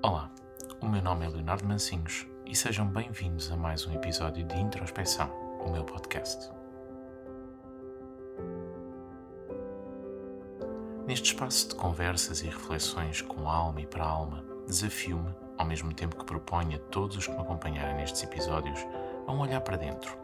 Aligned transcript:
Olá, 0.00 0.30
o 0.80 0.86
meu 0.86 1.02
nome 1.02 1.26
é 1.26 1.28
Leonardo 1.28 1.66
Mancinhos 1.66 2.24
e 2.46 2.54
sejam 2.54 2.86
bem-vindos 2.86 3.50
a 3.50 3.56
mais 3.56 3.84
um 3.84 3.92
episódio 3.92 4.46
de 4.46 4.56
Introspeção, 4.56 5.28
o 5.60 5.72
meu 5.72 5.82
podcast. 5.82 6.52
Neste 11.04 11.32
espaço 11.32 11.70
de 11.70 11.74
conversas 11.74 12.42
e 12.42 12.46
reflexões 12.46 13.22
com 13.22 13.48
alma 13.48 13.80
e 13.80 13.86
para 13.86 14.04
alma, 14.04 14.44
desafio-me, 14.68 15.34
ao 15.56 15.66
mesmo 15.66 15.92
tempo 15.92 16.16
que 16.16 16.24
proponho 16.24 16.76
a 16.76 16.90
todos 16.90 17.16
os 17.16 17.26
que 17.26 17.32
me 17.32 17.40
acompanharem 17.40 17.96
nestes 17.96 18.22
episódios, 18.22 18.78
a 19.28 19.32
um 19.32 19.40
olhar 19.40 19.60
para 19.60 19.76
dentro, 19.76 20.16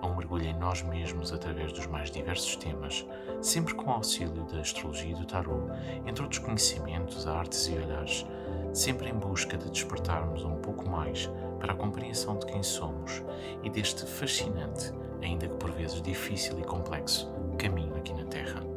a 0.00 0.06
um 0.06 0.14
mergulho 0.14 0.46
em 0.46 0.54
nós 0.54 0.82
mesmos 0.82 1.32
através 1.32 1.72
dos 1.72 1.86
mais 1.86 2.12
diversos 2.12 2.54
temas, 2.54 3.04
sempre 3.42 3.74
com 3.74 3.90
o 3.90 3.94
auxílio 3.94 4.44
da 4.44 4.60
astrologia 4.60 5.10
e 5.10 5.14
do 5.14 5.26
tarot, 5.26 5.66
entre 6.06 6.22
outros 6.22 6.38
conhecimentos, 6.38 7.26
artes 7.26 7.66
e 7.66 7.72
olhares, 7.72 8.24
sempre 8.72 9.10
em 9.10 9.14
busca 9.14 9.58
de 9.58 9.68
despertarmos 9.68 10.44
um 10.44 10.56
pouco 10.56 10.88
mais 10.88 11.28
para 11.58 11.72
a 11.72 11.76
compreensão 11.76 12.38
de 12.38 12.46
quem 12.46 12.62
somos 12.62 13.20
e 13.64 13.68
deste 13.68 14.06
fascinante, 14.06 14.92
ainda 15.20 15.48
que 15.48 15.56
por 15.56 15.72
vezes 15.72 16.00
difícil 16.00 16.58
e 16.60 16.62
complexo, 16.62 17.28
caminho 17.58 17.96
aqui 17.96 18.14
na 18.14 18.24
Terra. 18.24 18.71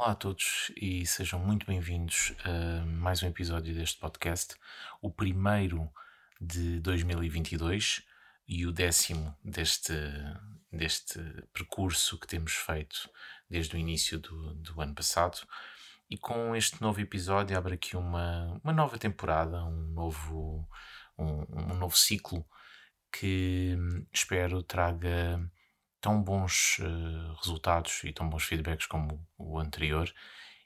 Olá 0.00 0.12
a 0.12 0.14
todos 0.14 0.72
e 0.80 1.04
sejam 1.04 1.38
muito 1.38 1.66
bem-vindos 1.66 2.32
a 2.42 2.86
mais 2.86 3.22
um 3.22 3.26
episódio 3.26 3.74
deste 3.74 3.98
podcast, 3.98 4.54
o 4.98 5.10
primeiro 5.10 5.92
de 6.40 6.80
2022 6.80 8.02
e 8.48 8.64
o 8.66 8.72
décimo 8.72 9.36
deste, 9.44 9.92
deste 10.72 11.18
percurso 11.52 12.18
que 12.18 12.26
temos 12.26 12.54
feito 12.54 13.10
desde 13.46 13.76
o 13.76 13.78
início 13.78 14.18
do, 14.18 14.54
do 14.54 14.80
ano 14.80 14.94
passado. 14.94 15.46
E 16.08 16.16
com 16.16 16.56
este 16.56 16.80
novo 16.80 16.98
episódio 16.98 17.58
abre 17.58 17.74
aqui 17.74 17.94
uma, 17.94 18.58
uma 18.64 18.72
nova 18.72 18.96
temporada, 18.96 19.62
um 19.66 19.92
novo, 19.92 20.66
um, 21.18 21.44
um 21.74 21.76
novo 21.76 21.94
ciclo 21.98 22.42
que 23.12 23.76
espero 24.10 24.62
traga 24.62 25.46
tão 26.00 26.22
bons 26.22 26.78
uh, 26.78 27.34
resultados 27.42 28.02
e 28.04 28.12
tão 28.12 28.28
bons 28.28 28.44
feedbacks 28.44 28.86
como 28.86 29.26
o 29.38 29.58
anterior 29.58 30.12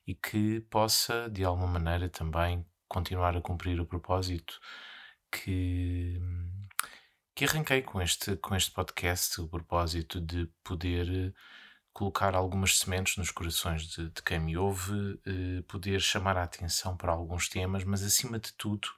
e 0.06 0.14
que 0.14 0.60
possa, 0.70 1.28
de 1.30 1.44
alguma 1.44 1.66
maneira, 1.66 2.08
também 2.08 2.64
continuar 2.88 3.36
a 3.36 3.40
cumprir 3.40 3.80
o 3.80 3.86
propósito 3.86 4.60
que, 5.30 6.20
que 7.34 7.44
arranquei 7.44 7.82
com 7.82 8.00
este, 8.00 8.36
com 8.36 8.54
este 8.54 8.70
podcast, 8.70 9.40
o 9.40 9.48
propósito 9.48 10.20
de 10.20 10.46
poder 10.62 11.34
colocar 11.92 12.34
algumas 12.34 12.78
sementes 12.78 13.16
nos 13.16 13.30
corações 13.30 13.86
de, 13.86 14.10
de 14.10 14.22
quem 14.22 14.40
me 14.40 14.56
ouve, 14.56 14.92
uh, 14.92 15.62
poder 15.68 16.00
chamar 16.00 16.36
a 16.36 16.42
atenção 16.42 16.96
para 16.96 17.12
alguns 17.12 17.48
temas, 17.48 17.84
mas 17.84 18.02
acima 18.02 18.38
de 18.38 18.52
tudo, 18.54 18.88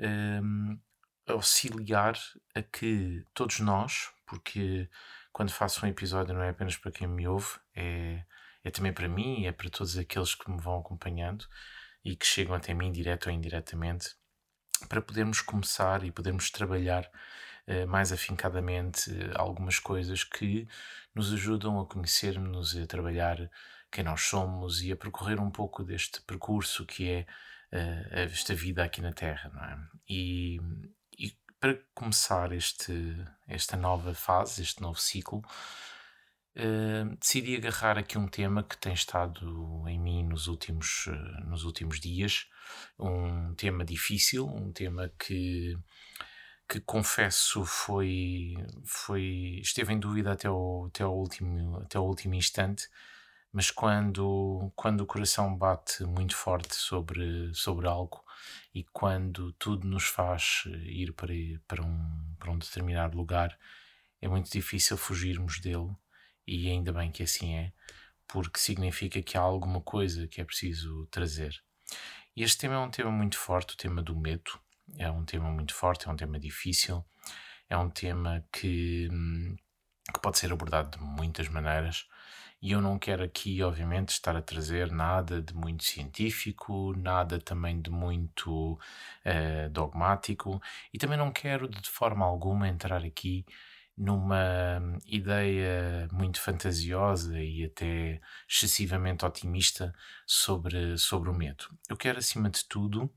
um, 0.00 0.78
auxiliar 1.26 2.16
a 2.54 2.62
que 2.62 3.24
todos 3.34 3.60
nós, 3.60 4.10
porque 4.26 4.88
quando 5.32 5.50
faço 5.50 5.84
um 5.84 5.88
episódio 5.88 6.34
não 6.34 6.42
é 6.42 6.50
apenas 6.50 6.76
para 6.76 6.92
quem 6.92 7.06
me 7.06 7.26
ouve, 7.26 7.58
é, 7.74 8.24
é 8.64 8.70
também 8.70 8.92
para 8.92 9.08
mim, 9.08 9.46
é 9.46 9.52
para 9.52 9.70
todos 9.70 9.96
aqueles 9.96 10.34
que 10.34 10.50
me 10.50 10.60
vão 10.60 10.78
acompanhando 10.78 11.46
e 12.04 12.16
que 12.16 12.26
chegam 12.26 12.54
até 12.54 12.74
mim, 12.74 12.92
direto 12.92 13.26
ou 13.26 13.32
indiretamente, 13.32 14.14
para 14.88 15.00
podermos 15.00 15.40
começar 15.40 16.04
e 16.04 16.10
podermos 16.10 16.50
trabalhar 16.50 17.08
eh, 17.66 17.86
mais 17.86 18.12
afincadamente 18.12 19.10
eh, 19.10 19.32
algumas 19.36 19.78
coisas 19.78 20.24
que 20.24 20.66
nos 21.14 21.32
ajudam 21.32 21.80
a 21.80 21.86
conhecermos 21.86 22.74
e 22.74 22.82
a 22.82 22.86
trabalhar 22.86 23.50
quem 23.90 24.02
nós 24.04 24.22
somos 24.22 24.82
e 24.82 24.90
a 24.90 24.96
percorrer 24.96 25.38
um 25.40 25.50
pouco 25.50 25.84
deste 25.84 26.20
percurso 26.22 26.84
que 26.86 27.10
é 27.10 27.26
uh, 27.72 28.08
esta 28.10 28.54
vida 28.54 28.82
aqui 28.82 29.02
na 29.02 29.12
Terra, 29.12 29.50
não 29.54 29.62
é? 29.62 29.78
E, 30.08 30.58
para 31.62 31.78
começar 31.94 32.50
este, 32.50 32.92
esta 33.46 33.76
nova 33.76 34.12
fase, 34.14 34.62
este 34.62 34.82
novo 34.82 34.98
ciclo, 35.00 35.40
uh, 36.56 37.16
decidi 37.20 37.54
agarrar 37.54 37.96
aqui 37.96 38.18
um 38.18 38.26
tema 38.26 38.64
que 38.64 38.76
tem 38.76 38.92
estado 38.92 39.84
em 39.86 39.96
mim 39.96 40.24
nos 40.24 40.48
últimos, 40.48 41.06
uh, 41.06 41.48
nos 41.48 41.62
últimos 41.62 42.00
dias, 42.00 42.48
um 42.98 43.54
tema 43.54 43.84
difícil, 43.84 44.44
um 44.44 44.72
tema 44.72 45.08
que, 45.16 45.78
que 46.68 46.80
confesso 46.80 47.64
foi, 47.64 48.54
foi 48.84 49.60
esteve 49.62 49.92
em 49.92 50.00
dúvida 50.00 50.32
até 50.32 50.50
o, 50.50 50.86
até 50.88 51.06
o, 51.06 51.12
último, 51.12 51.78
até 51.78 51.96
o 51.96 52.02
último 52.02 52.34
instante, 52.34 52.88
mas 53.52 53.70
quando, 53.70 54.72
quando 54.74 55.02
o 55.02 55.06
coração 55.06 55.56
bate 55.56 56.02
muito 56.02 56.34
forte 56.34 56.74
sobre, 56.74 57.54
sobre 57.54 57.86
algo 57.86 58.20
e 58.74 58.84
quando 58.84 59.52
tudo 59.54 59.86
nos 59.86 60.04
faz 60.04 60.64
ir 60.84 61.12
para, 61.12 61.32
para, 61.66 61.82
um, 61.82 62.34
para 62.38 62.50
um 62.50 62.58
determinado 62.58 63.16
lugar, 63.16 63.56
é 64.20 64.28
muito 64.28 64.50
difícil 64.50 64.96
fugirmos 64.96 65.60
dele, 65.60 65.90
e 66.46 66.68
ainda 66.68 66.92
bem 66.92 67.10
que 67.10 67.22
assim 67.22 67.54
é, 67.54 67.72
porque 68.26 68.58
significa 68.58 69.22
que 69.22 69.36
há 69.36 69.40
alguma 69.40 69.80
coisa 69.80 70.26
que 70.26 70.40
é 70.40 70.44
preciso 70.44 71.06
trazer. 71.10 71.62
Este 72.34 72.58
tema 72.58 72.74
é 72.74 72.78
um 72.78 72.90
tema 72.90 73.10
muito 73.10 73.36
forte, 73.38 73.74
o 73.74 73.76
tema 73.76 74.02
do 74.02 74.16
medo. 74.16 74.58
É 74.96 75.10
um 75.10 75.24
tema 75.24 75.50
muito 75.50 75.74
forte, 75.74 76.08
é 76.08 76.10
um 76.10 76.16
tema 76.16 76.38
difícil, 76.40 77.04
é 77.68 77.76
um 77.76 77.90
tema 77.90 78.44
que, 78.52 79.08
hum, 79.10 79.54
que 80.12 80.20
pode 80.20 80.38
ser 80.38 80.52
abordado 80.52 80.98
de 80.98 81.04
muitas 81.04 81.48
maneiras 81.48 82.06
e 82.62 82.70
eu 82.70 82.80
não 82.80 82.96
quero 82.98 83.24
aqui, 83.24 83.60
obviamente, 83.62 84.10
estar 84.10 84.36
a 84.36 84.40
trazer 84.40 84.92
nada 84.92 85.42
de 85.42 85.52
muito 85.52 85.82
científico, 85.82 86.94
nada 86.96 87.40
também 87.40 87.82
de 87.82 87.90
muito 87.90 88.74
uh, 88.74 89.68
dogmático, 89.70 90.62
e 90.94 90.98
também 90.98 91.18
não 91.18 91.32
quero 91.32 91.68
de 91.68 91.90
forma 91.90 92.24
alguma 92.24 92.68
entrar 92.68 93.04
aqui 93.04 93.44
numa 93.96 94.80
ideia 95.04 96.08
muito 96.12 96.40
fantasiosa 96.40 97.38
e 97.40 97.64
até 97.64 98.20
excessivamente 98.48 99.24
otimista 99.24 99.92
sobre, 100.26 100.96
sobre 100.96 101.30
o 101.30 101.34
medo. 101.34 101.66
Eu 101.88 101.96
quero, 101.96 102.18
acima 102.18 102.48
de 102.48 102.64
tudo, 102.64 103.12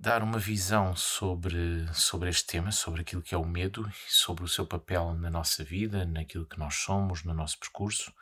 dar 0.00 0.22
uma 0.22 0.38
visão 0.38 0.94
sobre, 0.94 1.86
sobre 1.92 2.30
este 2.30 2.46
tema, 2.46 2.70
sobre 2.70 3.00
aquilo 3.00 3.20
que 3.20 3.34
é 3.34 3.38
o 3.38 3.44
medo, 3.44 3.90
sobre 4.06 4.44
o 4.44 4.48
seu 4.48 4.64
papel 4.64 5.12
na 5.14 5.28
nossa 5.28 5.64
vida, 5.64 6.04
naquilo 6.04 6.46
que 6.46 6.58
nós 6.58 6.76
somos, 6.76 7.24
no 7.24 7.34
nosso 7.34 7.58
percurso 7.58 8.12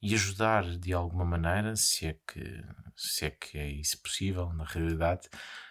e 0.00 0.14
ajudar 0.14 0.64
de 0.78 0.92
alguma 0.92 1.26
maneira, 1.26 1.76
se 1.76 2.06
é 2.06 2.12
que, 2.26 2.64
se 2.96 3.26
é, 3.26 3.30
que 3.30 3.58
é 3.58 3.70
isso 3.70 4.00
possível 4.00 4.52
na 4.54 4.64
realidade, 4.64 5.28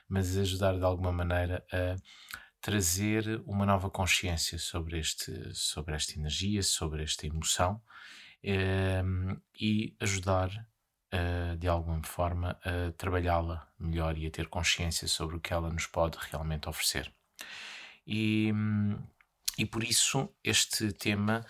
mas 0.07 0.37
ajudar 0.37 0.77
de 0.77 0.83
alguma 0.83 1.11
maneira 1.11 1.65
a 1.71 1.95
trazer 2.61 3.41
uma 3.45 3.65
nova 3.65 3.89
consciência 3.89 4.59
sobre, 4.59 4.99
este, 4.99 5.31
sobre 5.55 5.95
esta 5.95 6.19
energia, 6.19 6.61
sobre 6.61 7.03
esta 7.03 7.25
emoção 7.25 7.81
ehm, 8.43 9.37
e 9.59 9.95
ajudar 9.99 10.49
de 11.57 11.67
alguma 11.67 12.03
forma, 12.03 12.59
a 12.63 12.91
trabalhá-la 12.97 13.67
melhor 13.79 14.17
e 14.17 14.27
a 14.27 14.31
ter 14.31 14.47
consciência 14.47 15.07
sobre 15.07 15.37
o 15.37 15.39
que 15.39 15.53
ela 15.53 15.69
nos 15.69 15.85
pode 15.85 16.17
realmente 16.29 16.67
oferecer. 16.67 17.11
E, 18.05 18.53
e 19.57 19.65
por 19.65 19.83
isso, 19.83 20.29
este 20.43 20.91
tema, 20.93 21.45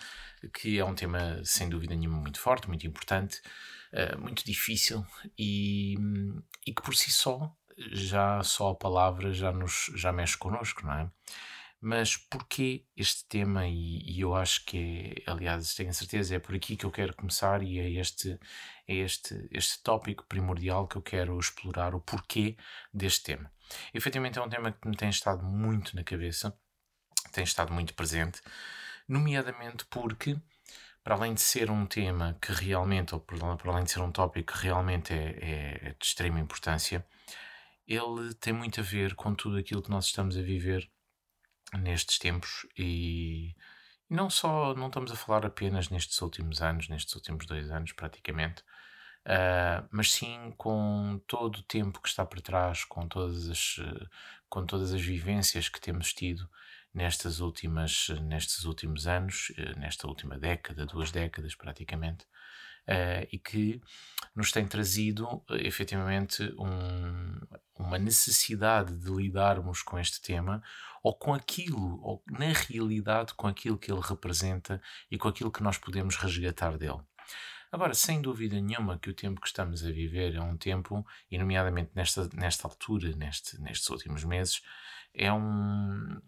que 0.54 0.78
é 0.78 0.84
um 0.84 0.94
tema 0.94 1.40
sem 1.44 1.68
dúvida 1.68 1.94
nenhuma 1.94 2.18
muito 2.18 2.40
forte, 2.40 2.68
muito 2.68 2.86
importante, 2.86 3.40
muito 4.18 4.44
difícil 4.44 5.04
e, 5.38 5.96
e 6.66 6.74
que 6.74 6.82
por 6.82 6.94
si 6.94 7.10
só, 7.10 7.52
já 7.92 8.42
só 8.42 8.70
a 8.70 8.74
palavra 8.74 9.32
já, 9.32 9.52
nos, 9.52 9.90
já 9.94 10.12
mexe 10.12 10.36
connosco, 10.36 10.84
não 10.84 10.92
é? 10.92 11.10
Mas 11.80 12.16
porquê 12.16 12.84
este 12.96 13.24
tema? 13.28 13.66
E, 13.68 14.02
e, 14.02 14.20
eu 14.20 14.34
acho 14.34 14.64
que 14.64 15.14
é, 15.26 15.30
aliás, 15.30 15.74
tenho 15.74 15.94
certeza, 15.94 16.34
é 16.34 16.38
por 16.38 16.54
aqui 16.54 16.76
que 16.76 16.84
eu 16.84 16.90
quero 16.90 17.14
começar 17.14 17.62
e 17.62 17.78
é 17.78 17.88
este, 18.00 18.38
é 18.86 18.94
este, 18.96 19.48
este 19.52 19.80
tópico 19.82 20.24
primordial 20.24 20.88
que 20.88 20.96
eu 20.96 21.02
quero 21.02 21.38
explorar, 21.38 21.94
o 21.94 22.00
porquê 22.00 22.56
deste 22.92 23.24
tema. 23.24 23.52
Efetivamente 23.94 24.38
é 24.38 24.42
um 24.42 24.48
tema 24.48 24.72
que 24.72 24.88
me 24.88 24.96
tem 24.96 25.08
estado 25.08 25.44
muito 25.44 25.94
na 25.94 26.02
cabeça, 26.02 26.58
tem 27.32 27.44
estado 27.44 27.72
muito 27.72 27.94
presente, 27.94 28.40
nomeadamente 29.08 29.84
porque, 29.86 30.36
para 31.04 31.14
além 31.14 31.34
de 31.34 31.40
ser 31.40 31.70
um 31.70 31.86
tema 31.86 32.36
que 32.42 32.52
realmente, 32.52 33.14
ou 33.14 33.20
para 33.20 33.70
além 33.70 33.84
de 33.84 33.92
ser 33.92 34.00
um 34.00 34.10
tópico 34.10 34.52
que 34.52 34.58
realmente 34.64 35.12
é, 35.12 35.38
é, 35.40 35.88
é 35.90 35.96
de 35.98 36.04
extrema 36.04 36.40
importância, 36.40 37.06
ele 37.86 38.34
tem 38.34 38.52
muito 38.52 38.80
a 38.80 38.82
ver 38.82 39.14
com 39.14 39.34
tudo 39.34 39.56
aquilo 39.56 39.82
que 39.82 39.90
nós 39.90 40.06
estamos 40.06 40.36
a 40.36 40.42
viver 40.42 40.90
nestes 41.74 42.18
tempos 42.18 42.66
e 42.76 43.54
não 44.08 44.30
só, 44.30 44.74
não 44.74 44.86
estamos 44.88 45.12
a 45.12 45.16
falar 45.16 45.44
apenas 45.44 45.90
nestes 45.90 46.20
últimos 46.22 46.62
anos, 46.62 46.88
nestes 46.88 47.14
últimos 47.14 47.46
dois 47.46 47.70
anos 47.70 47.92
praticamente, 47.92 48.62
uh, 49.26 49.86
mas 49.90 50.12
sim 50.12 50.52
com 50.56 51.20
todo 51.26 51.56
o 51.56 51.62
tempo 51.62 52.00
que 52.00 52.08
está 52.08 52.24
por 52.24 52.40
trás, 52.40 52.84
com 52.84 53.06
todas 53.06 53.48
as, 53.48 53.76
com 54.48 54.64
todas 54.64 54.92
as 54.94 55.02
vivências 55.02 55.68
que 55.68 55.80
temos 55.80 56.12
tido 56.12 56.48
nestas 56.94 57.40
últimas, 57.40 58.08
nestes 58.22 58.64
últimos 58.64 59.06
anos, 59.06 59.52
nesta 59.76 60.08
última 60.08 60.38
década, 60.38 60.86
duas 60.86 61.10
décadas 61.12 61.54
praticamente, 61.54 62.24
uh, 62.88 63.28
e 63.30 63.38
que 63.38 63.80
nos 64.38 64.52
tem 64.52 64.64
trazido 64.68 65.42
efetivamente 65.50 66.44
um, 66.56 67.40
uma 67.76 67.98
necessidade 67.98 68.94
de 68.94 69.10
lidarmos 69.10 69.82
com 69.82 69.98
este 69.98 70.22
tema 70.22 70.62
ou 71.02 71.12
com 71.12 71.34
aquilo, 71.34 72.00
ou 72.00 72.22
na 72.30 72.52
realidade 72.52 73.34
com 73.34 73.48
aquilo 73.48 73.76
que 73.76 73.90
ele 73.90 74.00
representa 74.00 74.80
e 75.10 75.18
com 75.18 75.26
aquilo 75.26 75.50
que 75.50 75.62
nós 75.62 75.76
podemos 75.76 76.14
resgatar 76.14 76.78
dele. 76.78 77.00
Agora, 77.72 77.94
sem 77.94 78.22
dúvida 78.22 78.60
nenhuma 78.60 78.96
que 78.96 79.10
o 79.10 79.14
tempo 79.14 79.40
que 79.40 79.48
estamos 79.48 79.84
a 79.84 79.90
viver 79.90 80.36
é 80.36 80.40
um 80.40 80.56
tempo, 80.56 81.04
e 81.28 81.36
nomeadamente 81.36 81.90
nesta, 81.92 82.28
nesta 82.32 82.68
altura, 82.68 83.16
neste, 83.16 83.60
nestes 83.60 83.90
últimos 83.90 84.22
meses, 84.22 84.62
é 85.12 85.32
um. 85.32 86.20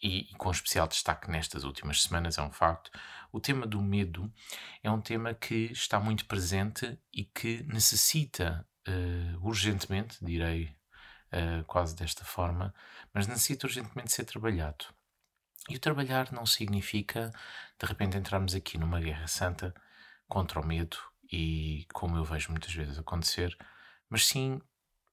E, 0.00 0.30
e, 0.30 0.34
com 0.34 0.50
especial 0.50 0.86
destaque 0.86 1.30
nestas 1.30 1.64
últimas 1.64 2.02
semanas, 2.02 2.38
é 2.38 2.42
um 2.42 2.52
facto. 2.52 2.90
O 3.32 3.40
tema 3.40 3.66
do 3.66 3.82
medo 3.82 4.32
é 4.82 4.90
um 4.90 5.00
tema 5.00 5.34
que 5.34 5.72
está 5.72 5.98
muito 5.98 6.24
presente 6.26 6.98
e 7.12 7.24
que 7.24 7.64
necessita 7.64 8.66
uh, 8.86 9.46
urgentemente, 9.46 10.24
direi 10.24 10.76
uh, 11.32 11.64
quase 11.66 11.96
desta 11.96 12.24
forma, 12.24 12.72
mas 13.12 13.26
necessita 13.26 13.66
urgentemente 13.66 14.12
ser 14.12 14.24
trabalhado. 14.24 14.86
E 15.68 15.76
o 15.76 15.80
trabalhar 15.80 16.32
não 16.32 16.46
significa 16.46 17.30
de 17.78 17.86
repente 17.86 18.16
entrarmos 18.16 18.54
aqui 18.54 18.78
numa 18.78 19.00
guerra 19.00 19.26
santa 19.26 19.74
contra 20.26 20.60
o 20.60 20.66
medo 20.66 20.96
e 21.30 21.86
como 21.92 22.16
eu 22.16 22.24
vejo 22.24 22.50
muitas 22.50 22.72
vezes 22.72 22.98
acontecer, 22.98 23.54
mas 24.08 24.26
sim 24.26 24.60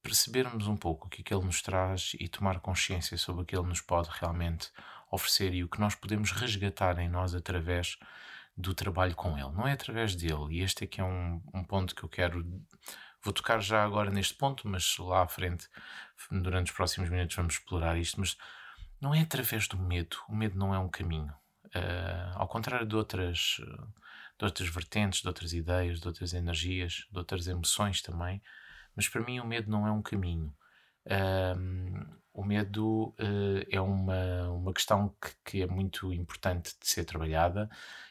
percebermos 0.06 0.68
um 0.68 0.76
pouco 0.76 1.06
o 1.06 1.10
que 1.10 1.20
é 1.20 1.24
que 1.24 1.34
ele 1.34 1.44
nos 1.44 1.60
traz 1.60 2.12
e 2.20 2.28
tomar 2.28 2.60
consciência 2.60 3.18
sobre 3.18 3.42
o 3.42 3.44
que 3.44 3.56
ele 3.56 3.66
nos 3.66 3.80
pode 3.80 4.08
realmente 4.12 4.70
oferecer 5.10 5.52
e 5.52 5.64
o 5.64 5.68
que 5.68 5.80
nós 5.80 5.96
podemos 5.96 6.30
resgatar 6.30 6.98
em 7.00 7.08
nós 7.08 7.34
através 7.34 7.98
do 8.56 8.72
trabalho 8.72 9.16
com 9.16 9.36
ele, 9.36 9.50
não 9.50 9.66
é 9.66 9.72
através 9.72 10.14
dele. 10.14 10.46
E 10.50 10.62
este 10.62 10.84
aqui 10.84 11.00
é 11.00 11.04
um, 11.04 11.42
um 11.52 11.64
ponto 11.64 11.94
que 11.94 12.04
eu 12.04 12.08
quero. 12.08 12.44
Vou 13.20 13.32
tocar 13.32 13.60
já 13.60 13.84
agora 13.84 14.10
neste 14.10 14.34
ponto, 14.34 14.68
mas 14.68 14.96
lá 14.98 15.22
à 15.22 15.28
frente, 15.28 15.68
durante 16.30 16.70
os 16.70 16.76
próximos 16.76 17.10
minutos, 17.10 17.34
vamos 17.34 17.54
explorar 17.54 17.98
isto. 17.98 18.20
Mas 18.20 18.36
não 19.00 19.12
é 19.12 19.20
através 19.20 19.66
do 19.66 19.76
medo. 19.76 20.16
O 20.28 20.34
medo 20.34 20.56
não 20.56 20.72
é 20.72 20.78
um 20.78 20.88
caminho. 20.88 21.34
Uh, 21.66 22.32
ao 22.36 22.48
contrário 22.48 22.86
de 22.86 22.94
outras. 22.94 23.60
De 24.38 24.44
outras 24.44 24.68
vertentes, 24.68 25.22
de 25.22 25.28
outras 25.28 25.54
ideias, 25.54 25.98
de 25.98 26.06
outras 26.06 26.34
energias, 26.34 27.06
de 27.10 27.18
outras 27.18 27.46
emoções 27.46 28.02
também. 28.02 28.42
Mas 28.96 29.08
para 29.08 29.22
mim 29.22 29.38
o 29.38 29.46
medo 29.46 29.70
não 29.70 29.86
é 29.86 29.92
um 29.92 30.02
caminho. 30.02 30.52
Um, 31.06 32.16
o 32.32 32.44
medo 32.44 33.14
uh, 33.18 33.66
é 33.70 33.80
uma, 33.80 34.50
uma 34.50 34.72
questão 34.72 35.14
que, 35.22 35.30
que, 35.44 35.62
é 35.62 35.66
muito 35.66 36.12
importante 36.12 36.74
de 36.80 36.86
ser 36.86 37.04
trabalhada. 37.04 37.68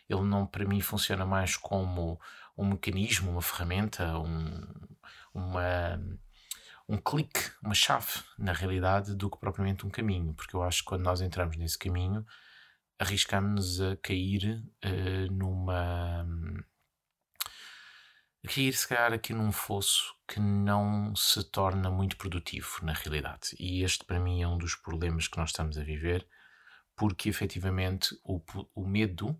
Ele 0.09 0.23
não, 0.23 0.47
para 0.47 0.65
mim, 0.65 0.81
funciona 0.81 1.25
mais 1.25 1.57
como 1.57 2.19
um 2.57 2.65
mecanismo, 2.69 3.31
uma 3.31 3.41
ferramenta, 3.41 4.17
um, 4.17 4.67
uma, 5.33 6.01
um 6.87 6.97
clique, 6.97 7.51
uma 7.61 7.75
chave, 7.75 8.23
na 8.37 8.53
realidade, 8.53 9.15
do 9.15 9.29
que 9.29 9.37
propriamente 9.37 9.85
um 9.85 9.89
caminho. 9.89 10.33
Porque 10.33 10.55
eu 10.55 10.63
acho 10.63 10.79
que 10.79 10.85
quando 10.85 11.03
nós 11.03 11.21
entramos 11.21 11.57
nesse 11.57 11.77
caminho, 11.77 12.25
arriscamos-nos 12.97 13.81
a 13.81 13.97
cair 13.97 14.63
uh, 14.83 15.31
numa. 15.31 16.25
Cair, 18.45 18.73
se 18.73 18.87
calhar, 18.87 19.13
aqui 19.13 19.33
num 19.33 19.51
fosso 19.51 20.15
que 20.27 20.39
não 20.39 21.15
se 21.15 21.43
torna 21.43 21.89
muito 21.89 22.17
produtivo, 22.17 22.79
na 22.83 22.93
realidade. 22.93 23.55
E 23.59 23.83
este, 23.83 24.05
para 24.05 24.19
mim, 24.19 24.41
é 24.41 24.47
um 24.47 24.57
dos 24.57 24.75
problemas 24.75 25.27
que 25.27 25.37
nós 25.37 25.49
estamos 25.49 25.77
a 25.77 25.83
viver, 25.83 26.27
porque 26.95 27.29
efetivamente 27.29 28.17
o, 28.23 28.41
o 28.73 28.87
medo 28.87 29.39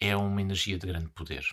é 0.00 0.16
uma 0.16 0.40
energia 0.40 0.78
de 0.78 0.86
grande 0.86 1.08
poder. 1.10 1.44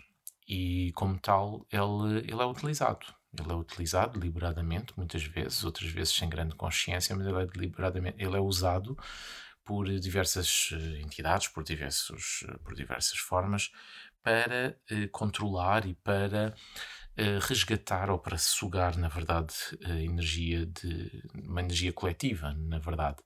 E, 0.47 0.91
como 0.93 1.19
tal, 1.19 1.65
ele, 1.71 2.19
ele 2.19 2.41
é 2.41 2.45
utilizado. 2.45 3.05
Ele 3.37 3.51
é 3.51 3.55
utilizado 3.55 4.19
deliberadamente, 4.19 4.93
muitas 4.97 5.23
vezes, 5.23 5.63
outras 5.63 5.89
vezes 5.89 6.13
sem 6.13 6.29
grande 6.29 6.55
consciência, 6.55 7.15
mas 7.15 7.25
ele 7.25 7.41
é 7.41 7.45
deliberadamente, 7.45 8.21
ele 8.21 8.35
é 8.35 8.39
usado 8.39 8.97
por 9.63 9.87
diversas 9.99 10.69
eh, 10.73 10.99
entidades, 10.99 11.47
por, 11.47 11.63
diversos, 11.63 12.43
eh, 12.47 12.57
por 12.63 12.75
diversas 12.75 13.19
formas, 13.19 13.71
para 14.23 14.77
eh, 14.89 15.07
controlar 15.11 15.85
e 15.85 15.93
para 15.95 16.53
eh, 17.17 17.39
resgatar 17.41 18.09
ou 18.09 18.19
para 18.19 18.37
sugar, 18.37 18.97
na 18.97 19.07
verdade, 19.07 19.53
a 19.85 20.01
energia 20.01 20.65
de 20.65 21.23
uma 21.35 21.61
energia 21.61 21.93
coletiva, 21.93 22.53
na 22.53 22.79
verdade. 22.79 23.17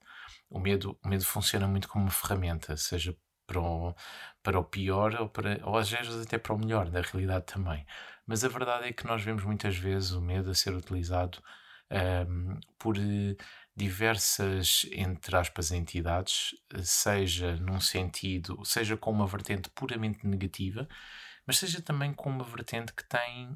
O 0.50 0.58
medo, 0.60 0.98
o 1.04 1.08
medo 1.08 1.24
funciona 1.24 1.66
muito 1.68 1.88
como 1.88 2.04
uma 2.04 2.10
ferramenta, 2.10 2.76
seja 2.76 3.16
para 3.46 3.60
o, 3.60 3.94
para 4.42 4.58
o 4.58 4.64
pior 4.64 5.14
ou, 5.14 5.28
para, 5.28 5.60
ou 5.64 5.76
às 5.78 5.90
vezes 5.90 6.22
até 6.22 6.38
para 6.38 6.54
o 6.54 6.58
melhor, 6.58 6.90
na 6.90 7.00
realidade 7.00 7.46
também. 7.46 7.86
Mas 8.26 8.44
a 8.44 8.48
verdade 8.48 8.88
é 8.88 8.92
que 8.92 9.06
nós 9.06 9.22
vemos 9.22 9.44
muitas 9.44 9.76
vezes 9.76 10.10
o 10.12 10.20
medo 10.20 10.50
a 10.50 10.54
ser 10.54 10.74
utilizado 10.74 11.38
um, 12.28 12.58
por 12.78 12.96
diversas, 13.76 14.86
entre 14.92 15.36
aspas, 15.36 15.70
entidades, 15.70 16.54
seja 16.82 17.56
num 17.56 17.80
sentido, 17.80 18.64
seja 18.64 18.96
com 18.96 19.10
uma 19.10 19.26
vertente 19.26 19.68
puramente 19.70 20.26
negativa, 20.26 20.88
mas 21.46 21.58
seja 21.58 21.82
também 21.82 22.14
com 22.14 22.30
uma 22.30 22.44
vertente 22.44 22.94
que 22.94 23.04
tem, 23.04 23.54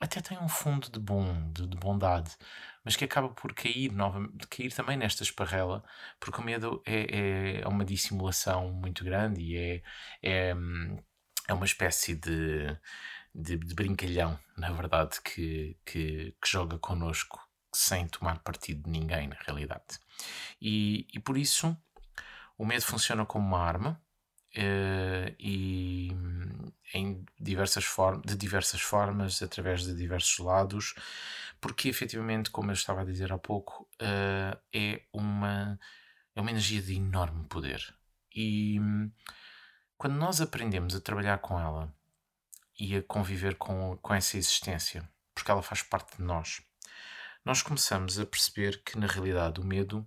até 0.00 0.20
tem 0.20 0.38
um 0.38 0.48
fundo 0.48 0.90
de 0.90 0.98
bom, 0.98 1.52
de, 1.52 1.66
de 1.68 1.76
bondade, 1.76 2.36
mas 2.84 2.96
que 2.96 3.04
acaba 3.04 3.28
por 3.28 3.54
cair, 3.54 3.92
nova, 3.92 4.28
cair 4.50 4.72
também 4.74 4.96
nesta 4.96 5.22
esparrela, 5.22 5.84
porque 6.18 6.40
o 6.40 6.44
medo 6.44 6.82
é, 6.84 7.58
é, 7.58 7.60
é 7.62 7.68
uma 7.68 7.84
dissimulação 7.84 8.72
muito 8.72 9.04
grande 9.04 9.40
e 9.40 9.56
é, 9.56 9.82
é, 10.22 10.54
é 11.48 11.54
uma 11.54 11.64
espécie 11.64 12.16
de, 12.16 12.76
de, 13.34 13.56
de 13.56 13.74
brincalhão, 13.74 14.38
na 14.56 14.72
verdade, 14.72 15.20
que, 15.22 15.76
que, 15.84 16.34
que 16.42 16.48
joga 16.48 16.76
connosco 16.78 17.49
sem 17.72 18.06
tomar 18.08 18.40
partido 18.40 18.84
de 18.84 18.90
ninguém, 18.90 19.28
na 19.28 19.36
realidade. 19.46 19.98
E, 20.60 21.06
e 21.12 21.18
por 21.18 21.36
isso 21.36 21.76
o 22.58 22.64
medo 22.66 22.82
funciona 22.82 23.24
como 23.24 23.46
uma 23.46 23.60
arma 23.60 24.00
uh, 24.56 25.34
e 25.38 26.10
em 26.92 27.24
diversas 27.38 27.84
formas, 27.84 28.22
de 28.26 28.36
diversas 28.36 28.80
formas, 28.80 29.42
através 29.42 29.84
de 29.84 29.94
diversos 29.94 30.38
lados, 30.38 30.94
porque 31.60 31.88
efetivamente, 31.88 32.50
como 32.50 32.70
eu 32.70 32.74
estava 32.74 33.02
a 33.02 33.04
dizer 33.04 33.32
há 33.32 33.38
pouco, 33.38 33.88
uh, 34.02 34.58
é, 34.72 35.02
uma, 35.12 35.78
é 36.34 36.40
uma 36.40 36.50
energia 36.50 36.82
de 36.82 36.96
enorme 36.96 37.44
poder. 37.44 37.94
E 38.34 38.78
quando 39.96 40.14
nós 40.14 40.40
aprendemos 40.40 40.94
a 40.94 41.00
trabalhar 41.00 41.38
com 41.38 41.58
ela 41.58 41.92
e 42.78 42.96
a 42.96 43.02
conviver 43.02 43.56
com, 43.56 43.96
com 43.98 44.14
essa 44.14 44.36
existência, 44.36 45.08
porque 45.34 45.50
ela 45.50 45.62
faz 45.62 45.82
parte 45.82 46.16
de 46.16 46.22
nós, 46.22 46.62
nós 47.44 47.62
começamos 47.62 48.18
a 48.18 48.26
perceber 48.26 48.82
que, 48.82 48.98
na 48.98 49.06
realidade, 49.06 49.60
o 49.60 49.64
medo 49.64 50.06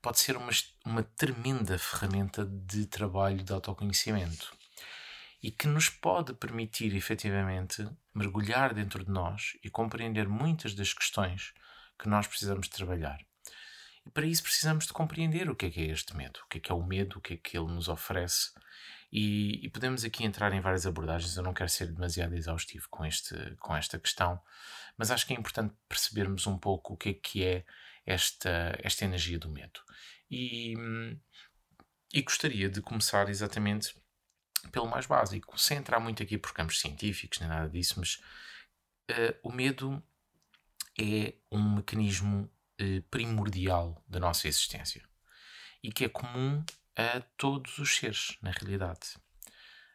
pode 0.00 0.18
ser 0.18 0.36
uma, 0.36 0.50
uma 0.84 1.02
tremenda 1.02 1.78
ferramenta 1.78 2.44
de 2.44 2.86
trabalho 2.86 3.42
de 3.42 3.52
autoconhecimento 3.52 4.56
e 5.42 5.50
que 5.50 5.66
nos 5.66 5.88
pode 5.88 6.34
permitir 6.34 6.94
efetivamente 6.94 7.88
mergulhar 8.14 8.74
dentro 8.74 9.04
de 9.04 9.10
nós 9.10 9.56
e 9.62 9.70
compreender 9.70 10.28
muitas 10.28 10.74
das 10.74 10.92
questões 10.92 11.52
que 11.98 12.08
nós 12.08 12.26
precisamos 12.26 12.68
trabalhar. 12.68 13.18
E 14.06 14.10
para 14.10 14.26
isso 14.26 14.42
precisamos 14.42 14.86
de 14.86 14.92
compreender 14.92 15.50
o 15.50 15.54
que 15.54 15.66
é 15.66 15.70
que 15.70 15.80
é 15.80 15.86
este 15.92 16.16
medo, 16.16 16.40
o 16.44 16.48
que 16.48 16.58
é 16.58 16.60
que 16.60 16.72
é 16.72 16.74
o 16.74 16.82
medo, 16.82 17.18
o 17.18 17.20
que 17.20 17.34
é 17.34 17.36
que 17.36 17.56
ele 17.56 17.66
nos 17.66 17.88
oferece. 17.88 18.50
E, 19.10 19.64
e 19.64 19.70
podemos 19.70 20.04
aqui 20.04 20.24
entrar 20.24 20.52
em 20.52 20.60
várias 20.60 20.86
abordagens, 20.86 21.36
eu 21.36 21.42
não 21.42 21.54
quero 21.54 21.70
ser 21.70 21.90
demasiado 21.90 22.34
exaustivo 22.34 22.86
com, 22.90 23.04
este, 23.06 23.34
com 23.58 23.74
esta 23.74 23.98
questão, 23.98 24.40
mas 24.96 25.10
acho 25.10 25.26
que 25.26 25.32
é 25.32 25.36
importante 25.36 25.74
percebermos 25.88 26.46
um 26.46 26.58
pouco 26.58 26.94
o 26.94 26.96
que 26.96 27.08
é 27.10 27.14
que 27.14 27.44
é 27.44 27.64
esta, 28.04 28.78
esta 28.82 29.04
energia 29.04 29.38
do 29.38 29.48
medo. 29.48 29.80
E, 30.30 30.74
e 32.12 32.22
gostaria 32.22 32.68
de 32.68 32.82
começar 32.82 33.28
exatamente 33.28 33.94
pelo 34.72 34.88
mais 34.88 35.06
básico, 35.06 35.58
sem 35.58 35.78
entrar 35.78 36.00
muito 36.00 36.22
aqui 36.22 36.36
por 36.36 36.52
campos 36.52 36.80
científicos 36.80 37.40
nem 37.40 37.48
nada 37.48 37.68
disso, 37.68 37.94
mas 37.98 38.16
uh, 39.10 39.38
o 39.42 39.52
medo 39.52 40.02
é 40.98 41.34
um 41.50 41.76
mecanismo 41.76 42.50
uh, 42.80 43.02
primordial 43.10 44.02
da 44.08 44.18
nossa 44.18 44.48
existência 44.48 45.02
e 45.82 45.92
que 45.92 46.04
é 46.04 46.08
comum 46.08 46.64
a 46.98 47.20
todos 47.36 47.78
os 47.78 47.96
seres, 47.96 48.36
na 48.42 48.50
realidade. 48.50 49.16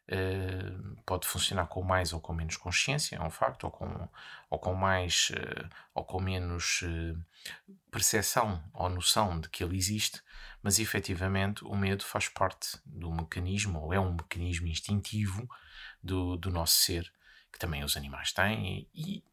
Uh, 0.05 1.01
pode 1.05 1.27
funcionar 1.27 1.67
com 1.67 1.81
mais 1.81 2.13
ou 2.13 2.19
com 2.19 2.33
menos 2.33 2.57
consciência, 2.57 3.17
é 3.17 3.22
um 3.22 3.29
facto, 3.29 3.65
ou 3.65 3.72
com, 3.72 4.10
ou 4.50 4.60
com 4.60 4.74
mais 4.74 5.31
uh, 5.31 5.69
ou 5.93 6.03
com 6.03 6.22
menos 6.22 6.81
uh, 6.81 7.25
percepção 7.91 8.63
ou 8.74 8.89
noção 8.89 9.39
de 9.39 9.50
que 9.50 9.63
ele 9.63 9.77
existe, 9.77 10.22
mas 10.62 10.79
efetivamente 10.79 11.63
o 11.65 11.75
medo 11.75 12.03
faz 12.03 12.29
parte 12.29 12.77
do 12.86 13.12
mecanismo, 13.12 13.79
ou 13.81 13.93
é 13.93 14.00
um 14.00 14.13
mecanismo 14.13 14.67
instintivo 14.67 15.48
do, 16.01 16.38
do 16.38 16.50
nosso 16.50 16.77
ser, 16.77 17.12
que 17.51 17.60
também 17.60 17.83
os 17.83 17.95
animais 17.98 18.31
têm, 18.31 18.89
e, 18.93 19.17
e 19.17 19.24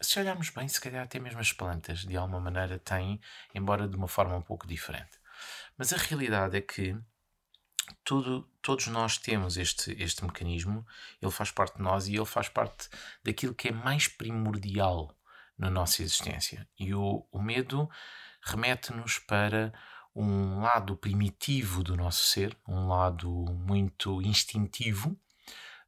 se 0.00 0.18
olharmos 0.20 0.50
bem, 0.50 0.68
se 0.68 0.80
calhar 0.80 1.04
até 1.04 1.18
mesmo 1.18 1.40
as 1.40 1.52
plantas 1.52 2.00
de 2.00 2.16
alguma 2.16 2.40
maneira 2.40 2.78
têm, 2.78 3.20
embora 3.54 3.88
de 3.88 3.96
uma 3.96 4.08
forma 4.08 4.36
um 4.36 4.42
pouco 4.42 4.66
diferente. 4.66 5.18
Mas 5.76 5.92
a 5.92 5.96
realidade 5.96 6.56
é 6.56 6.60
que 6.60 6.96
todos 8.62 8.86
nós 8.86 9.18
temos 9.18 9.56
este, 9.56 9.90
este 10.00 10.24
mecanismo, 10.24 10.86
ele 11.20 11.32
faz 11.32 11.50
parte 11.50 11.76
de 11.76 11.82
nós 11.82 12.06
e 12.06 12.14
ele 12.14 12.24
faz 12.24 12.48
parte 12.48 12.88
daquilo 13.24 13.54
que 13.54 13.68
é 13.68 13.72
mais 13.72 14.06
primordial 14.06 15.12
na 15.58 15.68
nossa 15.68 16.02
existência. 16.02 16.68
E 16.78 16.94
o, 16.94 17.26
o 17.32 17.42
medo 17.42 17.90
remete-nos 18.42 19.18
para 19.18 19.72
um 20.14 20.60
lado 20.60 20.96
primitivo 20.96 21.82
do 21.82 21.96
nosso 21.96 22.24
ser, 22.24 22.56
um 22.66 22.88
lado 22.88 23.28
muito 23.28 24.22
instintivo, 24.22 25.18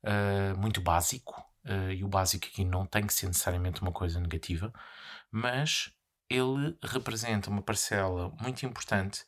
uh, 0.03 0.59
muito 0.59 0.81
básico, 0.81 1.41
uh, 1.65 1.93
e 1.93 2.03
o 2.03 2.09
básico 2.09 2.47
aqui 2.47 2.65
não 2.65 2.85
tem 2.85 3.07
que 3.07 3.15
ser 3.15 3.27
necessariamente 3.27 3.81
uma 3.81 3.93
coisa 3.93 4.21
negativa, 4.21 4.73
mas 5.31 5.93
ele 6.29 6.77
representa 6.83 7.49
uma 7.49 7.63
parcela 7.63 8.31
muito 8.41 8.67
importante 8.67 9.25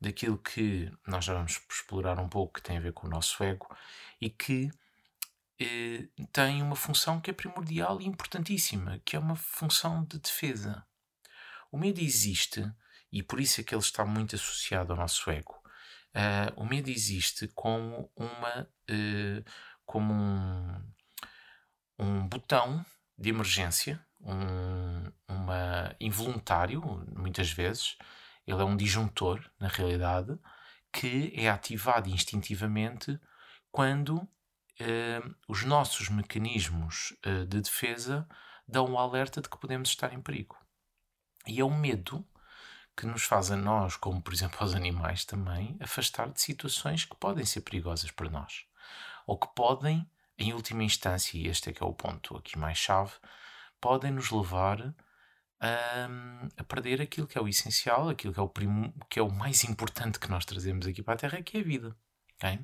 daquilo 0.00 0.38
que 0.38 0.90
nós 1.06 1.24
já 1.24 1.34
vamos 1.34 1.60
explorar 1.70 2.18
um 2.18 2.28
pouco, 2.28 2.54
que 2.54 2.62
tem 2.62 2.76
a 2.76 2.80
ver 2.80 2.92
com 2.92 3.06
o 3.06 3.10
nosso 3.10 3.42
ego 3.42 3.68
e 4.20 4.30
que 4.30 4.70
eh, 5.60 6.08
tem 6.32 6.62
uma 6.62 6.76
função 6.76 7.20
que 7.20 7.30
é 7.30 7.32
primordial 7.32 8.00
e 8.00 8.06
importantíssima, 8.06 9.00
que 9.04 9.16
é 9.16 9.18
uma 9.18 9.36
função 9.36 10.04
de 10.04 10.18
defesa. 10.18 10.84
O 11.70 11.78
medo 11.78 12.00
existe 12.00 12.70
e 13.12 13.22
por 13.22 13.40
isso 13.40 13.60
é 13.60 13.64
que 13.64 13.74
ele 13.74 13.82
está 13.82 14.04
muito 14.04 14.36
associado 14.36 14.92
ao 14.92 14.98
nosso 14.98 15.30
ego. 15.30 15.56
Uh, 16.14 16.62
o 16.62 16.64
medo 16.64 16.88
existe 16.88 17.48
como 17.48 18.10
uma 18.16 18.62
uh, 18.62 19.44
como 19.84 20.12
um, 20.12 20.82
um 21.98 22.26
botão 22.26 22.84
de 23.16 23.28
emergência, 23.28 24.04
um 24.20 25.12
uma 25.28 25.94
involuntário, 26.00 26.82
muitas 27.14 27.50
vezes, 27.50 27.96
ele 28.48 28.62
é 28.62 28.64
um 28.64 28.76
disjuntor, 28.76 29.44
na 29.60 29.68
realidade, 29.68 30.38
que 30.90 31.34
é 31.36 31.50
ativado 31.50 32.08
instintivamente 32.08 33.20
quando 33.70 34.14
uh, 34.16 35.34
os 35.46 35.64
nossos 35.64 36.08
mecanismos 36.08 37.14
uh, 37.26 37.44
de 37.44 37.60
defesa 37.60 38.26
dão 38.66 38.92
o 38.92 38.98
alerta 38.98 39.42
de 39.42 39.50
que 39.50 39.58
podemos 39.58 39.90
estar 39.90 40.14
em 40.14 40.22
perigo. 40.22 40.56
E 41.46 41.60
é 41.60 41.64
o 41.64 41.70
medo 41.70 42.26
que 42.96 43.04
nos 43.06 43.22
faz 43.22 43.50
a 43.50 43.56
nós, 43.56 43.96
como 43.96 44.22
por 44.22 44.32
exemplo 44.32 44.56
aos 44.60 44.74
animais 44.74 45.26
também, 45.26 45.76
afastar 45.78 46.30
de 46.30 46.40
situações 46.40 47.04
que 47.04 47.16
podem 47.16 47.44
ser 47.44 47.60
perigosas 47.60 48.10
para 48.10 48.30
nós. 48.30 48.64
Ou 49.26 49.38
que 49.38 49.48
podem, 49.54 50.10
em 50.38 50.54
última 50.54 50.82
instância, 50.82 51.36
e 51.36 51.48
este 51.48 51.68
é 51.68 51.72
que 51.74 51.82
é 51.82 51.86
o 51.86 51.92
ponto 51.92 52.34
aqui 52.34 52.58
mais 52.58 52.78
chave, 52.78 53.12
podem 53.78 54.10
nos 54.10 54.30
levar 54.30 54.94
a, 55.60 56.64
perder 56.64 57.00
aquilo 57.00 57.26
que 57.26 57.36
é 57.36 57.40
o 57.40 57.48
essencial, 57.48 58.08
aquilo 58.08 58.32
que 58.32 58.40
é 58.40 58.42
o, 58.42 58.48
primo, 58.48 58.94
que 59.10 59.18
é 59.18 59.22
o 59.22 59.30
mais 59.30 59.64
importante 59.64 60.18
que 60.18 60.30
nós 60.30 60.44
trazemos 60.44 60.86
aqui 60.86 61.02
para 61.02 61.14
a 61.14 61.16
Terra, 61.16 61.42
que 61.42 61.58
é 61.58 61.60
a 61.60 61.64
vida. 61.64 61.96
Okay? 62.36 62.60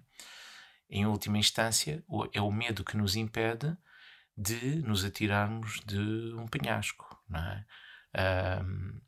Em 0.88 1.06
última 1.06 1.38
instância, 1.38 2.04
é 2.32 2.40
o 2.40 2.52
medo 2.52 2.84
que 2.84 2.96
nos 2.96 3.16
impede 3.16 3.76
de 4.36 4.76
nos 4.82 5.04
atirarmos 5.04 5.80
de 5.86 5.98
um 6.34 6.46
penhasco, 6.46 7.22
é? 7.34 8.62
Um, 8.62 9.00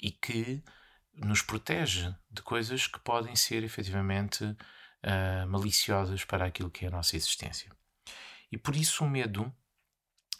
e 0.00 0.10
que 0.10 0.62
nos 1.14 1.42
protege 1.42 2.14
de 2.30 2.42
coisas 2.42 2.86
que 2.86 2.98
podem 2.98 3.36
ser 3.36 3.62
efetivamente 3.62 4.44
uh, 4.44 5.46
maliciosas 5.48 6.24
para 6.24 6.46
aquilo 6.46 6.70
que 6.70 6.84
é 6.84 6.88
a 6.88 6.90
nossa 6.90 7.16
existência. 7.16 7.70
E 8.50 8.58
por 8.58 8.74
isso 8.74 9.04
o 9.04 9.08
medo 9.08 9.54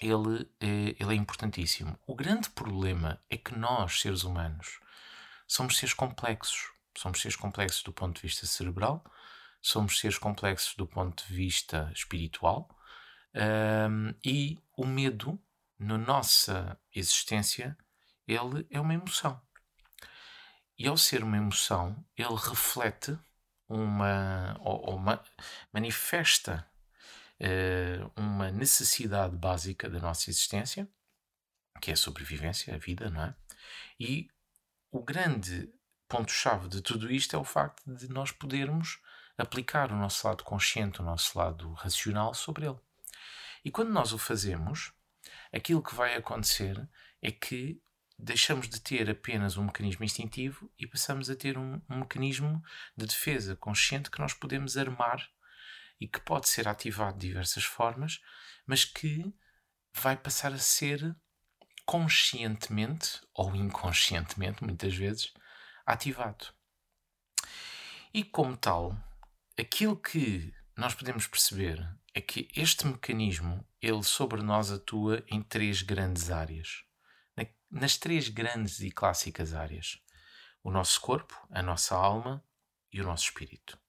ele 0.03 0.49
é, 0.61 0.97
ele 0.99 1.13
é 1.13 1.15
importantíssimo. 1.15 1.99
O 2.07 2.15
grande 2.15 2.51
problema 2.51 3.23
é 3.31 3.37
que 3.37 3.57
nós, 3.57 4.01
seres 4.01 4.25
humanos, 4.25 4.81
somos 5.47 5.77
seres 5.77 5.95
complexos. 5.95 6.71
Somos 6.97 7.21
seres 7.21 7.37
complexos 7.37 7.83
do 7.83 7.93
ponto 7.93 8.17
de 8.17 8.23
vista 8.23 8.47
cerebral, 8.47 9.03
somos 9.63 9.99
seres 9.99 10.19
complexos 10.19 10.75
do 10.75 10.87
ponto 10.87 11.27
de 11.27 11.33
vista 11.33 11.91
espiritual, 11.95 12.69
um, 13.35 14.15
e 14.23 14.59
o 14.77 14.85
medo, 14.85 15.41
na 15.79 15.97
nossa 15.97 16.79
existência, 16.95 17.77
ele 18.27 18.67
é 18.71 18.79
uma 18.79 18.95
emoção. 18.95 19.41
E 20.79 20.87
ao 20.87 20.97
ser 20.97 21.25
uma 21.25 21.37
emoção, 21.37 22.05
ele 22.17 22.35
reflete 22.35 23.19
uma, 23.69 24.57
ou, 24.61 24.91
ou 24.91 24.97
uma, 24.97 25.23
manifesta 25.73 26.67
uma 28.17 28.51
necessidade 28.51 29.37
básica 29.37 29.89
da 29.91 29.99
nossa 29.99 30.31
existência, 30.31 30.89
que 31.81 31.91
é 31.91 31.95
a 31.95 31.97
sobrevivência, 31.97 32.75
a 32.75 32.79
vida, 32.79 33.11
não 33.11 33.23
é? 33.23 33.35
E 33.99 34.29
o 34.91 35.03
grande 35.03 35.73
ponto-chave 36.09 36.69
de 36.69 36.83
tudo 36.83 37.11
isto 37.11 37.35
é 37.35 37.39
o 37.39 37.45
facto 37.45 37.83
de 37.95 38.09
nós 38.09 38.31
podermos 38.31 39.01
aplicar 39.37 39.91
o 39.91 39.97
nosso 39.97 40.27
lado 40.27 40.45
consciente, 40.45 41.01
o 41.01 41.05
nosso 41.05 41.37
lado 41.39 41.73
racional 41.73 42.35
sobre 42.35 42.67
ele. 42.67 42.79
E 43.65 43.71
quando 43.71 43.91
nós 43.91 44.13
o 44.13 44.19
fazemos, 44.19 44.93
aquilo 45.53 45.83
que 45.83 45.95
vai 45.95 46.15
acontecer 46.15 46.89
é 47.21 47.31
que 47.31 47.81
deixamos 48.19 48.69
de 48.69 48.81
ter 48.81 49.09
apenas 49.11 49.57
um 49.57 49.65
mecanismo 49.65 50.05
instintivo 50.05 50.71
e 50.79 50.87
passamos 50.87 51.31
a 51.31 51.35
ter 51.35 51.57
um, 51.59 51.81
um 51.89 52.01
mecanismo 52.01 52.63
de 52.97 53.07
defesa 53.07 53.57
consciente 53.57 54.11
que 54.11 54.21
nós 54.21 54.35
podemos 54.35 54.77
armar 54.77 55.29
e 56.03 56.09
que 56.09 56.19
pode 56.19 56.49
ser 56.49 56.67
ativado 56.67 57.17
de 57.17 57.29
diversas 57.29 57.63
formas, 57.63 58.21
mas 58.67 58.85
que 58.85 59.33
vai 59.95 60.17
passar 60.17 60.53
a 60.53 60.59
ser 60.59 61.15
conscientemente 61.87 63.21
ou 63.33 63.55
inconscientemente, 63.55 64.65
muitas 64.65 64.97
vezes, 64.97 65.33
ativado. 65.87 66.53
E 68.13 68.25
como 68.25 68.57
tal, 68.57 68.97
aquilo 69.57 69.97
que 69.97 70.53
nós 70.77 70.93
podemos 70.93 71.29
perceber 71.29 71.79
é 72.13 72.21
que 72.21 72.49
este 72.57 72.85
mecanismo, 72.85 73.65
ele 73.81 74.03
sobre 74.03 74.43
nós 74.43 74.73
atua 74.73 75.25
em 75.29 75.41
três 75.41 75.83
grandes 75.83 76.33
áreas. 76.33 76.83
Nas 77.71 77.97
três 77.97 78.29
grandes 78.29 78.81
e 78.81 78.91
clássicas 78.91 79.55
áreas. 79.55 80.03
O 80.65 80.71
nosso 80.71 81.01
corpo, 81.01 81.35
a 81.51 81.63
nossa 81.63 81.95
alma 81.95 82.45
e 82.93 83.01
o 83.01 83.05
nosso 83.05 83.25
espírito. 83.25 83.82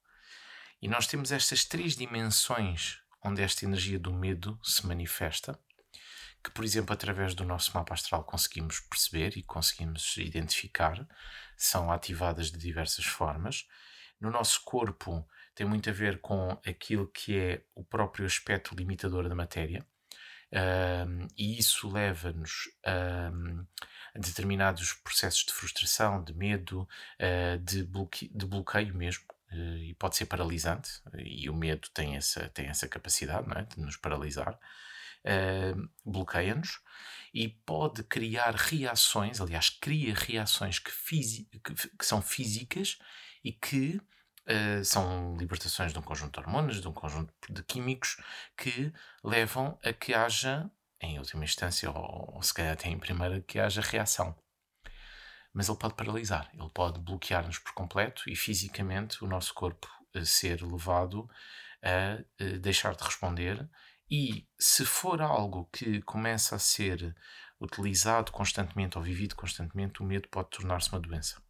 E 0.83 0.87
nós 0.89 1.07
temos 1.07 1.31
estas 1.31 1.63
três 1.63 1.95
dimensões 1.95 2.99
onde 3.23 3.41
esta 3.41 3.63
energia 3.63 3.97
do 3.97 4.13
medo 4.13 4.59
se 4.61 4.85
manifesta, 4.85 5.57
que, 6.43 6.51
por 6.51 6.65
exemplo, 6.65 6.91
através 6.91 7.33
do 7.33 7.45
nosso 7.45 7.73
mapa 7.73 7.93
astral 7.93 8.25
conseguimos 8.25 8.81
perceber 8.81 9.37
e 9.37 9.43
conseguimos 9.43 10.17
identificar, 10.17 11.07
são 11.55 11.89
ativadas 11.89 12.51
de 12.51 12.57
diversas 12.57 13.05
formas. 13.05 13.65
No 14.19 14.29
nosso 14.29 14.61
corpo 14.65 15.25
tem 15.55 15.65
muito 15.65 15.89
a 15.89 15.93
ver 15.93 16.19
com 16.19 16.49
aquilo 16.67 17.07
que 17.07 17.39
é 17.39 17.63
o 17.73 17.85
próprio 17.85 18.25
aspecto 18.25 18.75
limitador 18.75 19.29
da 19.29 19.35
matéria, 19.35 19.87
um, 20.51 21.27
e 21.37 21.57
isso 21.57 21.89
leva-nos 21.89 22.69
a 22.85 23.31
determinados 24.19 24.91
processos 24.95 25.45
de 25.45 25.53
frustração, 25.53 26.21
de 26.21 26.33
medo, 26.33 26.81
uh, 26.81 27.57
de, 27.59 27.87
de 28.31 28.45
bloqueio 28.45 28.93
mesmo, 28.93 29.23
e 29.55 29.93
pode 29.95 30.15
ser 30.15 30.25
paralisante, 30.25 30.89
e 31.17 31.49
o 31.49 31.55
medo 31.55 31.87
tem 31.93 32.15
essa, 32.15 32.49
tem 32.49 32.67
essa 32.67 32.87
capacidade 32.87 33.47
é? 33.57 33.63
de 33.63 33.79
nos 33.79 33.97
paralisar, 33.97 34.53
uh, 35.25 35.89
bloqueia-nos 36.05 36.79
e 37.33 37.49
pode 37.49 38.03
criar 38.03 38.55
reações, 38.55 39.41
aliás, 39.41 39.69
cria 39.69 40.13
reações 40.13 40.79
que, 40.79 40.91
que, 40.91 41.73
que 41.97 42.05
são 42.05 42.21
físicas 42.21 42.97
e 43.43 43.51
que 43.51 43.99
uh, 44.47 44.85
são 44.85 45.35
libertações 45.37 45.91
de 45.91 45.99
um 45.99 46.03
conjunto 46.03 46.39
de 46.39 46.45
hormonas, 46.45 46.81
de 46.81 46.87
um 46.87 46.93
conjunto 46.93 47.33
de 47.49 47.63
químicos 47.63 48.17
que 48.57 48.93
levam 49.23 49.77
a 49.83 49.91
que 49.93 50.13
haja, 50.13 50.69
em 51.01 51.17
última 51.17 51.43
instância, 51.43 51.89
ou, 51.89 52.35
ou 52.35 52.41
se 52.41 52.53
calhar 52.53 52.73
até 52.73 52.89
em 52.89 52.99
primeira, 52.99 53.41
que 53.41 53.59
haja 53.59 53.81
reação 53.81 54.35
mas 55.53 55.69
ele 55.69 55.77
pode 55.77 55.93
paralisar, 55.93 56.49
ele 56.53 56.69
pode 56.73 56.99
bloquear-nos 56.99 57.59
por 57.59 57.73
completo 57.73 58.23
e 58.27 58.35
fisicamente 58.35 59.23
o 59.23 59.27
nosso 59.27 59.53
corpo 59.53 59.87
eh, 60.13 60.25
ser 60.25 60.61
levado 60.63 61.29
a 61.83 62.19
eh, 62.39 62.57
deixar 62.57 62.95
de 62.95 63.03
responder. 63.03 63.69
E 64.09 64.47
se 64.59 64.85
for 64.85 65.21
algo 65.21 65.69
que 65.71 66.01
começa 66.01 66.55
a 66.55 66.59
ser 66.59 67.15
utilizado 67.59 68.31
constantemente 68.31 68.97
ou 68.97 69.03
vivido 69.03 69.35
constantemente, 69.35 70.01
o 70.01 70.05
medo 70.05 70.27
pode 70.29 70.49
tornar-se 70.49 70.89
uma 70.89 70.99
doença. 70.99 71.41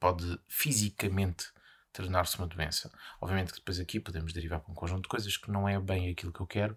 Pode 0.00 0.38
fisicamente 0.48 1.44
tornar-se 1.92 2.38
uma 2.38 2.46
doença. 2.46 2.90
Obviamente 3.20 3.52
que 3.52 3.58
depois 3.58 3.78
aqui 3.78 4.00
podemos 4.00 4.32
derivar 4.32 4.60
para 4.60 4.72
um 4.72 4.74
conjunto 4.74 5.02
de 5.02 5.08
coisas 5.08 5.36
que 5.36 5.50
não 5.50 5.68
é 5.68 5.78
bem 5.78 6.10
aquilo 6.10 6.32
que 6.32 6.40
eu 6.40 6.46
quero 6.46 6.76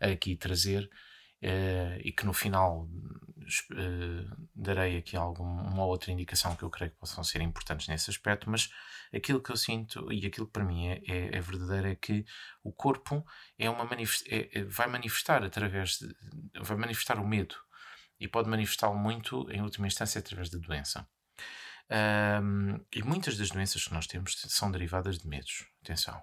aqui 0.00 0.36
trazer 0.36 0.90
Uh, 1.42 1.96
e 2.04 2.12
que 2.12 2.26
no 2.26 2.34
final 2.34 2.86
uh, 2.86 4.48
darei 4.54 4.98
aqui 4.98 5.16
alguma 5.16 5.84
outra 5.84 6.12
indicação 6.12 6.54
que 6.54 6.62
eu 6.62 6.70
creio 6.70 6.90
que 6.92 6.98
possam 6.98 7.24
ser 7.24 7.40
importantes 7.40 7.88
nesse 7.88 8.10
aspecto, 8.10 8.50
mas 8.50 8.70
aquilo 9.14 9.42
que 9.42 9.50
eu 9.50 9.56
sinto 9.56 10.12
e 10.12 10.26
aquilo 10.26 10.46
que 10.46 10.52
para 10.52 10.64
mim 10.64 10.88
é, 10.88 11.00
é, 11.08 11.36
é 11.36 11.40
verdadeiro 11.40 11.88
é 11.88 11.96
que 11.96 12.24
o 12.62 12.72
corpo 12.72 13.24
é 13.58 13.68
uma 13.68 13.84
manifest 13.84 14.26
é, 14.28 14.50
é, 14.52 14.64
vai 14.64 14.86
manifestar 14.86 15.42
através 15.42 15.98
de, 15.98 16.14
vai 16.60 16.76
manifestar 16.76 17.18
o 17.18 17.26
medo 17.26 17.56
e 18.18 18.28
pode 18.28 18.48
manifestá-lo 18.48 18.96
muito 18.96 19.50
em 19.50 19.62
última 19.62 19.86
instância 19.86 20.18
através 20.18 20.50
da 20.50 20.58
doença. 20.58 21.08
Um, 21.90 22.78
e 22.94 23.02
muitas 23.02 23.36
das 23.36 23.50
doenças 23.50 23.84
que 23.84 23.94
nós 23.94 24.06
temos 24.06 24.40
são 24.48 24.70
derivadas 24.70 25.18
de 25.18 25.26
medos. 25.26 25.66
Atenção. 25.82 26.22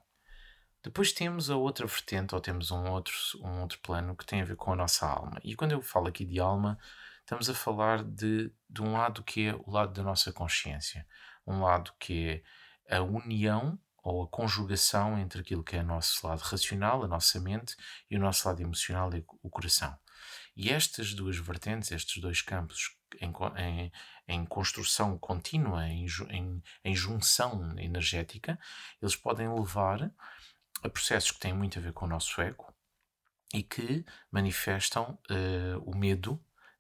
Depois 0.87 1.11
temos 1.11 1.49
a 1.49 1.57
outra 1.57 1.85
vertente, 1.85 2.33
ou 2.33 2.39
temos 2.39 2.71
um 2.71 2.89
outro, 2.89 3.13
um 3.41 3.59
outro 3.59 3.77
plano 3.79 4.15
que 4.15 4.25
tem 4.25 4.41
a 4.41 4.45
ver 4.45 4.55
com 4.55 4.71
a 4.71 4.75
nossa 4.75 5.05
alma. 5.05 5.37
E 5.43 5.53
quando 5.53 5.73
eu 5.73 5.81
falo 5.81 6.07
aqui 6.07 6.23
de 6.23 6.39
alma, 6.39 6.79
estamos 7.19 7.49
a 7.49 7.53
falar 7.53 8.05
de, 8.05 8.49
de 8.69 8.81
um 8.81 8.93
lado 8.93 9.21
que 9.21 9.47
é 9.47 9.53
o 9.53 9.69
lado 9.69 9.91
da 9.91 10.01
nossa 10.01 10.31
consciência. 10.31 11.05
Um 11.45 11.61
lado 11.61 11.91
que 11.99 12.41
é 12.87 12.95
a 12.95 13.01
união 13.01 13.77
ou 14.01 14.23
a 14.23 14.27
conjugação 14.29 15.19
entre 15.19 15.41
aquilo 15.41 15.61
que 15.61 15.75
é 15.75 15.81
o 15.81 15.85
nosso 15.85 16.25
lado 16.25 16.39
racional, 16.39 17.03
a 17.03 17.07
nossa 17.07 17.37
mente, 17.41 17.75
e 18.09 18.15
o 18.15 18.19
nosso 18.21 18.47
lado 18.47 18.61
emocional 18.61 19.09
o 19.43 19.49
coração. 19.49 19.93
E 20.55 20.69
estas 20.69 21.13
duas 21.13 21.35
vertentes, 21.37 21.91
estes 21.91 22.21
dois 22.21 22.41
campos 22.41 22.95
em, 23.19 23.33
em, 23.57 23.91
em 24.25 24.45
construção 24.45 25.17
contínua, 25.17 25.85
em, 25.85 26.05
em, 26.29 26.63
em 26.85 26.95
junção 26.95 27.77
energética, 27.77 28.57
eles 29.01 29.17
podem 29.17 29.53
levar 29.53 30.09
a 30.83 30.89
processos 30.89 31.31
que 31.31 31.39
têm 31.39 31.53
muito 31.53 31.79
a 31.79 31.81
ver 31.81 31.93
com 31.93 32.05
o 32.05 32.09
nosso 32.09 32.39
ego 32.41 32.73
e 33.53 33.63
que 33.63 34.05
manifestam 34.31 35.17
uh, 35.29 35.79
o 35.85 35.95
medo 35.95 36.33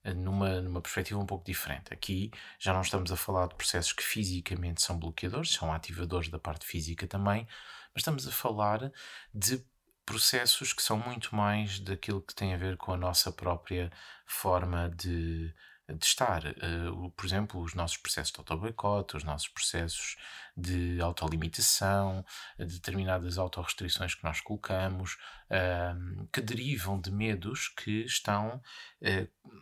uh, 0.05 0.13
numa, 0.13 0.61
numa 0.61 0.81
perspectiva 0.81 1.19
um 1.19 1.25
pouco 1.25 1.45
diferente. 1.45 1.93
Aqui 1.93 2.31
já 2.59 2.73
não 2.73 2.81
estamos 2.81 3.11
a 3.11 3.15
falar 3.15 3.47
de 3.47 3.55
processos 3.55 3.93
que 3.93 4.03
fisicamente 4.03 4.81
são 4.81 4.99
bloqueadores, 4.99 5.51
são 5.51 5.71
ativadores 5.71 6.29
da 6.29 6.39
parte 6.39 6.65
física 6.65 7.07
também, 7.07 7.47
mas 7.93 8.01
estamos 8.01 8.27
a 8.27 8.31
falar 8.31 8.91
de 9.33 9.65
processos 10.05 10.71
que 10.71 10.81
são 10.81 10.97
muito 10.97 11.35
mais 11.35 11.79
daquilo 11.79 12.21
que 12.21 12.33
tem 12.33 12.53
a 12.53 12.57
ver 12.57 12.77
com 12.77 12.93
a 12.93 12.97
nossa 12.97 13.31
própria 13.31 13.91
forma 14.25 14.89
de, 14.89 15.53
de 15.89 16.05
estar. 16.05 16.43
Uh, 16.45 17.09
por 17.11 17.25
exemplo, 17.25 17.61
os 17.61 17.73
nossos 17.73 17.97
processos 17.97 18.31
de 18.31 18.39
auto-boicote, 18.39 19.17
os 19.17 19.23
nossos 19.23 19.47
processos 19.47 20.17
de 20.55 20.99
autolimitação, 21.01 22.25
determinadas 22.57 23.37
autorrestrições 23.37 24.13
que 24.13 24.23
nós 24.23 24.41
colocamos, 24.41 25.17
uh, 25.49 26.27
que 26.31 26.41
derivam 26.41 26.99
de 26.99 27.11
medos 27.11 27.69
que 27.69 28.03
estão 28.03 28.61
uh, 29.01 29.53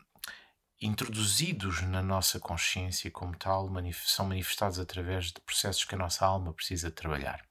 introduzidos 0.82 1.82
na 1.82 2.02
nossa 2.02 2.40
consciência 2.40 3.12
como 3.12 3.38
tal, 3.38 3.70
manif 3.70 4.10
são 4.10 4.26
manifestados 4.26 4.80
através 4.80 5.28
de 5.32 5.42
processos 5.42 5.86
que 5.86 5.96
a 5.96 5.98
nossa 5.98 6.26
alma 6.26 6.54
precisa 6.54 6.92
trabalhar. 6.92 7.46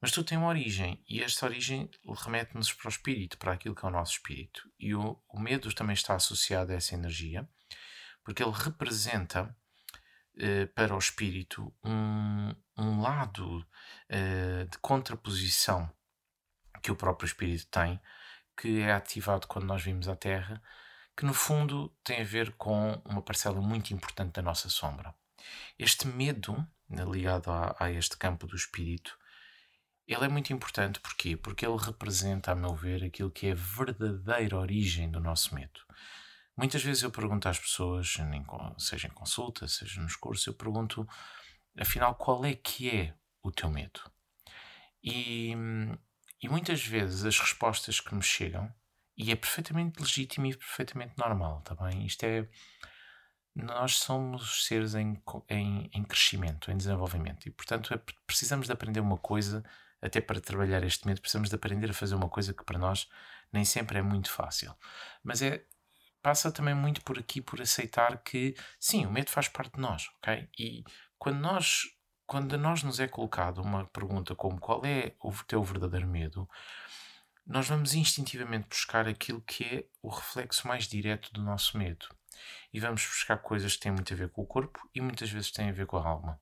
Mas 0.00 0.12
tudo 0.12 0.26
tem 0.26 0.38
uma 0.38 0.48
origem, 0.48 1.02
e 1.06 1.22
esta 1.22 1.44
origem 1.44 1.90
remete-nos 2.24 2.72
para 2.72 2.88
o 2.88 2.90
espírito, 2.90 3.36
para 3.36 3.52
aquilo 3.52 3.74
que 3.74 3.84
é 3.84 3.88
o 3.88 3.92
nosso 3.92 4.12
espírito. 4.12 4.66
E 4.78 4.94
o, 4.94 5.22
o 5.28 5.38
medo 5.38 5.72
também 5.74 5.92
está 5.92 6.14
associado 6.14 6.72
a 6.72 6.74
essa 6.74 6.94
energia, 6.94 7.46
porque 8.24 8.42
ele 8.42 8.52
representa 8.52 9.54
eh, 10.36 10.66
para 10.66 10.94
o 10.94 10.98
espírito 10.98 11.72
um, 11.84 12.54
um 12.76 13.00
lado 13.00 13.66
eh, 14.08 14.66
de 14.70 14.78
contraposição 14.78 15.90
que 16.82 16.90
o 16.90 16.96
próprio 16.96 17.26
espírito 17.26 17.66
tem, 17.66 18.00
que 18.56 18.80
é 18.80 18.92
ativado 18.92 19.46
quando 19.46 19.66
nós 19.66 19.82
vimos 19.82 20.08
a 20.08 20.16
Terra, 20.16 20.62
que 21.16 21.26
no 21.26 21.34
fundo 21.34 21.94
tem 22.02 22.22
a 22.22 22.24
ver 22.24 22.52
com 22.52 22.92
uma 23.04 23.20
parcela 23.22 23.60
muito 23.60 23.92
importante 23.92 24.32
da 24.34 24.42
nossa 24.42 24.68
sombra. 24.68 25.14
Este 25.78 26.06
medo, 26.06 26.66
né, 26.88 27.04
ligado 27.04 27.50
a, 27.50 27.76
a 27.78 27.90
este 27.90 28.16
campo 28.16 28.46
do 28.46 28.56
espírito, 28.56 29.18
ele 30.06 30.24
é 30.24 30.28
muito 30.28 30.52
importante 30.52 31.00
porquê? 31.00 31.36
Porque 31.36 31.66
ele 31.66 31.76
representa, 31.76 32.52
a 32.52 32.54
meu 32.54 32.74
ver, 32.74 33.04
aquilo 33.04 33.30
que 33.30 33.46
é 33.46 33.52
a 33.52 33.54
verdadeira 33.54 34.56
origem 34.56 35.10
do 35.10 35.20
nosso 35.20 35.54
medo. 35.54 35.80
Muitas 36.60 36.84
vezes 36.84 37.02
eu 37.02 37.10
pergunto 37.10 37.48
às 37.48 37.58
pessoas, 37.58 38.18
seja 38.76 39.06
em 39.08 39.10
consulta, 39.12 39.66
seja 39.66 39.98
nos 40.02 40.14
cursos, 40.14 40.46
eu 40.46 40.52
pergunto, 40.52 41.08
afinal, 41.78 42.14
qual 42.14 42.44
é 42.44 42.54
que 42.54 42.90
é 42.90 43.14
o 43.42 43.50
teu 43.50 43.70
medo? 43.70 43.98
E, 45.02 45.54
e 46.42 46.48
muitas 46.50 46.84
vezes 46.84 47.24
as 47.24 47.40
respostas 47.40 47.98
que 47.98 48.14
me 48.14 48.20
chegam, 48.22 48.70
e 49.16 49.32
é 49.32 49.36
perfeitamente 49.36 50.02
legítimo 50.02 50.44
e 50.48 50.54
perfeitamente 50.54 51.14
normal, 51.16 51.62
tá 51.62 51.74
bem? 51.74 52.04
Isto 52.04 52.24
é. 52.24 52.46
Nós 53.54 53.96
somos 53.96 54.66
seres 54.66 54.94
em, 54.94 55.18
em, 55.48 55.88
em 55.94 56.04
crescimento, 56.04 56.70
em 56.70 56.76
desenvolvimento, 56.76 57.46
e 57.46 57.50
portanto 57.50 57.94
é, 57.94 58.00
precisamos 58.26 58.66
de 58.66 58.72
aprender 58.74 59.00
uma 59.00 59.16
coisa, 59.16 59.64
até 60.02 60.20
para 60.20 60.38
trabalhar 60.38 60.84
este 60.84 61.06
medo, 61.06 61.22
precisamos 61.22 61.48
de 61.48 61.54
aprender 61.54 61.88
a 61.88 61.94
fazer 61.94 62.16
uma 62.16 62.28
coisa 62.28 62.52
que 62.52 62.64
para 62.64 62.78
nós 62.78 63.08
nem 63.50 63.64
sempre 63.64 63.98
é 63.98 64.02
muito 64.02 64.30
fácil. 64.30 64.76
Mas 65.24 65.40
é 65.40 65.64
passa 66.22 66.52
também 66.52 66.74
muito 66.74 67.02
por 67.02 67.18
aqui, 67.18 67.40
por 67.40 67.60
aceitar 67.60 68.22
que, 68.22 68.54
sim, 68.78 69.06
o 69.06 69.10
medo 69.10 69.30
faz 69.30 69.48
parte 69.48 69.74
de 69.74 69.80
nós, 69.80 70.08
ok? 70.18 70.48
E 70.58 70.84
quando 71.18 71.38
nós, 71.40 71.82
quando 72.26 72.56
nós 72.58 72.82
nos 72.82 73.00
é 73.00 73.08
colocado 73.08 73.60
uma 73.62 73.86
pergunta 73.86 74.34
como 74.34 74.60
qual 74.60 74.84
é 74.84 75.14
o 75.22 75.32
teu 75.44 75.62
verdadeiro 75.62 76.06
medo, 76.06 76.48
nós 77.46 77.66
vamos 77.66 77.94
instintivamente 77.94 78.68
buscar 78.68 79.08
aquilo 79.08 79.40
que 79.42 79.64
é 79.64 79.84
o 80.02 80.08
reflexo 80.08 80.68
mais 80.68 80.86
direto 80.86 81.32
do 81.32 81.42
nosso 81.42 81.76
medo. 81.76 82.06
E 82.72 82.78
vamos 82.78 83.04
buscar 83.04 83.38
coisas 83.38 83.74
que 83.74 83.80
têm 83.80 83.92
muito 83.92 84.12
a 84.12 84.16
ver 84.16 84.30
com 84.30 84.42
o 84.42 84.46
corpo 84.46 84.88
e 84.94 85.00
muitas 85.00 85.30
vezes 85.30 85.50
têm 85.50 85.68
a 85.68 85.72
ver 85.72 85.86
com 85.86 85.96
a 85.96 86.06
alma. 86.06 86.40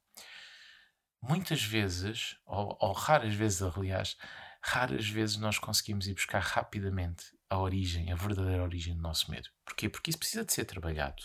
Muitas 1.20 1.62
vezes, 1.62 2.36
ou, 2.44 2.76
ou 2.80 2.92
raras 2.92 3.34
vezes, 3.34 3.62
aliás, 3.62 4.16
raras 4.60 5.08
vezes 5.08 5.36
nós 5.36 5.58
conseguimos 5.58 6.06
ir 6.06 6.14
buscar 6.14 6.40
rapidamente 6.40 7.37
a 7.50 7.58
origem, 7.58 8.12
a 8.12 8.16
verdadeira 8.16 8.62
origem 8.62 8.94
do 8.94 9.02
nosso 9.02 9.30
medo. 9.30 9.48
Porquê? 9.64 9.88
Porque 9.88 10.10
isso 10.10 10.18
precisa 10.18 10.44
de 10.44 10.52
ser 10.52 10.64
trabalhado. 10.64 11.22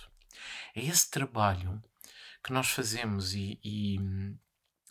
É 0.76 0.82
esse 0.82 1.10
trabalho 1.10 1.82
que 2.44 2.52
nós 2.52 2.70
fazemos 2.70 3.34
e, 3.34 3.60
e, 3.64 3.98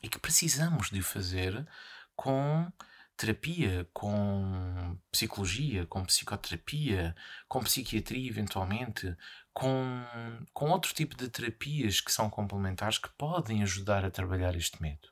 e 0.02 0.08
que 0.08 0.18
precisamos 0.18 0.90
de 0.90 1.02
fazer 1.02 1.66
com 2.14 2.70
terapia, 3.16 3.88
com 3.92 4.98
psicologia, 5.10 5.86
com 5.86 6.04
psicoterapia, 6.04 7.14
com 7.46 7.62
psiquiatria, 7.62 8.28
eventualmente, 8.28 9.16
com, 9.52 10.04
com 10.52 10.70
outro 10.70 10.94
tipo 10.94 11.16
de 11.16 11.28
terapias 11.28 12.00
que 12.00 12.10
são 12.10 12.28
complementares 12.30 12.98
que 12.98 13.10
podem 13.10 13.62
ajudar 13.62 14.04
a 14.04 14.10
trabalhar 14.10 14.56
este 14.56 14.80
medo. 14.82 15.08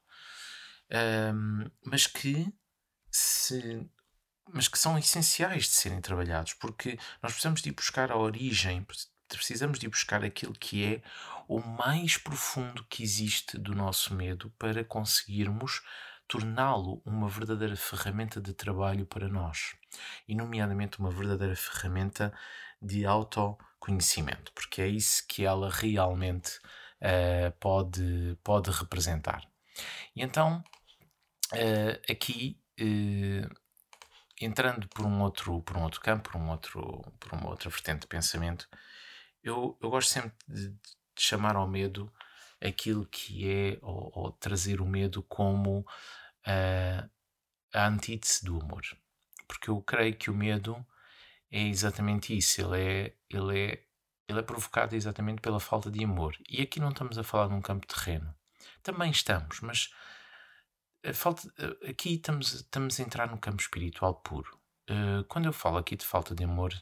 Um, 0.91 1.71
mas 1.85 2.07
que 2.07 2.53
se 3.11 3.89
mas 4.53 4.69
que 4.69 4.79
são 4.79 4.99
essenciais 4.99 5.65
de 5.65 5.71
serem 5.71 6.01
trabalhados, 6.01 6.55
porque 6.55 6.99
nós 7.23 7.33
precisamos 7.33 7.63
de 7.63 7.69
ir 7.69 7.73
buscar 7.73 8.11
a 8.11 8.17
origem, 8.17 8.87
precisamos 9.29 9.79
de 9.79 9.87
ir 9.87 9.91
buscar 9.91 10.25
aquilo 10.25 10.53
que 10.53 10.85
é 10.85 11.03
o 11.49 11.61
mais 11.61 12.17
profundo 12.17 12.85
que 12.89 13.03
existe 13.03 13.59
do 13.59 13.75
nosso 13.75 14.15
medo 14.15 14.53
para 14.59 14.85
conseguirmos 14.85 15.83
torná-lo 16.29 17.03
uma 17.05 17.29
verdadeira 17.29 17.75
ferramenta 17.75 18.41
de 18.41 18.53
trabalho 18.53 19.05
para 19.05 19.29
nós, 19.29 19.75
e 20.29 20.35
nomeadamente 20.35 21.01
uma 21.01 21.11
verdadeira 21.11 21.57
ferramenta 21.57 22.33
de 22.81 23.05
autoconhecimento, 23.05 24.53
porque 24.53 24.81
é 24.81 24.87
isso 24.87 25.25
que 25.27 25.45
ela 25.45 25.69
realmente 25.69 26.59
uh, 27.01 27.51
pode, 27.59 28.39
pode 28.45 28.71
representar. 28.71 29.43
E 30.15 30.23
então, 30.23 30.63
uh, 31.53 32.13
aqui 32.13 32.61
uh, 32.81 33.60
entrando 34.41 34.89
por 34.89 35.05
um 35.05 35.21
outro, 35.21 35.63
por 35.63 35.77
um 35.77 35.83
outro 35.83 36.01
campo, 36.01 36.31
por, 36.31 36.41
um 36.41 36.51
outro, 36.51 37.03
por 37.21 37.33
uma 37.33 37.49
outra 37.51 37.69
vertente 37.69 38.01
de 38.01 38.07
pensamento, 38.07 38.69
eu, 39.43 39.79
eu 39.81 39.91
gosto 39.91 40.11
sempre 40.11 40.37
de, 40.49 40.71
de 40.71 40.79
chamar 41.19 41.57
ao 41.57 41.69
medo 41.69 42.13
aquilo 42.61 43.07
que 43.07 43.49
é, 43.49 43.79
ou, 43.83 44.11
ou 44.15 44.33
trazer 44.33 44.81
o 44.81 44.87
medo 44.87 45.23
como 45.23 45.81
uh, 45.81 47.11
a 47.73 47.87
antítese 47.87 48.45
do 48.45 48.61
amor. 48.61 48.83
Porque 49.47 49.71
eu 49.71 49.81
creio 49.83 50.17
que 50.17 50.31
o 50.31 50.35
medo 50.35 50.85
é 51.51 51.63
exatamente 51.63 52.37
isso, 52.37 52.61
ele 52.61 52.83
é, 52.83 53.17
ele 53.29 53.59
é, 53.59 53.85
ele 54.29 54.39
é 54.39 54.43
provocado 54.43 54.95
exatamente 54.95 55.41
pela 55.41 55.59
falta 55.59 55.91
de 55.91 56.05
amor. 56.05 56.37
E 56.49 56.63
aqui 56.63 56.79
não 56.79 56.91
estamos 56.91 57.19
a 57.19 57.25
falar 57.25 57.49
de 57.49 57.55
um 57.55 57.61
campo 57.61 57.87
terreno. 57.87 58.35
Também 58.83 59.11
estamos, 59.11 59.61
mas 59.61 59.91
falta, 61.15 61.53
aqui 61.89 62.15
estamos, 62.15 62.53
estamos 62.55 62.99
a 62.99 63.03
entrar 63.03 63.31
no 63.31 63.39
campo 63.39 63.61
espiritual 63.61 64.15
puro. 64.15 64.59
Uh, 64.89 65.25
quando 65.29 65.47
eu 65.47 65.53
falo 65.53 65.79
aqui 65.79 65.97
de 65.97 66.05
falta 66.05 66.35
de 66.35 66.45
amor, 66.45 66.75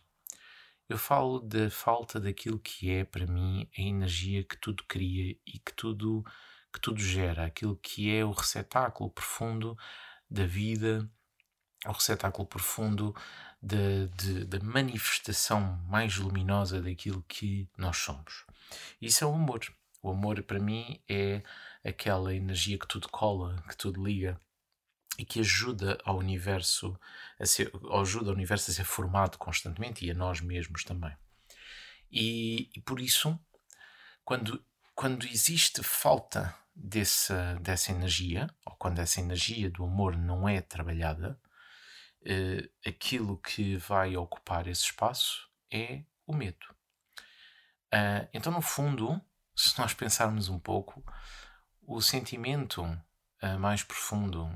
eu 0.88 0.96
falo 0.96 1.40
da 1.40 1.68
falta 1.70 2.18
daquilo 2.18 2.58
que 2.58 2.90
é 2.90 3.04
para 3.04 3.26
mim 3.26 3.68
a 3.76 3.82
energia 3.82 4.42
que 4.42 4.56
tudo 4.56 4.82
cria 4.88 5.36
e 5.46 5.58
que 5.58 5.72
tudo, 5.76 6.24
que 6.72 6.80
tudo 6.80 6.98
gera, 7.00 7.44
aquilo 7.44 7.76
que 7.76 8.14
é 8.14 8.24
o 8.24 8.30
receptáculo 8.30 9.10
profundo 9.10 9.76
da 10.30 10.46
vida, 10.46 11.08
o 11.86 11.92
receptáculo 11.92 12.46
profundo 12.46 13.14
da 13.60 14.60
manifestação 14.62 15.76
mais 15.88 16.16
luminosa 16.16 16.80
daquilo 16.80 17.22
que 17.28 17.68
nós 17.76 17.98
somos. 17.98 18.46
Isso 19.00 19.24
é 19.24 19.26
o 19.26 19.34
amor. 19.34 19.60
O 20.00 20.10
amor 20.10 20.42
para 20.42 20.60
mim 20.60 21.02
é 21.08 21.42
aquela 21.84 22.34
energia 22.34 22.78
que 22.78 22.86
tudo 22.86 23.08
cola, 23.08 23.62
que 23.68 23.76
tudo 23.76 24.04
liga 24.04 24.38
e 25.18 25.24
que 25.24 25.40
ajuda 25.40 25.98
ao 26.04 26.16
universo 26.16 26.98
a 27.38 27.44
ser, 27.44 27.72
ajuda 28.00 28.30
ao 28.30 28.36
universo 28.36 28.70
a 28.70 28.74
ser 28.74 28.84
formado 28.84 29.36
constantemente 29.36 30.06
e 30.06 30.10
a 30.10 30.14
nós 30.14 30.40
mesmos 30.40 30.84
também. 30.84 31.16
E, 32.10 32.70
e 32.74 32.80
por 32.80 33.00
isso, 33.00 33.38
quando, 34.24 34.64
quando 34.94 35.26
existe 35.26 35.82
falta 35.82 36.54
dessa, 36.74 37.58
dessa 37.60 37.90
energia, 37.90 38.48
ou 38.64 38.74
quando 38.76 39.00
essa 39.00 39.20
energia 39.20 39.68
do 39.68 39.84
amor 39.84 40.16
não 40.16 40.48
é 40.48 40.60
trabalhada, 40.60 41.38
uh, 42.22 42.88
aquilo 42.88 43.38
que 43.38 43.76
vai 43.76 44.16
ocupar 44.16 44.68
esse 44.68 44.84
espaço 44.84 45.48
é 45.70 46.04
o 46.26 46.34
medo. 46.34 46.66
Uh, 47.92 48.28
então, 48.32 48.52
no 48.52 48.62
fundo, 48.62 49.20
se 49.56 49.78
nós 49.78 49.92
pensarmos 49.94 50.48
um 50.48 50.58
pouco, 50.58 51.04
o 51.88 52.02
sentimento 52.02 52.82
uh, 52.82 53.58
mais 53.58 53.82
profundo 53.82 54.46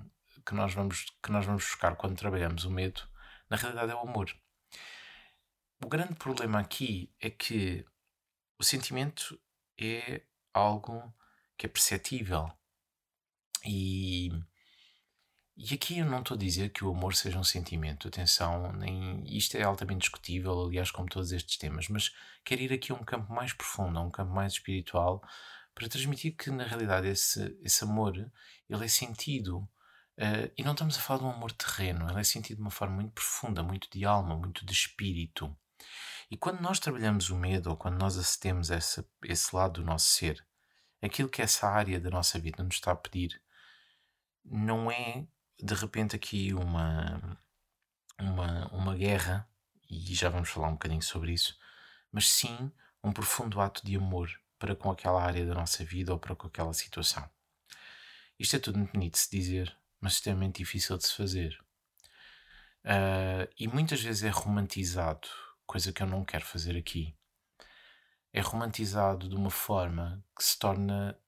que 0.45 0.55
nós, 0.55 0.75
vamos, 0.75 1.07
que 1.23 1.33
nós 1.33 1.47
vamos 1.47 1.64
buscar 1.64 1.97
quando 1.97 2.18
trabalhamos 2.18 2.64
o 2.64 2.71
medo, 2.71 3.03
na 3.49 3.57
realidade 3.57 3.90
é 3.90 3.95
o 3.95 4.01
amor. 4.01 4.37
O 5.83 5.88
grande 5.88 6.14
problema 6.14 6.61
aqui 6.61 7.11
é 7.18 7.31
que 7.31 7.87
o 8.59 8.62
sentimento 8.62 9.40
é 9.79 10.21
algo 10.53 11.12
que 11.57 11.64
é 11.64 11.68
perceptível. 11.68 12.53
E, 13.64 14.31
e 15.57 15.75
aqui 15.75 15.99
eu 15.99 16.07
não 16.07 16.21
estou 16.21 16.35
a 16.35 16.38
dizer 16.38 16.68
que 16.68 16.85
o 16.85 16.90
amor 16.90 17.14
seja 17.14 17.38
um 17.38 17.45
sentimento, 17.45 18.09
atenção, 18.09 18.73
nem, 18.75 19.25
isto 19.27 19.57
é 19.57 19.62
altamente 19.62 20.01
discutível, 20.01 20.66
aliás, 20.66 20.90
como 20.90 21.09
todos 21.09 21.33
estes 21.33 21.57
temas, 21.57 21.88
mas 21.88 22.14
quero 22.45 22.61
ir 22.61 22.73
aqui 22.75 22.92
a 22.92 22.95
um 22.95 23.05
campo 23.05 23.33
mais 23.33 23.55
profundo, 23.55 23.99
a 23.99 24.03
um 24.03 24.11
campo 24.11 24.33
mais 24.33 24.53
espiritual, 24.53 25.23
para 25.74 25.88
transmitir 25.88 26.37
que 26.37 26.50
na 26.50 26.64
realidade 26.64 27.08
esse, 27.08 27.56
esse 27.62 27.85
amor 27.85 28.14
ele 28.68 28.85
é 28.85 28.88
sentido 28.88 29.58
uh, 30.18 30.52
e 30.56 30.62
não 30.62 30.72
estamos 30.72 30.96
a 30.96 31.00
falar 31.00 31.20
de 31.20 31.24
um 31.26 31.30
amor 31.30 31.52
terreno, 31.52 32.08
ele 32.11 32.20
é 32.20 32.24
sentido 32.24 32.56
de 32.56 32.62
uma 32.62 32.70
forma 32.70 32.96
muito 32.96 33.12
profunda, 33.12 33.62
muito 33.62 33.88
de 33.90 34.04
alma, 34.04 34.37
muito 34.37 34.64
de 34.64 34.72
espírito. 34.72 35.56
E 36.30 36.37
quando 36.37 36.61
nós 36.61 36.78
trabalhamos 36.78 37.30
o 37.30 37.37
medo 37.37 37.70
ou 37.70 37.76
quando 37.76 37.98
nós 37.98 38.16
acedemos 38.16 38.70
a 38.70 38.76
esse, 38.76 39.04
esse 39.24 39.54
lado 39.54 39.80
do 39.80 39.87
nosso 39.87 40.06
ser, 40.06 40.44
aquilo 41.02 41.28
que 41.28 41.42
essa 41.42 41.68
área 41.68 42.00
da 42.00 42.11
nossa 42.11 42.38
vida 42.38 42.62
nos 42.62 42.76
está 42.76 42.92
a 42.92 42.96
pedir 42.96 43.40
não 44.44 44.90
é 44.90 45.26
de 45.61 45.74
repente 45.74 46.16
aqui 46.16 46.52
uma, 46.52 47.38
uma, 48.18 48.68
uma 48.72 48.96
guerra, 48.96 49.48
e 49.88 50.14
já 50.14 50.28
vamos 50.28 50.48
falar 50.48 50.68
um 50.68 50.72
bocadinho 50.72 51.02
sobre 51.02 51.32
isso, 51.32 51.56
mas 52.11 52.28
sim 52.28 52.72
um 53.04 53.12
profundo 53.12 53.61
ato 53.61 53.85
de 53.85 53.96
amor 53.96 54.41
para 54.62 54.77
com 54.77 54.92
aquela 54.92 55.20
área 55.20 55.44
da 55.44 55.55
nossa 55.55 55.85
vida 55.85 56.12
ou 56.12 56.20
para 56.20 56.37
com 56.37 56.46
aquela 56.46 56.72
situação. 56.72 57.29
Isto 58.38 58.55
é 58.55 58.59
tudo 58.61 58.79
muito 58.79 58.92
bonito 58.92 59.14
de 59.14 59.18
se 59.18 59.29
dizer, 59.29 59.77
mas 60.01 60.12
extremamente 60.12 60.59
difícil 60.59 60.96
de 60.96 61.05
se 61.05 61.16
fazer. 61.16 61.59
Uh, 62.85 63.51
e 63.59 63.66
muitas 63.66 64.01
vezes 64.01 64.22
é 64.22 64.29
romantizado, 64.29 65.27
coisa 65.66 65.92
que 65.92 66.01
eu 66.01 66.07
não 66.07 66.25
quero 66.25 66.44
fazer 66.44 66.77
aqui 66.77 67.12
é 68.33 68.40
romantizado 68.40 69.29
de 69.29 69.35
uma 69.35 69.51
forma 69.51 70.25
que 70.38 70.44
se 70.44 70.57
torna, 70.57 71.18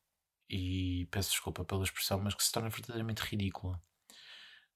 e 0.49 1.09
peço 1.11 1.31
desculpa 1.31 1.65
pela 1.65 1.83
expressão, 1.83 2.21
mas 2.21 2.35
que 2.35 2.45
se 2.45 2.53
torna 2.53 2.71
verdadeiramente 2.71 3.21
ridícula. 3.23 3.83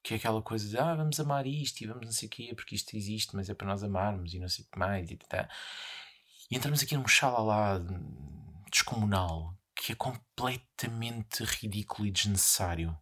Que 0.02 0.14
é 0.14 0.16
aquela 0.16 0.42
coisa 0.42 0.68
de, 0.68 0.76
ah, 0.76 0.96
vamos 0.96 1.20
amar 1.20 1.46
isto 1.46 1.80
e 1.80 1.86
vamos 1.86 2.06
não 2.06 2.12
sei 2.12 2.26
o 2.26 2.30
quê, 2.30 2.52
porque 2.56 2.74
isto 2.74 2.96
existe, 2.96 3.36
mas 3.36 3.48
é 3.48 3.54
para 3.54 3.68
nós 3.68 3.84
amarmos 3.84 4.34
e 4.34 4.40
não 4.40 4.48
sei 4.48 4.64
o 4.64 4.68
que 4.68 4.78
mais. 4.78 5.08
E, 5.10 5.16
tá. 5.16 5.48
e 6.50 6.56
entramos 6.56 6.82
aqui 6.82 6.96
num 6.96 7.06
xalalá 7.06 7.80
descomunal 8.70 9.58
que 9.74 9.92
é 9.92 9.94
completamente 9.94 11.44
ridículo 11.44 12.06
e 12.06 12.10
desnecessário. 12.10 12.98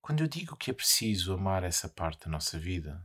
Quando 0.00 0.22
eu 0.22 0.28
digo 0.28 0.56
que 0.56 0.70
é 0.70 0.74
preciso 0.74 1.34
amar 1.34 1.64
essa 1.64 1.88
parte 1.88 2.24
da 2.24 2.30
nossa 2.30 2.58
vida, 2.58 3.04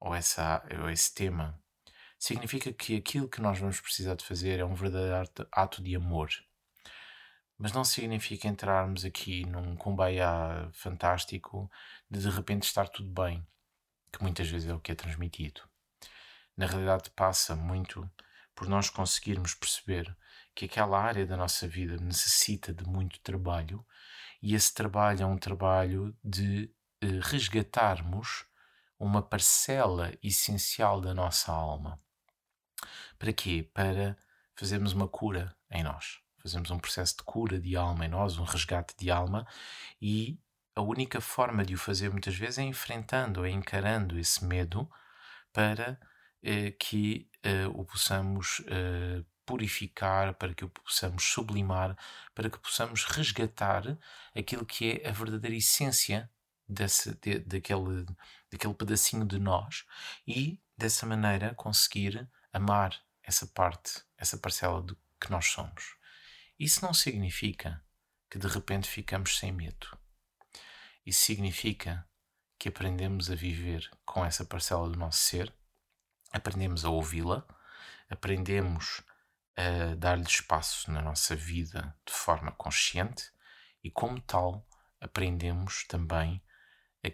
ou, 0.00 0.12
essa, 0.14 0.66
ou 0.82 0.90
esse 0.90 1.14
tema, 1.14 1.58
significa 2.18 2.72
que 2.72 2.96
aquilo 2.96 3.28
que 3.28 3.40
nós 3.40 3.60
vamos 3.60 3.80
precisar 3.80 4.16
de 4.16 4.24
fazer 4.24 4.58
é 4.58 4.64
um 4.64 4.74
verdadeiro 4.74 5.48
ato 5.52 5.82
de 5.82 5.94
amor. 5.94 6.30
Mas 7.56 7.72
não 7.72 7.84
significa 7.84 8.48
entrarmos 8.48 9.04
aqui 9.04 9.46
num 9.46 9.76
kumbaya 9.76 10.68
fantástico 10.72 11.70
de 12.10 12.18
de 12.18 12.28
repente 12.28 12.64
estar 12.64 12.88
tudo 12.88 13.08
bem, 13.08 13.46
que 14.12 14.20
muitas 14.20 14.48
vezes 14.48 14.68
é 14.68 14.74
o 14.74 14.80
que 14.80 14.90
é 14.90 14.94
transmitido. 14.96 15.62
Na 16.56 16.66
realidade, 16.66 17.10
passa 17.10 17.54
muito 17.54 18.10
por 18.54 18.68
nós 18.68 18.90
conseguirmos 18.90 19.54
perceber 19.54 20.16
que 20.54 20.66
aquela 20.66 21.00
área 21.00 21.26
da 21.26 21.36
nossa 21.36 21.66
vida 21.66 21.96
necessita 21.96 22.72
de 22.72 22.84
muito 22.84 23.20
trabalho 23.20 23.84
e 24.42 24.54
esse 24.54 24.72
trabalho 24.74 25.22
é 25.22 25.26
um 25.26 25.38
trabalho 25.38 26.14
de 26.22 26.70
eh, 27.00 27.06
resgatarmos 27.22 28.44
uma 28.98 29.22
parcela 29.22 30.12
essencial 30.22 31.00
da 31.00 31.14
nossa 31.14 31.50
alma. 31.50 31.98
Para 33.18 33.32
quê? 33.32 33.68
Para 33.72 34.16
fazermos 34.54 34.92
uma 34.92 35.08
cura 35.08 35.56
em 35.70 35.82
nós. 35.82 36.20
Fazemos 36.38 36.70
um 36.70 36.78
processo 36.78 37.16
de 37.16 37.22
cura 37.22 37.58
de 37.58 37.74
alma 37.74 38.04
em 38.04 38.08
nós, 38.08 38.36
um 38.36 38.44
resgate 38.44 38.94
de 38.98 39.10
alma, 39.10 39.46
e 40.00 40.38
a 40.76 40.82
única 40.82 41.20
forma 41.20 41.64
de 41.64 41.74
o 41.74 41.78
fazer 41.78 42.10
muitas 42.10 42.36
vezes 42.36 42.58
é 42.58 42.62
enfrentando, 42.62 43.46
é 43.46 43.50
encarando 43.50 44.18
esse 44.18 44.44
medo 44.44 44.90
para 45.52 45.98
eh, 46.42 46.72
que 46.72 47.30
eh, 47.42 47.66
o 47.68 47.84
possamos 47.84 48.62
eh, 48.66 49.24
purificar, 49.44 50.34
para 50.34 50.54
que 50.54 50.64
o 50.64 50.68
possamos 50.68 51.24
sublimar, 51.24 51.96
para 52.34 52.50
que 52.50 52.58
possamos 52.58 53.04
resgatar 53.04 53.98
aquilo 54.34 54.64
que 54.64 55.02
é 55.02 55.08
a 55.08 55.12
verdadeira 55.12 55.56
essência 55.56 56.30
desse, 56.68 57.14
de, 57.16 57.38
daquele, 57.40 58.06
daquele 58.50 58.74
pedacinho 58.74 59.24
de 59.24 59.38
nós 59.38 59.84
e 60.26 60.60
dessa 60.76 61.06
maneira 61.06 61.54
conseguir 61.54 62.28
amar 62.52 62.98
essa 63.22 63.46
parte, 63.46 64.02
essa 64.16 64.36
parcela 64.38 64.82
do 64.82 64.96
que 65.20 65.30
nós 65.30 65.46
somos. 65.46 65.96
Isso 66.58 66.84
não 66.84 66.94
significa 66.94 67.82
que 68.30 68.38
de 68.38 68.46
repente 68.46 68.88
ficamos 68.88 69.38
sem 69.38 69.52
medo. 69.52 69.98
Isso 71.04 71.22
significa 71.22 72.06
que 72.58 72.68
aprendemos 72.68 73.30
a 73.30 73.34
viver 73.34 73.90
com 74.04 74.24
essa 74.24 74.44
parcela 74.44 74.88
do 74.88 74.98
nosso 74.98 75.18
ser, 75.18 75.52
aprendemos 76.32 76.84
a 76.84 76.90
ouvi-la, 76.90 77.46
aprendemos 78.08 79.02
a 79.56 79.94
dar-lhe 79.94 80.24
espaço 80.24 80.90
na 80.90 81.00
nossa 81.00 81.36
vida 81.36 81.96
de 82.06 82.12
forma 82.12 82.52
consciente 82.52 83.30
e, 83.82 83.90
como 83.90 84.20
tal, 84.20 84.66
aprendemos 85.00 85.84
também 85.84 86.42
a 87.04 87.10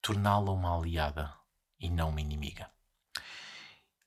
torná-la 0.00 0.52
uma 0.52 0.76
aliada 0.76 1.34
e 1.78 1.90
não 1.90 2.10
uma 2.10 2.20
inimiga. 2.20 2.70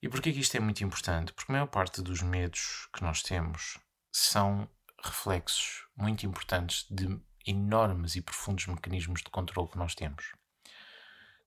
E 0.01 0.09
porquê 0.09 0.33
que 0.33 0.39
isto 0.39 0.55
é 0.55 0.59
muito 0.59 0.83
importante? 0.83 1.33
Porque 1.33 1.51
a 1.51 1.53
maior 1.53 1.67
parte 1.67 2.01
dos 2.01 2.21
medos 2.21 2.89
que 2.93 3.03
nós 3.03 3.21
temos 3.21 3.77
são 4.11 4.69
reflexos 5.03 5.87
muito 5.95 6.25
importantes 6.25 6.85
de 6.89 7.19
enormes 7.45 8.15
e 8.15 8.21
profundos 8.21 8.67
mecanismos 8.67 9.21
de 9.21 9.29
controle 9.29 9.69
que 9.69 9.77
nós 9.77 9.95
temos. 9.95 10.33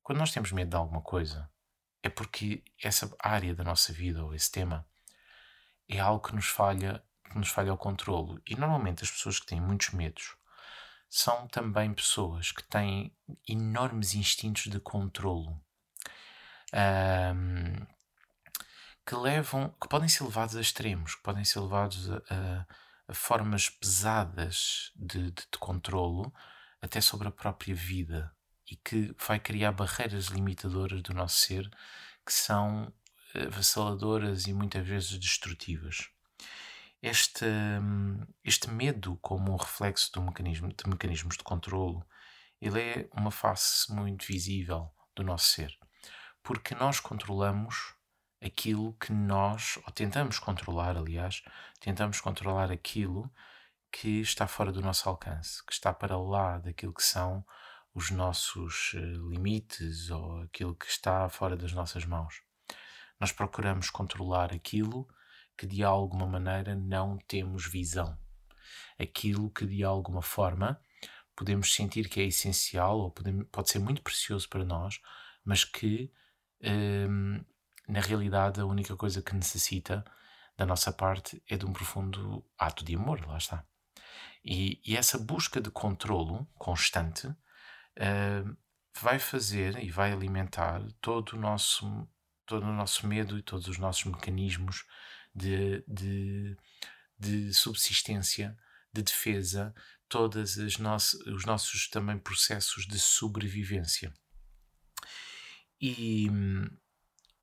Quando 0.03 0.19
nós 0.19 0.33
temos 0.33 0.53
medo 0.53 0.71
de 0.71 0.77
alguma 0.77 1.01
coisa, 1.03 1.51
é 2.03 2.09
porque 2.09 2.63
essa 2.83 3.15
área 3.19 3.55
da 3.55 3.65
nossa 3.65 3.93
vida 3.93 4.25
ou 4.25 4.35
esse 4.35 4.51
tema 4.51 4.87
é 5.89 6.01
algo 6.01 6.27
que 6.27 6.35
nos 6.35 6.47
falha, 6.47 7.03
que 7.31 7.39
nos 7.39 7.49
falha 7.49 7.73
o 7.73 7.79
controlo. 7.79 8.41
E 8.47 8.55
normalmente 8.55 9.05
as 9.05 9.11
pessoas 9.11 9.39
que 9.39 9.47
têm 9.47 9.61
muitos 9.61 9.91
medos 9.91 10.37
são 11.09 11.47
também 11.49 11.95
pessoas 11.95 12.53
que 12.53 12.63
têm 12.65 13.15
enormes 13.49 14.15
instintos 14.15 14.65
de 14.65 14.81
controlo. 14.81 15.61
Um, 16.75 17.87
que 19.07 19.15
levam, 19.15 19.75
que 19.81 19.89
podem 19.89 20.09
ser 20.09 20.25
levados 20.25 20.57
a 20.57 20.61
extremos, 20.61 21.15
que 21.15 21.23
podem 21.23 21.45
ser 21.45 21.61
levados 21.61 22.11
a, 22.11 22.67
a, 23.09 23.15
formas 23.15 23.71
pesadas 23.71 24.91
de, 24.97 25.31
de, 25.31 25.45
de 25.53 25.59
controlo, 25.61 26.35
até 26.83 27.01
sobre 27.01 27.29
a 27.29 27.33
própria 27.33 27.75
vida, 27.75 28.35
e 28.69 28.75
que 28.77 29.15
vai 29.27 29.39
criar 29.39 29.71
barreiras 29.71 30.27
limitadoras 30.27 31.01
do 31.03 31.15
nosso 31.15 31.37
ser 31.39 31.71
que 32.25 32.33
são 32.33 32.93
avassaladoras 33.47 34.47
e 34.47 34.53
muitas 34.53 34.87
vezes 34.87 35.19
destrutivas. 35.19 36.09
Este, 37.03 37.47
este 38.43 38.71
medo, 38.71 39.17
como 39.23 39.53
um 39.53 39.57
reflexo 39.57 40.13
do 40.13 40.23
mecanismo, 40.23 40.69
de 40.69 40.89
mecanismos 40.89 41.37
de 41.37 41.45
controlo, 41.45 42.05
ele 42.61 42.81
é 42.81 43.09
uma 43.13 43.31
face 43.31 43.93
muito 43.93 44.27
visível 44.27 44.91
do 45.15 45.23
nosso 45.23 45.47
ser, 45.47 45.77
porque 46.43 46.75
nós 46.75 47.01
controlamos 47.01 47.95
aquilo 48.43 48.95
que 48.95 49.13
nós, 49.13 49.79
ou 49.85 49.93
tentamos 49.93 50.39
controlar, 50.39 50.97
aliás, 50.97 51.43
tentamos 51.81 52.21
controlar 52.21 52.71
aquilo 52.71 53.31
que 53.91 54.21
está 54.21 54.47
fora 54.47 54.73
do 54.73 54.83
nosso 54.83 55.09
alcance, 55.09 55.65
que 55.65 55.73
está 55.73 55.93
para 55.93 56.19
lá 56.19 56.59
daquilo 56.59 56.93
que 56.93 57.03
são 57.03 57.45
os 57.95 58.11
nossos 58.11 58.93
eh, 58.95 59.01
limites 59.01 60.11
ou 60.11 60.43
aquilo 60.43 60.75
que 60.75 60.87
está 60.87 61.29
fora 61.31 61.57
das 61.57 61.73
nossas 61.73 62.05
mãos. 62.05 62.46
Nós 63.21 63.33
procuramos 63.33 63.91
controlar 63.91 64.53
aquilo 64.53 65.09
que 65.57 65.67
de 65.67 65.83
alguma 65.83 66.27
maneira 66.27 66.75
não 66.75 67.19
temos 67.27 67.67
visão, 67.67 68.19
aquilo 68.99 69.51
que 69.51 69.67
de 69.67 69.83
alguma 69.83 70.23
forma 70.23 70.81
podemos 71.35 71.75
sentir 71.75 72.09
que 72.09 72.21
é 72.21 72.25
essencial 72.25 72.99
ou 72.99 73.11
pode, 73.11 73.45
pode 73.47 73.71
ser 73.71 73.79
muito 73.79 74.03
precioso 74.03 74.49
para 74.49 74.65
nós, 74.65 75.01
mas 75.45 75.65
que 75.65 76.11
hum, 76.63 77.43
na 77.89 78.01
realidade, 78.01 78.61
a 78.61 78.67
única 78.67 78.97
coisa 78.97 79.23
que 79.23 79.35
necessita 79.35 80.05
da 80.57 80.67
nossa 80.67 80.93
parte 80.93 81.43
é 81.49 81.57
de 81.57 81.65
um 81.65 81.73
profundo 81.73 82.45
ato 82.59 82.85
de 82.85 82.97
amor, 82.97 83.25
lá 83.27 83.37
está. 83.37 83.65
E, 84.45 84.81
e 84.85 84.97
essa 84.97 85.19
busca 85.19 85.61
de 85.61 85.71
controlo 85.71 86.49
constante 86.55 87.29
uh, 87.29 88.57
vai 89.01 89.19
fazer 89.19 89.83
e 89.83 89.91
vai 89.91 90.13
alimentar 90.13 90.83
todo 91.01 91.35
o 91.35 91.41
nosso, 91.41 92.09
todo 92.47 92.65
o 92.65 92.73
nosso 92.73 93.07
medo 93.07 93.39
e 93.39 93.43
todos 93.43 93.69
os 93.69 93.79
nossos 93.79 94.05
mecanismos 94.05 94.85
de, 95.35 95.85
de, 95.87 96.57
de 97.19 97.53
subsistência, 97.53 98.57
de 98.93 99.03
defesa, 99.03 99.75
todos 100.09 100.57
os 100.57 100.79
nossos 100.79 101.89
também 101.91 102.19
processos 102.19 102.87
de 102.87 102.99
sobrevivência. 102.99 104.13
E, 105.81 106.29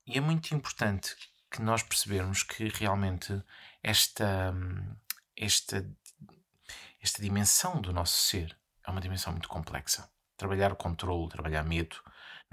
e 0.07 0.17
é 0.17 0.21
muito 0.21 0.55
importante 0.55 1.15
que 1.51 1.61
nós 1.61 1.83
percebermos 1.83 2.41
que 2.41 2.67
realmente 2.69 3.43
esta, 3.83 4.53
esta, 5.37 5.87
esta 6.99 7.21
dimensão 7.21 7.79
do 7.79 7.93
nosso 7.93 8.17
ser 8.17 8.57
é 8.85 8.89
uma 8.89 9.01
dimensão 9.01 9.31
muito 9.31 9.47
complexa. 9.47 10.09
Trabalhar 10.35 10.71
o 10.71 10.75
controle, 10.75 11.29
trabalhar 11.29 11.63
medo, 11.63 11.95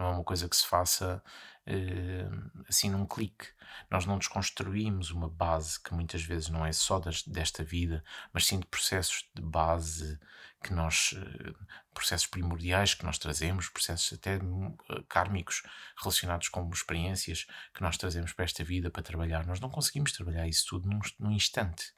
não 0.00 0.08
é 0.08 0.10
uma 0.14 0.24
coisa 0.24 0.48
que 0.48 0.56
se 0.56 0.66
faça 0.66 1.22
uh, 1.66 2.62
assim 2.68 2.88
num 2.90 3.06
clique. 3.06 3.46
Nós 3.90 4.06
não 4.06 4.18
desconstruímos 4.18 5.10
uma 5.10 5.28
base 5.28 5.80
que 5.80 5.94
muitas 5.94 6.22
vezes 6.22 6.48
não 6.48 6.64
é 6.64 6.72
só 6.72 6.98
das, 6.98 7.22
desta 7.22 7.62
vida, 7.62 8.02
mas 8.32 8.46
sim 8.46 8.58
de 8.58 8.66
processos 8.66 9.28
de 9.34 9.42
base 9.42 10.18
que 10.64 10.72
nós, 10.72 11.12
uh, 11.12 11.54
processos 11.92 12.26
primordiais 12.26 12.94
que 12.94 13.04
nós 13.04 13.18
trazemos, 13.18 13.68
processos 13.68 14.14
até 14.14 14.38
uh, 14.38 15.04
kármicos 15.06 15.62
relacionados 15.98 16.48
com 16.48 16.68
experiências 16.70 17.46
que 17.74 17.82
nós 17.82 17.98
trazemos 17.98 18.32
para 18.32 18.46
esta 18.46 18.64
vida 18.64 18.90
para 18.90 19.02
trabalhar. 19.02 19.46
Nós 19.46 19.60
não 19.60 19.68
conseguimos 19.68 20.12
trabalhar 20.12 20.48
isso 20.48 20.66
tudo 20.66 20.88
num, 20.88 21.00
num 21.18 21.30
instante. 21.30 21.92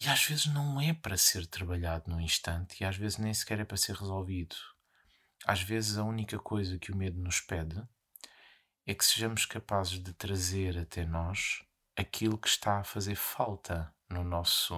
E 0.00 0.08
às 0.08 0.24
vezes 0.24 0.46
não 0.46 0.80
é 0.80 0.92
para 0.92 1.16
ser 1.16 1.46
trabalhado 1.46 2.10
num 2.10 2.20
instante 2.20 2.80
e 2.80 2.84
às 2.84 2.96
vezes 2.96 3.18
nem 3.18 3.32
sequer 3.32 3.60
é 3.60 3.64
para 3.64 3.76
ser 3.76 3.94
resolvido. 3.94 4.56
Às 5.46 5.62
vezes 5.62 5.98
a 5.98 6.04
única 6.04 6.38
coisa 6.38 6.78
que 6.78 6.90
o 6.90 6.96
medo 6.96 7.20
nos 7.20 7.40
pede 7.40 7.82
é 8.86 8.94
que 8.94 9.04
sejamos 9.04 9.46
capazes 9.46 10.02
de 10.02 10.12
trazer 10.12 10.78
até 10.78 11.04
nós 11.04 11.62
aquilo 11.96 12.38
que 12.38 12.48
está 12.48 12.80
a 12.80 12.84
fazer 12.84 13.14
falta 13.14 13.94
no 14.08 14.24
nosso, 14.24 14.74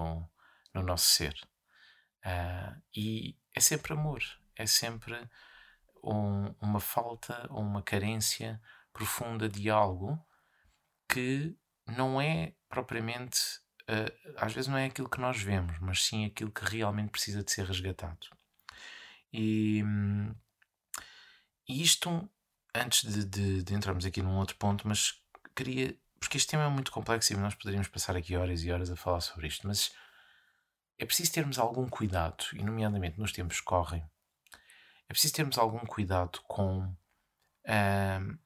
no 0.74 0.82
nosso 0.82 1.06
ser. 1.06 1.34
Uh, 2.24 2.82
e 2.94 3.36
é 3.54 3.60
sempre 3.60 3.92
amor, 3.92 4.22
é 4.56 4.66
sempre 4.66 5.14
um, 6.02 6.54
uma 6.60 6.80
falta 6.80 7.46
ou 7.50 7.60
uma 7.60 7.82
carência 7.82 8.60
profunda 8.92 9.48
de 9.48 9.70
algo 9.70 10.18
que 11.08 11.56
não 11.86 12.20
é 12.20 12.54
propriamente, 12.68 13.38
uh, 13.88 14.34
às 14.36 14.52
vezes 14.52 14.68
não 14.68 14.78
é 14.78 14.86
aquilo 14.86 15.08
que 15.08 15.20
nós 15.20 15.40
vemos, 15.40 15.78
mas 15.80 16.04
sim 16.04 16.24
aquilo 16.24 16.50
que 16.50 16.64
realmente 16.64 17.10
precisa 17.10 17.44
de 17.44 17.50
ser 17.50 17.66
resgatado. 17.66 18.26
E, 19.32 19.82
e 21.68 21.82
isto 21.82 22.28
antes 22.74 23.04
de, 23.04 23.24
de, 23.24 23.62
de, 23.62 23.74
entrarmos 23.74 24.04
aqui 24.04 24.22
num 24.22 24.36
outro 24.36 24.56
ponto, 24.56 24.86
mas 24.86 25.14
queria. 25.54 25.96
Porque 26.18 26.38
este 26.38 26.50
tema 26.50 26.64
é 26.64 26.68
muito 26.68 26.90
complexo 26.90 27.32
e 27.32 27.36
nós 27.36 27.54
poderíamos 27.54 27.88
passar 27.88 28.16
aqui 28.16 28.36
horas 28.36 28.62
e 28.62 28.72
horas 28.72 28.90
a 28.90 28.96
falar 28.96 29.20
sobre 29.20 29.46
isto, 29.46 29.66
mas 29.66 29.92
é 30.98 31.04
preciso 31.04 31.32
termos 31.32 31.58
algum 31.58 31.86
cuidado, 31.88 32.44
e 32.54 32.62
nomeadamente 32.62 33.18
nos 33.18 33.32
tempos 33.32 33.60
que 33.60 33.66
correm, 33.66 34.02
é 35.08 35.12
preciso 35.12 35.34
termos 35.34 35.58
algum 35.58 35.80
cuidado 35.80 36.40
com 36.48 36.84
uh, 36.84 38.38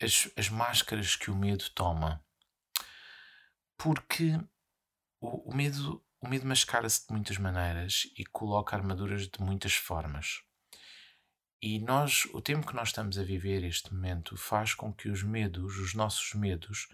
as, 0.00 0.30
as 0.36 0.48
máscaras 0.50 1.16
que 1.16 1.30
o 1.30 1.34
medo 1.34 1.68
toma. 1.70 2.22
Porque 3.78 4.38
o, 5.20 5.50
o 5.50 5.54
medo, 5.54 6.04
o 6.20 6.28
medo 6.28 6.46
mascara-se 6.46 7.06
de 7.06 7.12
muitas 7.12 7.38
maneiras 7.38 8.02
e 8.16 8.24
coloca 8.26 8.76
armaduras 8.76 9.26
de 9.26 9.40
muitas 9.40 9.74
formas. 9.74 10.42
E 11.60 11.78
nós, 11.78 12.26
o 12.32 12.40
tempo 12.40 12.66
que 12.66 12.74
nós 12.74 12.88
estamos 12.88 13.18
a 13.18 13.24
viver 13.24 13.64
este 13.64 13.92
momento, 13.92 14.36
faz 14.36 14.74
com 14.74 14.92
que 14.92 15.08
os 15.08 15.22
medos, 15.22 15.76
os 15.78 15.94
nossos 15.94 16.34
medos, 16.34 16.88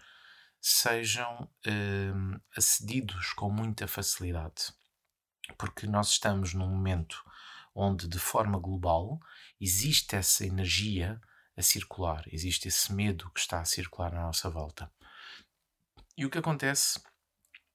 sejam 0.60 1.50
hum, 1.66 2.40
acedidos 2.56 3.32
com 3.32 3.50
muita 3.50 3.88
facilidade. 3.88 4.72
Porque 5.58 5.86
nós 5.86 6.10
estamos 6.10 6.54
num 6.54 6.68
momento 6.68 7.24
onde, 7.74 8.06
de 8.06 8.18
forma 8.18 8.58
global, 8.58 9.18
existe 9.60 10.14
essa 10.14 10.46
energia 10.46 11.20
a 11.56 11.62
circular, 11.62 12.22
existe 12.28 12.68
esse 12.68 12.92
medo 12.92 13.30
que 13.30 13.40
está 13.40 13.60
a 13.60 13.64
circular 13.64 14.12
na 14.12 14.22
nossa 14.22 14.48
volta. 14.48 14.90
E 16.16 16.24
o 16.24 16.30
que 16.30 16.38
acontece 16.38 17.02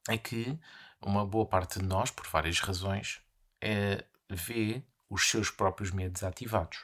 é 0.07 0.17
que 0.17 0.57
uma 1.01 1.25
boa 1.25 1.45
parte 1.45 1.79
de 1.79 1.85
nós, 1.85 2.09
por 2.09 2.25
várias 2.27 2.59
razões, 2.59 3.21
é, 3.61 4.05
vê 4.29 4.83
os 5.09 5.29
seus 5.29 5.49
próprios 5.49 5.91
medos 5.91 6.23
ativados. 6.23 6.83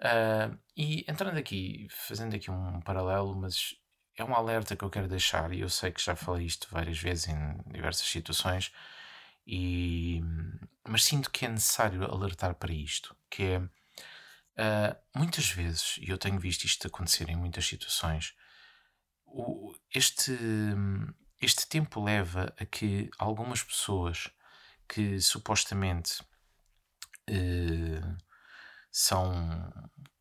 Uh, 0.00 0.58
e 0.76 1.04
entrando 1.06 1.36
aqui, 1.36 1.86
fazendo 1.90 2.34
aqui 2.34 2.50
um 2.50 2.80
paralelo, 2.80 3.34
mas 3.34 3.74
é 4.16 4.24
um 4.24 4.34
alerta 4.34 4.74
que 4.74 4.84
eu 4.84 4.90
quero 4.90 5.08
deixar, 5.08 5.52
e 5.52 5.60
eu 5.60 5.68
sei 5.68 5.90
que 5.90 6.02
já 6.02 6.16
falei 6.16 6.46
isto 6.46 6.68
várias 6.70 6.98
vezes 6.98 7.28
em 7.28 7.58
diversas 7.70 8.06
situações, 8.06 8.72
e, 9.46 10.22
mas 10.88 11.04
sinto 11.04 11.30
que 11.30 11.44
é 11.44 11.48
necessário 11.48 12.04
alertar 12.04 12.54
para 12.54 12.72
isto, 12.72 13.14
que 13.28 13.42
é 13.42 13.58
uh, 13.58 14.96
muitas 15.14 15.50
vezes, 15.50 15.98
e 15.98 16.08
eu 16.08 16.18
tenho 16.18 16.38
visto 16.38 16.64
isto 16.64 16.86
acontecer 16.86 17.28
em 17.28 17.36
muitas 17.36 17.66
situações, 17.66 18.34
o, 19.26 19.74
este, 19.94 20.36
este 21.40 21.68
tempo 21.68 22.02
leva 22.02 22.54
a 22.58 22.64
que 22.64 23.10
algumas 23.18 23.62
pessoas 23.62 24.30
que 24.88 25.20
supostamente 25.20 26.22
uh, 27.30 28.16
são 28.90 29.72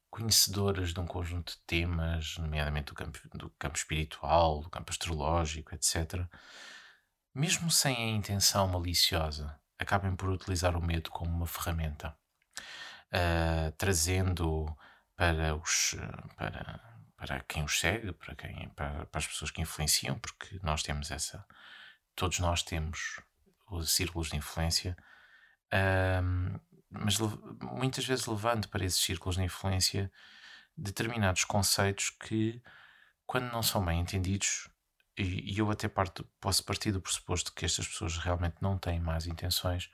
conhecedoras 0.10 0.94
de 0.94 1.00
um 1.00 1.08
conjunto 1.08 1.54
de 1.54 1.60
temas, 1.66 2.38
nomeadamente 2.38 2.88
do 2.88 2.96
campo, 2.96 3.20
do 3.34 3.50
campo 3.52 3.78
espiritual, 3.78 4.62
do 4.62 4.70
campo 4.70 4.92
astrológico, 4.92 5.74
etc., 5.74 6.26
mesmo 7.34 7.70
sem 7.72 7.96
a 7.96 8.10
intenção 8.10 8.68
maliciosa, 8.68 9.58
acabem 9.78 10.16
por 10.16 10.30
utilizar 10.30 10.76
o 10.76 10.82
medo 10.82 11.10
como 11.10 11.32
uma 11.32 11.48
ferramenta, 11.48 12.16
uh, 13.14 13.72
trazendo 13.78 14.76
para, 15.16 15.56
os, 15.56 15.96
para, 16.36 16.80
para 17.16 17.40
quem 17.42 17.64
os 17.64 17.80
segue, 17.80 18.12
para, 18.14 18.36
quem, 18.36 18.70
para, 18.70 19.06
para 19.06 19.20
as 19.20 19.28
pessoas 19.28 19.52
que 19.52 19.62
influenciam, 19.62 20.20
porque 20.20 20.60
nós 20.64 20.84
temos 20.84 21.12
essa, 21.12 21.46
todos 22.16 22.40
nós 22.40 22.64
temos 22.64 23.22
os 23.70 23.92
círculos 23.92 24.30
de 24.30 24.38
influência, 24.38 24.98
uh, 25.72 26.60
mas 26.90 27.18
muitas 27.62 28.06
vezes 28.06 28.26
levando 28.26 28.68
para 28.68 28.86
esses 28.86 29.00
círculos 29.00 29.36
de 29.36 29.44
influência 29.44 30.12
determinados 30.76 31.44
conceitos 31.44 32.10
que, 32.10 32.62
quando 33.26 33.52
não 33.52 33.62
são 33.62 33.84
bem 33.84 34.00
entendidos, 34.00 34.70
e, 35.18 35.54
e 35.54 35.60
eu 35.60 35.70
até 35.70 35.88
parto, 35.88 36.24
posso 36.40 36.64
partir 36.64 36.92
do 36.92 37.02
pressuposto 37.02 37.54
que 37.54 37.66
estas 37.66 37.88
pessoas 37.88 38.18
realmente 38.18 38.58
não 38.62 38.78
têm 38.78 39.00
más 39.00 39.28
intenções, 39.28 39.92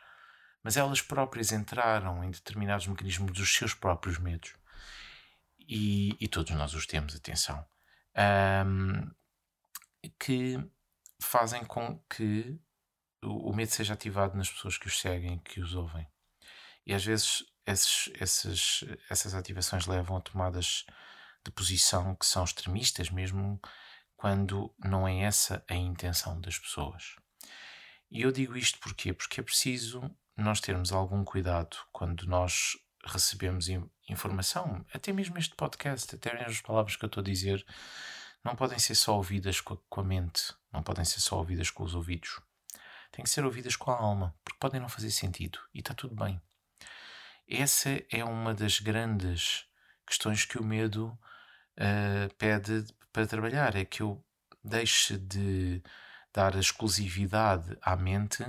mas 0.64 0.78
elas 0.78 1.02
próprias 1.02 1.52
entraram 1.52 2.24
em 2.24 2.32
determinados 2.32 2.88
mecanismos 2.88 3.32
dos 3.32 3.54
seus 3.54 3.74
próprios 3.74 4.18
medos. 4.18 4.54
E, 5.60 6.16
e 6.20 6.28
todos 6.28 6.52
nós 6.52 6.74
os 6.74 6.86
temos, 6.86 7.16
atenção. 7.16 7.66
Um, 8.66 9.12
que 10.20 10.60
fazem 11.20 11.64
com 11.66 12.00
que 12.10 12.60
o, 13.24 13.54
medo 13.54 13.72
seja 13.72 13.94
ativado 13.94 14.38
nas 14.38 14.50
pessoas 14.50 14.78
que 14.78 14.88
os 14.88 15.00
seguem, 15.00 15.40
que 15.40 15.60
os 15.60 15.74
ouvem. 15.74 16.08
E 16.86 16.93
às 16.93 17.04
vezes 17.04 17.43
esses, 17.65 18.10
esses, 18.19 18.84
essas 19.10 19.34
ativações 19.34 19.88
levam 19.88 20.17
a 20.17 20.21
tomadas 20.21 20.86
de 21.43 21.52
posição 21.52 22.15
que 22.15 22.26
são 22.26 22.43
extremistas, 22.43 23.10
mesmo 23.10 23.60
quando 24.15 24.74
não 24.80 25.08
é 25.08 25.21
essa 25.21 25.63
a 25.67 25.76
intenção 25.76 26.39
das 26.39 26.58
pessoas. 26.58 27.15
E 28.10 28.21
eu 28.21 28.32
digo 28.32 28.56
isto 28.56 28.80
porquê? 28.80 29.13
Porque 29.13 29.39
é 29.39 29.43
preciso 29.43 30.10
nós 30.38 30.60
termos 30.60 30.91
algum 30.91 31.24
cuidado 31.24 31.78
quando 31.91 32.26
nós 32.28 32.78
recebemos 33.06 33.67
informação, 34.10 34.86
até 34.93 35.13
mesmo 35.13 35.38
este 35.38 35.56
podcast, 35.56 36.15
até 36.15 36.34
mesmo 36.34 36.50
as 36.50 36.62
palavras 36.62 36.95
que 36.95 37.06
eu 37.06 37.08
estou 37.08 37.21
a 37.21 37.26
dizer, 37.26 37.65
não 38.43 38.56
podem 38.56 38.80
ser 38.80 38.95
só 38.95 39.15
ouvidas 39.15 39.62
com 39.62 39.76
a, 39.76 39.78
com 39.89 40.02
a 40.02 40.04
mente, 40.04 40.54
não 40.71 40.84
podem 40.84 41.06
ser 41.06 41.19
só 41.19 41.38
ouvidas 41.38 41.69
com 41.69 41.84
os 41.84 41.95
ouvidos. 41.95 42.41
Têm 43.12 43.24
que 43.24 43.30
ser 43.30 43.45
ouvidas 43.45 43.76
com 43.76 43.91
a 43.91 43.98
alma, 43.98 44.36
porque 44.43 44.60
podem 44.60 44.82
não 44.82 44.89
fazer 44.89 45.12
sentido 45.12 45.60
e 45.74 45.80
está 45.80 45.93
tudo 45.93 46.15
bem. 46.15 46.41
Essa 47.48 48.02
é 48.10 48.24
uma 48.24 48.56
das 48.56 48.80
grandes 48.80 49.68
questões 50.06 50.46
que 50.46 50.58
o 50.58 50.64
medo 50.64 51.18
uh, 51.78 52.34
pede 52.40 52.86
para 53.14 53.28
trabalhar: 53.28 53.76
é 53.76 53.86
que 53.86 54.02
eu 54.02 54.24
deixe 54.64 55.16
de 55.18 55.82
dar 56.34 56.56
exclusividade 56.56 57.78
à 57.82 57.96
mente 57.96 58.44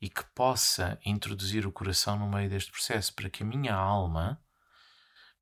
e 0.00 0.08
que 0.08 0.24
possa 0.34 0.98
introduzir 1.04 1.66
o 1.66 1.72
coração 1.72 2.18
no 2.18 2.28
meio 2.28 2.48
deste 2.48 2.72
processo, 2.72 3.14
para 3.14 3.28
que 3.28 3.42
a 3.42 3.46
minha 3.46 3.74
alma 3.74 4.42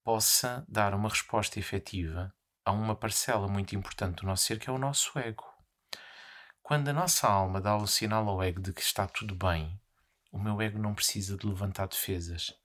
possa 0.02 0.64
dar 0.68 0.92
uma 0.92 1.08
resposta 1.08 1.58
efetiva 1.58 2.34
a 2.64 2.72
uma 2.72 2.96
parcela 2.96 3.46
muito 3.46 3.76
importante 3.76 4.16
do 4.16 4.26
nosso 4.26 4.44
ser, 4.44 4.58
que 4.58 4.68
é 4.68 4.72
o 4.72 4.78
nosso 4.78 5.16
ego. 5.18 5.44
Quando 6.62 6.88
a 6.88 6.92
nossa 6.92 7.28
alma 7.28 7.60
dá 7.60 7.76
o 7.76 7.86
sinal 7.86 8.28
ao 8.28 8.42
ego 8.42 8.60
de 8.60 8.72
que 8.72 8.82
está 8.82 9.06
tudo 9.06 9.36
bem, 9.36 9.80
o 10.32 10.38
meu 10.38 10.60
ego 10.60 10.78
não 10.78 10.94
precisa 10.94 11.36
de 11.36 11.46
levantar 11.46 11.86
defesas 11.86 12.57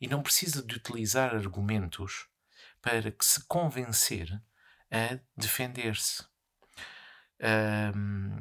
e 0.00 0.06
não 0.06 0.22
precisa 0.22 0.62
de 0.62 0.76
utilizar 0.76 1.34
argumentos 1.34 2.28
para 2.80 3.10
que 3.10 3.24
se 3.24 3.44
convencer 3.46 4.40
a 4.90 5.18
defender-se. 5.36 6.24
Um, 7.40 8.38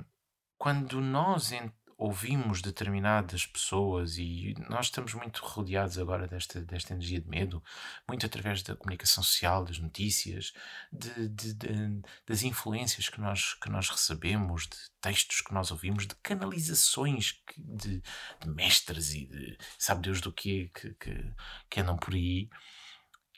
quando 0.58 1.00
nós 1.02 1.52
ouvimos 1.98 2.62
determinadas 2.62 3.48
pessoas 3.48 4.18
e 4.20 4.54
nós 4.70 4.86
estamos 4.86 5.16
muito 5.16 5.44
rodeados 5.44 5.98
agora 5.98 6.28
desta, 6.28 6.62
desta 6.62 6.94
energia 6.94 7.20
de 7.20 7.28
medo, 7.28 7.64
muito 8.08 8.24
através 8.24 8.62
da 8.62 8.76
comunicação 8.76 9.24
social, 9.24 9.66
das 9.66 9.80
notícias, 9.80 10.54
de, 10.94 11.28
de, 11.30 11.54
de, 11.56 12.02
das 12.28 12.44
influências 12.44 13.10
que 13.10 13.20
nós, 13.20 13.56
que 13.56 13.70
nós 13.70 13.90
recebemos, 13.90 14.68
de 14.68 14.78
textos 15.02 15.42
que 15.42 15.52
nós 15.52 15.72
ouvimos, 15.72 16.06
de 16.06 16.14
canalizações 16.18 17.42
de, 17.58 18.04
mestres 18.46 19.16
e 19.16 19.26
de 19.26 19.58
sabe 19.80 20.04
Deus 20.04 20.22
do 20.22 20.32
que, 20.32 20.70
que, 20.76 20.94
que, 20.94 21.34
que 21.68 21.80
andam 21.80 21.98
por 21.98 22.14
aí 22.14 22.48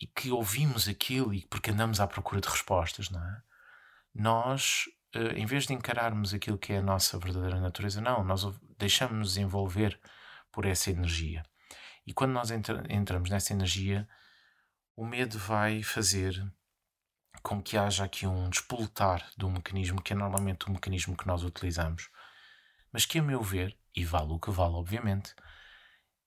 e 0.02 0.06
que 0.06 0.32
ouvimos 0.32 0.88
aquilo 0.90 1.34
e 1.34 1.46
porque 1.48 1.72
andamos 1.72 2.02
à 2.02 2.08
procura 2.08 2.42
de 2.42 2.50
respostas, 2.50 3.10
não 3.10 3.24
é? 3.24 3.42
Nós 4.14 4.86
em 5.36 5.46
vez 5.46 5.66
de 5.66 5.74
encararmos 5.74 6.34
aquilo 6.34 6.58
que 6.58 6.74
é 6.74 6.78
a 6.78 6.84
nossa 6.84 7.18
verdadeira 7.18 7.60
natureza, 7.60 8.02
não, 8.02 8.24
nós 8.24 8.44
deixamos-nos 8.78 9.38
envolver 9.38 10.00
por 10.52 10.66
essa 10.66 10.92
energia. 10.92 11.44
E 12.06 12.14
quando 12.14 12.32
nós 12.32 12.52
entra 12.52 12.84
entramos 12.90 13.30
nessa 13.30 13.54
energia, 13.54 14.08
o 14.96 15.06
medo 15.06 15.38
vai 15.40 15.82
fazer 15.82 16.34
com 17.42 17.62
que 17.62 17.78
haja 17.78 18.04
aqui 18.04 18.28
um 18.28 18.50
despoltar 18.50 19.30
do 19.38 19.50
mecanismo, 19.50 20.02
que 20.02 20.14
é 20.14 20.16
normalmente 20.16 20.68
o 20.68 20.72
mecanismo 20.72 21.16
que 21.16 21.28
nós 21.28 21.44
utilizamos, 21.44 22.10
mas 22.92 23.06
que, 23.06 23.20
a 23.20 23.24
meu 23.24 23.42
ver, 23.42 23.78
e 23.96 24.04
vale 24.04 24.32
o 24.34 24.40
que 24.40 24.52
vale, 24.52 24.74
obviamente, 24.74 25.34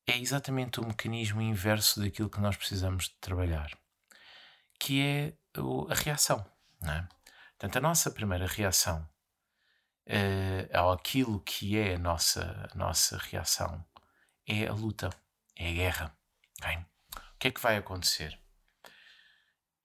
é 0.06 0.16
exatamente 0.18 0.80
o 0.80 0.86
mecanismo 0.86 1.40
inverso 1.40 2.00
daquilo 2.00 2.30
que 2.30 2.40
nós 2.40 2.56
precisamos 2.56 3.04
de 3.04 3.16
trabalhar, 3.20 3.70
que 4.78 5.00
é 5.00 5.34
a 5.88 5.94
reação. 5.94 6.44
Não 6.80 6.92
é? 6.92 7.08
Portanto, 7.62 7.76
a 7.76 7.88
nossa 7.88 8.10
primeira 8.10 8.44
reação 8.44 9.08
uh, 10.08 10.76
ao 10.76 10.90
aquilo 10.90 11.38
que 11.42 11.78
é 11.78 11.94
a 11.94 11.98
nossa, 11.98 12.68
a 12.72 12.76
nossa 12.76 13.16
reação 13.18 13.86
é 14.44 14.66
a 14.66 14.72
luta, 14.72 15.10
é 15.54 15.68
a 15.68 15.72
guerra. 15.72 16.18
Okay? 16.58 16.78
O 16.78 17.38
que 17.38 17.46
é 17.46 17.50
que 17.52 17.60
vai 17.60 17.76
acontecer? 17.76 18.36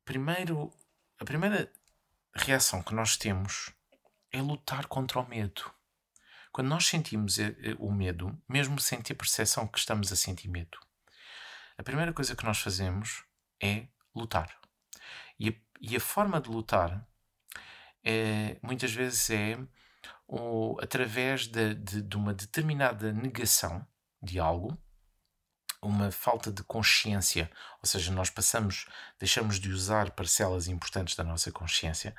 Primeiro, 0.04 0.74
a 1.20 1.24
primeira 1.24 1.72
reação 2.34 2.82
que 2.82 2.96
nós 2.96 3.16
temos 3.16 3.72
é 4.32 4.42
lutar 4.42 4.88
contra 4.88 5.20
o 5.20 5.30
medo. 5.30 5.72
Quando 6.52 6.70
nós 6.70 6.88
sentimos 6.88 7.38
eh, 7.38 7.56
eh, 7.62 7.76
o 7.78 7.92
medo, 7.92 8.36
mesmo 8.50 8.80
sem 8.80 9.04
ter 9.04 9.14
percepção 9.14 9.68
que 9.68 9.78
estamos 9.78 10.12
a 10.12 10.16
sentir 10.16 10.48
medo, 10.48 10.80
a 11.78 11.84
primeira 11.84 12.12
coisa 12.12 12.36
que 12.36 12.44
nós 12.44 12.58
fazemos 12.58 13.24
é 13.62 13.86
lutar. 14.16 14.60
E 15.38 15.50
a, 15.50 15.54
e 15.80 15.96
a 15.96 16.00
forma 16.00 16.42
de 16.42 16.50
lutar 16.50 17.08
é, 18.10 18.58
muitas 18.62 18.94
vezes 18.94 19.30
é 19.30 19.58
através 20.82 21.46
de, 21.48 21.74
de, 21.76 22.02
de 22.02 22.16
uma 22.16 22.34
determinada 22.34 23.12
negação 23.12 23.86
de 24.22 24.40
algo, 24.40 24.78
uma 25.82 26.10
falta 26.10 26.50
de 26.50 26.64
consciência, 26.64 27.52
ou 27.82 27.88
seja, 27.88 28.12
nós 28.12 28.30
passamos, 28.30 28.88
deixamos 29.20 29.60
de 29.60 29.70
usar 29.72 30.12
parcelas 30.12 30.70
importantes 30.70 31.16
da 31.18 31.24
nossa 31.24 31.52
consciência, 31.52 32.16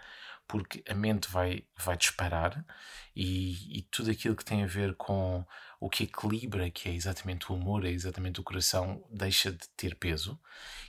porque 0.46 0.84
a 0.88 0.94
mente 0.94 1.30
vai, 1.30 1.64
vai 1.76 1.96
disparar 1.96 2.64
e, 3.16 3.78
e, 3.78 3.82
tudo 3.90 4.10
aquilo 4.10 4.36
que 4.36 4.44
tem 4.44 4.62
a 4.62 4.66
ver 4.66 4.94
com 4.94 5.44
o 5.80 5.88
que 5.88 6.04
equilibra, 6.04 6.70
que 6.70 6.88
é 6.88 6.94
exatamente 6.94 7.50
o 7.50 7.54
humor, 7.54 7.84
é 7.84 7.90
exatamente 7.90 8.40
o 8.40 8.44
coração, 8.44 9.04
deixa 9.10 9.50
de 9.52 9.66
ter 9.70 9.94
peso 9.96 10.38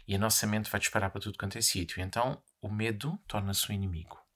e 0.08 0.16
a 0.16 0.20
nossa 0.20 0.46
mente 0.46 0.70
vai 0.70 0.80
disparar 0.80 1.10
para 1.10 1.22
tudo 1.22 1.38
quanto 1.38 1.58
é 1.58 1.62
sítio. 1.62 2.02
Então 2.02 2.42
o 2.62 2.70
medo 2.70 3.18
torna-se 3.28 3.70
o 3.70 3.74
inimigo. 3.74 4.29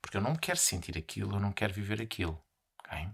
Porque 0.00 0.16
eu 0.16 0.20
não 0.20 0.36
quero 0.36 0.58
sentir 0.58 0.96
aquilo, 0.96 1.36
eu 1.36 1.40
não 1.40 1.52
quero 1.52 1.72
viver 1.72 2.00
aquilo. 2.00 2.40
Okay? 2.84 3.08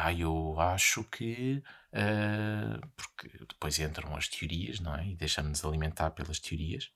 Ah, 0.00 0.12
eu 0.12 0.58
acho 0.60 1.02
que. 1.04 1.62
Uh, 1.92 2.80
porque 2.96 3.28
depois 3.48 3.78
entram 3.80 4.14
as 4.16 4.28
teorias, 4.28 4.78
não 4.78 4.94
é? 4.94 5.08
E 5.08 5.16
deixamos-nos 5.16 5.64
alimentar 5.64 6.10
pelas 6.12 6.38
teorias. 6.38 6.92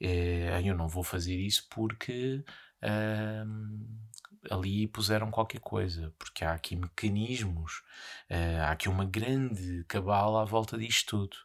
Uh, 0.00 0.64
eu 0.64 0.74
não 0.74 0.88
vou 0.88 1.02
fazer 1.02 1.36
isso 1.36 1.66
porque 1.68 2.42
uh, 2.82 4.50
ali 4.50 4.86
puseram 4.88 5.30
qualquer 5.30 5.60
coisa. 5.60 6.14
Porque 6.18 6.42
há 6.44 6.52
aqui 6.54 6.74
mecanismos, 6.74 7.82
uh, 8.30 8.62
há 8.62 8.70
aqui 8.70 8.88
uma 8.88 9.04
grande 9.04 9.84
cabala 9.84 10.40
à 10.42 10.44
volta 10.46 10.78
disto 10.78 11.18
tudo. 11.18 11.36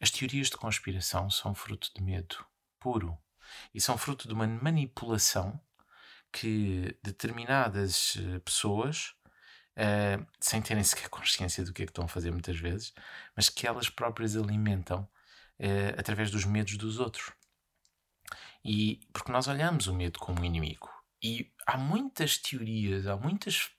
As 0.00 0.10
teorias 0.10 0.48
de 0.50 0.58
conspiração 0.58 1.30
são 1.30 1.54
fruto 1.54 1.90
de 1.96 2.02
medo 2.02 2.44
puro 2.78 3.18
e 3.74 3.80
são 3.80 3.98
fruto 3.98 4.28
de 4.28 4.34
uma 4.34 4.46
manipulação 4.46 5.60
que 6.32 6.96
determinadas 7.02 8.16
eh, 8.18 8.38
pessoas, 8.40 9.14
uh, 9.78 10.26
sem 10.40 10.60
terem 10.60 10.82
sequer 10.82 11.08
consciência 11.08 11.64
do 11.64 11.72
que 11.72 11.82
é 11.82 11.86
que 11.86 11.90
estão 11.90 12.04
a 12.04 12.08
fazer 12.08 12.30
muitas 12.30 12.58
vezes, 12.58 12.92
mas 13.36 13.48
que 13.48 13.66
elas 13.66 13.88
próprias 13.88 14.36
alimentam 14.36 15.08
uh, 15.58 15.98
através 15.98 16.30
dos 16.30 16.44
medos 16.44 16.76
dos 16.76 16.98
outros. 16.98 17.32
E 18.64 19.00
porque 19.12 19.32
nós 19.32 19.46
olhamos 19.48 19.86
o 19.86 19.94
medo 19.94 20.18
como 20.18 20.40
um 20.40 20.44
inimigo. 20.44 20.90
E 21.22 21.52
há 21.66 21.76
muitas 21.76 22.36
teorias, 22.36 23.06
há 23.06 23.16
muitas, 23.16 23.70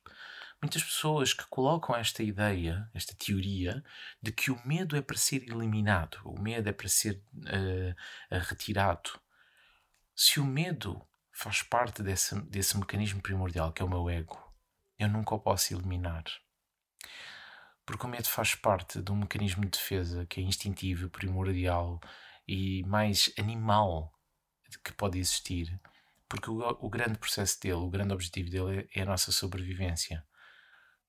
muitas 0.62 0.84
pessoas 0.84 1.34
que 1.34 1.46
colocam 1.50 1.96
esta 1.96 2.24
ideia, 2.24 2.90
esta 2.94 3.16
teoria, 3.16 3.84
de 4.22 4.32
que 4.32 4.52
o 4.52 4.60
medo 4.66 4.96
é 4.96 5.02
para 5.02 5.18
ser 5.18 5.44
eliminado, 5.44 6.20
o 6.26 6.40
medo 6.40 6.68
é 6.70 6.74
para 6.74 6.88
ser 6.88 7.22
uh, 7.36 7.96
retirado. 8.30 9.12
Se 10.22 10.38
o 10.38 10.46
medo 10.46 11.02
faz 11.32 11.64
parte 11.64 12.04
desse, 12.04 12.38
desse 12.42 12.78
mecanismo 12.78 13.22
primordial 13.22 13.72
que 13.72 13.82
é 13.82 13.86
o 13.86 13.90
meu 13.90 14.10
ego. 14.10 14.38
Eu 14.98 15.08
nunca 15.08 15.34
o 15.34 15.40
posso 15.40 15.74
eliminar. 15.74 16.26
Porque 17.86 18.06
o 18.06 18.10
medo 18.10 18.28
faz 18.28 18.54
parte 18.54 19.02
de 19.02 19.14
um 19.14 19.16
mecanismo 19.16 19.64
de 19.64 19.70
defesa 19.70 20.26
que 20.26 20.42
é 20.42 20.44
instintivo, 20.44 21.10
primordial 21.10 22.02
e 22.46 22.84
mais 22.84 23.32
animal 23.40 24.14
que 24.84 24.92
pode 24.92 25.18
existir. 25.18 25.80
Porque 26.28 26.50
o, 26.50 26.68
o 26.82 26.90
grande 26.90 27.18
processo 27.18 27.58
dele, 27.62 27.76
o 27.76 27.90
grande 27.90 28.14
objetivo 28.14 28.50
dele 28.50 28.90
é, 28.94 29.00
é 29.00 29.04
a 29.04 29.06
nossa 29.06 29.32
sobrevivência. 29.32 30.28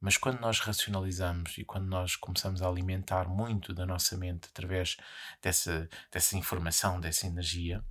Mas 0.01 0.17
quando 0.17 0.39
nós 0.39 0.61
racionalizamos 0.61 1.59
e 1.59 1.65
quando 1.65 1.89
nós 1.89 2.15
começamos 2.15 2.63
a 2.63 2.69
alimentar 2.69 3.29
muito 3.29 3.75
da 3.75 3.85
nossa 3.85 4.17
mente 4.17 4.47
através 4.47 4.97
dessa, 5.43 5.89
dessa 6.13 6.39
informação, 6.39 7.01
dessa 7.01 7.27
energia, 7.27 7.85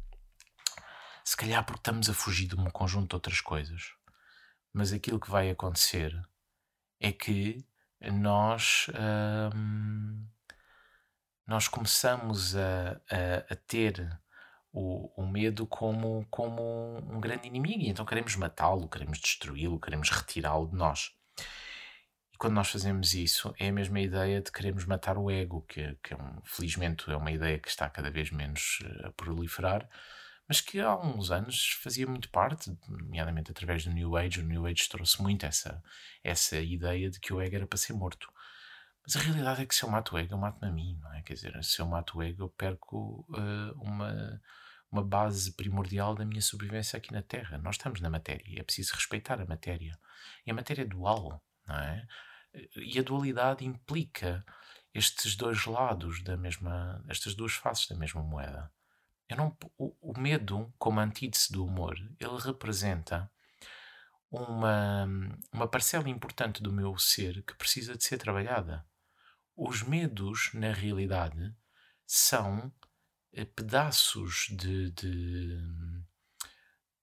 se 1.30 1.38
calhar 1.38 1.64
porque 1.64 1.82
estamos 1.82 2.10
a 2.10 2.14
fugir 2.14 2.48
de 2.48 2.56
um 2.56 2.72
conjunto 2.72 3.10
de 3.10 3.16
outras 3.16 3.40
coisas. 3.40 3.94
Mas 4.74 4.92
aquilo 4.92 5.20
que 5.20 5.30
vai 5.30 5.52
acontecer 5.52 6.20
é 7.00 7.12
que 7.12 7.64
nós, 8.02 8.88
hum, 9.56 10.26
nós 11.46 11.68
começamos 11.68 12.56
a, 12.56 13.00
a, 13.12 13.54
a 13.54 13.56
ter 13.56 14.20
o, 14.72 15.22
o, 15.22 15.28
medo 15.28 15.68
como, 15.68 16.26
como 16.32 16.98
um 16.98 17.20
grande 17.20 17.48
inimigo 17.48 17.84
e 17.84 17.90
então 17.90 18.06
queremos 18.08 18.36
matá-lo, 18.36 18.90
queremos 18.90 19.20
destruí-lo, 19.20 19.80
queremos 19.80 20.10
retirá-lo 20.10 20.68
de 20.68 20.76
nós. 20.76 21.12
E 22.34 22.38
quando 22.38 22.56
nós 22.56 22.72
fazemos 22.72 23.14
isso, 23.14 23.54
é 23.60 23.68
a 23.68 23.72
mesma 23.72 24.00
ideia 24.00 24.42
de 24.42 24.52
queremos 24.52 24.84
matar 24.84 25.16
o 25.16 25.30
ego, 25.30 25.62
que, 25.62 25.96
que 26.02 26.12
é 26.12 26.18
um, 26.18 26.42
felizmente 26.44 27.08
é 27.12 27.16
uma 27.16 27.32
ideia 27.32 27.60
que 27.60 27.70
está 27.70 27.88
cada 27.88 28.10
vez 28.10 28.32
menos 28.32 28.80
eh, 28.84 29.10
a 29.10 29.12
proliferar 29.12 29.88
mas 30.50 30.62
que 30.62 30.80
há 30.80 30.98
uns 30.98 31.30
anos 31.30 31.74
fazia 31.84 32.08
muito 32.08 32.28
parte, 32.32 32.76
nomeadamente 32.88 33.52
através 33.52 33.86
do 33.86 33.92
New 33.92 34.18
Age. 34.18 34.40
O 34.40 34.44
New 34.44 34.66
Age 34.66 34.90
trouxe 34.90 35.22
muito 35.22 35.46
essa, 35.46 35.82
essa 36.24 36.58
ideia 36.60 37.12
de 37.12 37.20
que 37.20 37.32
o 37.32 37.40
ego 37.40 37.56
era 37.56 37.68
para 37.68 37.78
ser 37.78 37.94
morto. 37.94 38.34
Mas 39.06 39.16
a 39.16 39.20
realidade 39.20 39.62
é 39.62 39.66
que 39.68 39.76
se 39.76 39.84
eu 39.84 39.90
mato 39.90 40.16
o 40.16 40.18
ego, 40.18 40.34
eu 40.34 40.40
mato-me 40.40 40.68
a 40.68 40.72
mim, 40.74 40.98
não 41.00 41.14
é? 41.14 41.22
Quer 41.22 41.34
dizer, 41.34 41.64
se 41.64 41.80
eu 41.80 41.86
mato 41.86 42.18
o 42.18 42.24
ego, 42.24 42.46
eu 42.46 42.50
perco 42.50 43.28
uh, 43.30 43.80
uma, 43.80 44.42
uma 44.92 45.04
base 45.04 45.54
primordial 45.54 46.16
da 46.16 46.26
minha 46.26 46.42
sobrevivência 46.42 46.98
aqui 46.98 47.14
na 47.14 47.22
Terra. 47.22 47.60
Nós 47.60 47.76
estamos 47.76 48.02
na 48.02 48.10
matéria 48.10 48.60
é 48.60 48.64
preciso 48.64 48.96
respeitar 48.96 49.40
a 49.40 49.46
matéria. 49.46 50.00
E 50.48 50.50
a 50.50 50.54
matéria 50.56 50.82
é 50.82 50.86
dual, 50.86 51.44
não 51.68 51.76
é? 51.76 52.08
E 52.76 52.98
a 52.98 53.04
dualidade 53.04 53.64
implica 53.64 54.44
estes 54.96 55.36
dois 55.36 55.66
lados 55.68 56.24
da 56.24 56.36
mesma, 56.36 57.04
estas 57.08 57.36
duas 57.36 57.54
faces 57.54 57.88
da 57.88 57.96
mesma 57.96 58.24
moeda. 58.24 58.72
Eu 59.30 59.38
não, 59.38 59.58
o, 59.78 59.96
o 60.02 60.20
medo, 60.20 60.74
como 60.80 61.00
antítese 61.00 61.54
do 61.54 61.64
humor, 61.64 61.96
ele 62.20 62.38
representa 62.44 63.32
uma, 64.32 65.08
uma 65.54 65.68
parcela 65.68 66.10
importante 66.10 66.64
do 66.64 66.74
meu 66.74 66.98
ser 66.98 67.44
que 67.44 67.54
precisa 67.54 67.96
de 67.96 68.04
ser 68.04 68.18
trabalhada. 68.18 68.84
Os 69.56 69.84
medos, 69.84 70.50
na 70.54 70.74
realidade, 70.74 71.56
são 72.08 72.74
eh, 73.34 73.46
pedaços 73.46 74.48
de, 74.50 74.90
de, 74.92 75.58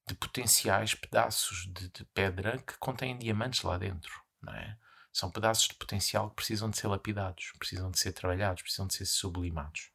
de 0.08 0.14
potenciais 0.14 0.94
pedaços 0.94 1.70
de, 1.72 1.88
de 1.90 2.04
pedra 2.06 2.58
que 2.58 2.76
contêm 2.78 3.16
diamantes 3.18 3.62
lá 3.62 3.78
dentro, 3.78 4.12
não 4.42 4.52
é? 4.52 4.76
São 5.12 5.30
pedaços 5.30 5.68
de 5.68 5.74
potencial 5.74 6.28
que 6.30 6.36
precisam 6.36 6.68
de 6.68 6.76
ser 6.76 6.88
lapidados, 6.88 7.52
precisam 7.58 7.90
de 7.90 7.98
ser 7.98 8.12
trabalhados, 8.12 8.62
precisam 8.62 8.86
de 8.86 8.94
ser 8.94 9.06
sublimados. 9.06 9.90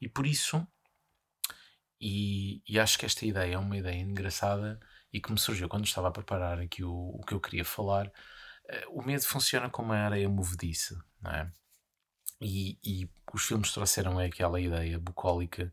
E 0.00 0.08
por 0.08 0.26
isso, 0.26 0.66
e, 2.00 2.62
e 2.66 2.78
acho 2.78 2.98
que 2.98 3.04
esta 3.04 3.26
ideia 3.26 3.54
é 3.54 3.58
uma 3.58 3.76
ideia 3.76 4.00
engraçada 4.00 4.80
e 5.12 5.20
que 5.20 5.30
me 5.30 5.38
surgiu 5.38 5.68
quando 5.68 5.84
estava 5.84 6.08
a 6.08 6.12
preparar 6.12 6.58
aqui 6.58 6.82
o, 6.82 7.10
o 7.14 7.24
que 7.26 7.34
eu 7.34 7.40
queria 7.40 7.64
falar. 7.64 8.06
Uh, 8.06 9.00
o 9.00 9.02
medo 9.02 9.22
funciona 9.22 9.68
como 9.68 9.88
uma 9.88 9.98
areia 9.98 10.28
movediça, 10.28 11.04
não 11.20 11.30
é? 11.30 11.52
E, 12.40 12.78
e, 12.82 13.10
os 13.34 13.44
filmes 13.44 13.70
trouxeram 13.72 14.18
aquela 14.18 14.58
ideia 14.60 14.98
bucólica 14.98 15.70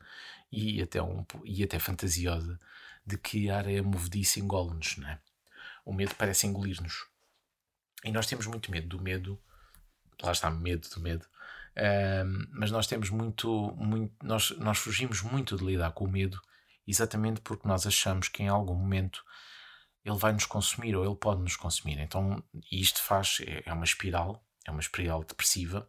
e 0.51 0.82
até, 0.82 1.01
um, 1.01 1.25
e 1.45 1.63
até 1.63 1.80
fantasiosa 1.80 2.59
de 3.05 3.17
que 3.17 3.49
a 3.49 3.57
areia 3.57 3.82
movediça 3.82 4.39
engole-nos, 4.39 4.97
não 4.97 5.07
é? 5.07 5.19
O 5.86 5.93
medo 5.93 6.13
parece 6.15 6.45
engolir-nos. 6.45 7.07
E 8.03 8.11
nós 8.11 8.28
temos 8.28 8.45
muito 8.47 8.69
medo 8.69 8.88
do 8.89 9.01
medo, 9.01 9.41
lá 10.21 10.32
está, 10.34 10.51
medo 10.51 10.89
do 10.89 10.99
medo, 10.99 11.25
mas 12.51 12.71
nós 12.71 12.88
temos 12.88 13.09
muito, 13.09 13.73
muito 13.78 14.13
nós, 14.23 14.51
nós 14.57 14.78
fugimos 14.78 15.21
muito 15.21 15.55
de 15.55 15.63
lidar 15.63 15.91
com 15.91 16.05
o 16.05 16.09
medo 16.09 16.41
exatamente 16.88 17.41
porque 17.41 17.67
nós 17.67 17.86
achamos 17.86 18.28
que 18.28 18.43
em 18.43 18.47
algum 18.47 18.73
momento 18.73 19.23
ele 20.03 20.17
vai 20.17 20.32
nos 20.32 20.45
consumir 20.45 20.95
ou 20.95 21.05
ele 21.05 21.15
pode 21.15 21.41
nos 21.41 21.55
consumir. 21.55 21.99
Então, 21.99 22.41
isto 22.71 23.01
faz, 23.01 23.39
é, 23.45 23.63
é 23.65 23.73
uma 23.73 23.84
espiral, 23.84 24.43
é 24.65 24.71
uma 24.71 24.80
espiral 24.80 25.23
depressiva 25.23 25.88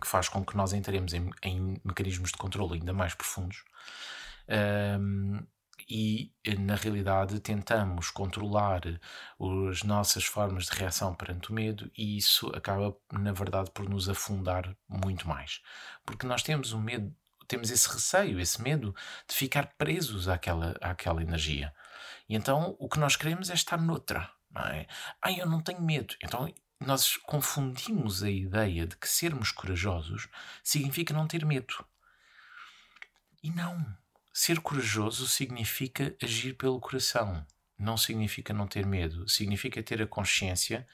que 0.00 0.06
faz 0.06 0.28
com 0.28 0.44
que 0.44 0.56
nós 0.56 0.72
entremos 0.72 1.12
em, 1.12 1.30
em 1.42 1.80
mecanismos 1.84 2.30
de 2.30 2.38
controle 2.38 2.74
ainda 2.74 2.92
mais 2.92 3.14
profundos 3.14 3.62
um, 4.48 5.46
e, 5.94 6.32
na 6.58 6.74
realidade, 6.74 7.38
tentamos 7.38 8.08
controlar 8.08 8.80
as 9.70 9.82
nossas 9.82 10.24
formas 10.24 10.64
de 10.64 10.78
reação 10.78 11.14
perante 11.14 11.50
o 11.50 11.54
medo 11.54 11.90
e 11.94 12.16
isso 12.16 12.50
acaba, 12.56 12.96
na 13.12 13.30
verdade, 13.30 13.70
por 13.72 13.86
nos 13.86 14.08
afundar 14.08 14.74
muito 14.88 15.28
mais. 15.28 15.60
Porque 16.06 16.26
nós 16.26 16.42
temos 16.42 16.72
o 16.72 16.80
medo, 16.80 17.14
temos 17.46 17.70
esse 17.70 17.86
receio, 17.92 18.40
esse 18.40 18.62
medo 18.62 18.96
de 19.28 19.36
ficar 19.36 19.74
presos 19.76 20.28
àquela, 20.28 20.74
àquela 20.80 21.20
energia. 21.20 21.74
E 22.26 22.34
então 22.34 22.74
o 22.78 22.88
que 22.88 22.98
nós 22.98 23.14
queremos 23.14 23.50
é 23.50 23.54
estar 23.54 23.78
noutra. 23.78 24.30
Não 24.50 24.62
é? 24.62 24.86
Ai, 25.20 25.42
eu 25.42 25.46
não 25.46 25.60
tenho 25.60 25.82
medo. 25.82 26.14
Então 26.22 26.50
nós 26.80 27.18
confundimos 27.18 28.22
a 28.22 28.30
ideia 28.30 28.86
de 28.86 28.96
que 28.96 29.06
sermos 29.06 29.52
corajosos 29.52 30.26
significa 30.64 31.12
não 31.12 31.28
ter 31.28 31.44
medo. 31.44 31.84
E 33.42 33.50
não. 33.50 34.01
Ser 34.32 34.60
corajoso 34.60 35.28
significa 35.28 36.16
agir 36.22 36.54
pelo 36.54 36.80
coração. 36.80 37.46
Não 37.78 37.96
significa 37.96 38.54
não 38.54 38.66
ter 38.66 38.86
medo. 38.86 39.28
Significa 39.28 39.82
ter 39.82 40.00
a 40.00 40.06
consciência 40.06 40.86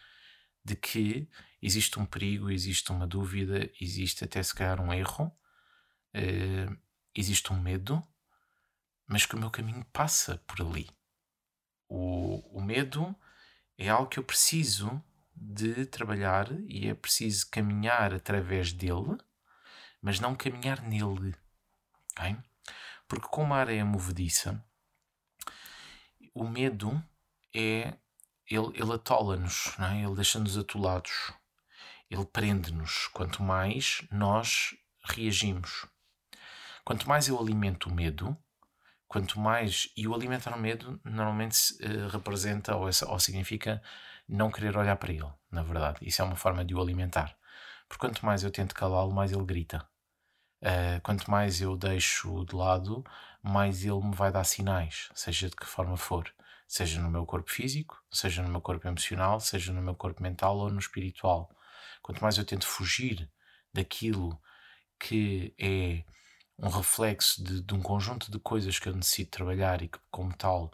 de 0.64 0.74
que 0.74 1.28
existe 1.62 1.98
um 1.98 2.06
perigo, 2.06 2.50
existe 2.50 2.90
uma 2.90 3.06
dúvida, 3.06 3.70
existe 3.80 4.24
até 4.24 4.42
se 4.42 4.54
calhar 4.54 4.80
um 4.80 4.92
erro, 4.92 5.26
uh, 6.14 6.76
existe 7.14 7.52
um 7.52 7.60
medo, 7.60 8.02
mas 9.06 9.24
que 9.24 9.34
o 9.34 9.38
meu 9.38 9.50
caminho 9.50 9.84
passa 9.92 10.38
por 10.46 10.60
ali. 10.60 10.88
O, 11.88 12.58
o 12.58 12.60
medo 12.60 13.14
é 13.78 13.88
algo 13.88 14.10
que 14.10 14.18
eu 14.18 14.24
preciso 14.24 15.02
de 15.34 15.86
trabalhar 15.86 16.48
e 16.66 16.88
é 16.88 16.94
preciso 16.94 17.48
caminhar 17.50 18.12
através 18.12 18.72
dele, 18.72 19.16
mas 20.02 20.20
não 20.20 20.34
caminhar 20.34 20.82
nele. 20.82 21.34
Okay? 22.12 22.36
Porque 23.08 23.26
como 23.28 23.54
a 23.54 23.58
areia 23.58 23.80
é 23.80 23.84
movediça, 23.84 24.62
o 26.34 26.46
medo 26.46 27.02
é. 27.54 27.94
Ele, 28.50 28.68
ele 28.74 28.94
atola-nos, 28.94 29.78
é? 29.78 30.02
ele 30.02 30.14
deixa-nos 30.14 30.56
atolados, 30.56 31.34
ele 32.10 32.24
prende-nos. 32.24 33.06
Quanto 33.08 33.42
mais 33.42 34.06
nós 34.10 34.74
reagimos. 35.04 35.86
Quanto 36.82 37.06
mais 37.06 37.28
eu 37.28 37.38
alimento 37.38 37.90
o 37.90 37.94
medo, 37.94 38.34
quanto 39.06 39.38
mais. 39.38 39.92
E 39.94 40.08
o 40.08 40.14
alimentar 40.14 40.54
o 40.54 40.58
medo 40.58 40.98
normalmente 41.04 41.74
uh, 41.82 42.08
representa 42.08 42.74
ou, 42.74 42.86
ou 42.86 43.18
significa 43.18 43.82
não 44.26 44.50
querer 44.50 44.76
olhar 44.76 44.96
para 44.96 45.12
ele, 45.12 45.30
na 45.50 45.62
verdade. 45.62 45.98
Isso 46.00 46.22
é 46.22 46.24
uma 46.24 46.36
forma 46.36 46.64
de 46.64 46.74
o 46.74 46.80
alimentar. 46.80 47.36
Porque 47.86 48.06
quanto 48.06 48.24
mais 48.24 48.44
eu 48.44 48.50
tento 48.50 48.74
calá-lo, 48.74 49.12
mais 49.12 49.32
ele 49.32 49.44
grita. 49.44 49.86
Uh, 50.60 51.00
quanto 51.02 51.30
mais 51.30 51.60
eu 51.60 51.76
deixo 51.76 52.44
de 52.44 52.54
lado, 52.54 53.04
mais 53.42 53.84
ele 53.84 54.00
me 54.02 54.14
vai 54.14 54.32
dar 54.32 54.44
sinais, 54.44 55.08
seja 55.14 55.48
de 55.48 55.56
que 55.56 55.66
forma 55.66 55.96
for. 55.96 56.32
Seja 56.66 57.00
no 57.00 57.10
meu 57.10 57.24
corpo 57.24 57.50
físico, 57.50 58.02
seja 58.10 58.42
no 58.42 58.48
meu 58.50 58.60
corpo 58.60 58.86
emocional, 58.86 59.40
seja 59.40 59.72
no 59.72 59.80
meu 59.80 59.94
corpo 59.94 60.22
mental 60.22 60.58
ou 60.58 60.70
no 60.70 60.78
espiritual. 60.78 61.50
Quanto 62.02 62.22
mais 62.22 62.36
eu 62.36 62.44
tento 62.44 62.66
fugir 62.66 63.30
daquilo 63.72 64.38
que 64.98 65.54
é 65.58 66.04
um 66.58 66.68
reflexo 66.68 67.42
de, 67.42 67.62
de 67.62 67.74
um 67.74 67.80
conjunto 67.80 68.30
de 68.30 68.38
coisas 68.38 68.78
que 68.78 68.88
eu 68.88 68.94
necessito 68.94 69.30
trabalhar 69.30 69.80
e 69.80 69.88
que, 69.88 69.98
como 70.10 70.34
tal, 70.36 70.70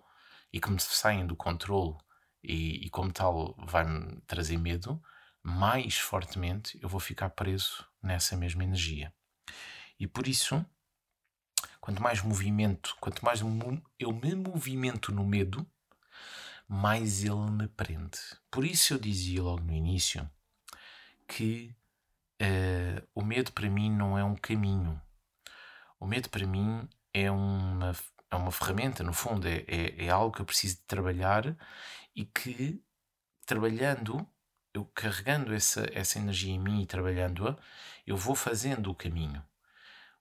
e 0.53 0.61
que 0.61 0.71
me 0.71 0.81
saem 0.81 1.27
do 1.27 1.37
controle 1.37 1.97
e, 2.43 2.87
e 2.87 2.91
como 2.91 3.13
tal 3.13 3.55
vai-me 3.59 4.21
trazer 4.27 4.59
medo, 4.59 5.01
mais 5.43 5.99
fortemente 5.99 6.79
eu 6.83 6.89
vou 6.89 7.01
ficar 7.01 7.31
preso 7.31 7.87
nessa 8.03 8.37
mesma 8.37 8.65
energia. 8.65 9.13
E 9.99 10.07
por 10.07 10.27
isso, 10.27 10.65
quanto 11.81 12.03
mais 12.03 12.23
movimento, 12.23 12.97
quanto 13.01 13.25
mais 13.25 13.41
eu 13.41 14.13
me 14.13 14.35
movimento 14.35 15.13
no 15.13 15.25
medo, 15.25 15.67
mais 16.69 17.25
ele 17.25 17.51
me 17.51 17.69
prende. 17.69 18.19
Por 18.51 18.65
isso 18.65 18.95
eu 18.95 18.99
dizia 18.99 19.43
logo 19.43 19.63
no 19.63 19.73
início 19.73 20.29
que 21.27 21.75
uh, 22.43 23.09
o 23.15 23.23
medo 23.23 23.53
para 23.53 23.69
mim 23.69 23.91
não 23.91 24.19
é 24.19 24.25
um 24.25 24.35
caminho. 24.35 25.01
O 25.99 26.07
medo 26.07 26.29
para 26.29 26.47
mim 26.47 26.89
é 27.13 27.31
uma, 27.31 27.93
é 28.31 28.37
uma 28.37 28.51
ferramenta, 28.51 29.03
no 29.03 29.13
fundo, 29.13 29.47
é, 29.47 29.65
é, 29.69 30.07
é 30.07 30.11
algo 30.11 30.35
que 30.35 30.43
eu 30.43 30.47
preciso 30.47 30.77
de 30.77 30.83
trabalhar 30.83 31.57
e 32.15 32.25
que 32.25 32.83
trabalhando, 33.47 34.27
eu 34.73 34.85
carregando 34.87 35.55
essa, 35.55 35.87
essa 35.93 36.19
energia 36.19 36.53
em 36.53 36.59
mim 36.59 36.83
e 36.83 36.87
trabalhando-a, 36.87 37.57
eu 38.07 38.17
vou 38.17 38.35
fazendo 38.35 38.91
o 38.91 38.95
caminho. 38.95 39.43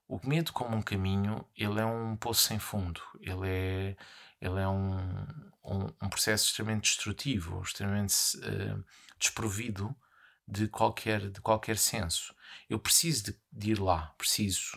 O 0.06 0.20
medo 0.26 0.52
como 0.52 0.76
um 0.76 0.82
caminho, 0.82 1.46
ele 1.56 1.80
é 1.80 1.84
um 1.84 2.16
poço 2.16 2.42
sem 2.42 2.58
fundo, 2.58 3.00
ele 3.20 3.48
é, 3.48 3.96
ele 4.40 4.60
é 4.60 4.68
um, 4.68 4.98
um, 5.64 5.86
um 6.02 6.08
processo 6.08 6.46
extremamente 6.46 6.84
destrutivo, 6.84 7.62
extremamente 7.62 8.14
uh, 8.38 8.84
desprovido 9.18 9.96
de 10.46 10.68
qualquer, 10.68 11.30
de 11.30 11.40
qualquer 11.40 11.78
senso. 11.78 12.34
Eu 12.68 12.78
preciso 12.78 13.24
de, 13.24 13.40
de 13.50 13.70
ir 13.70 13.80
lá, 13.80 14.14
preciso, 14.18 14.76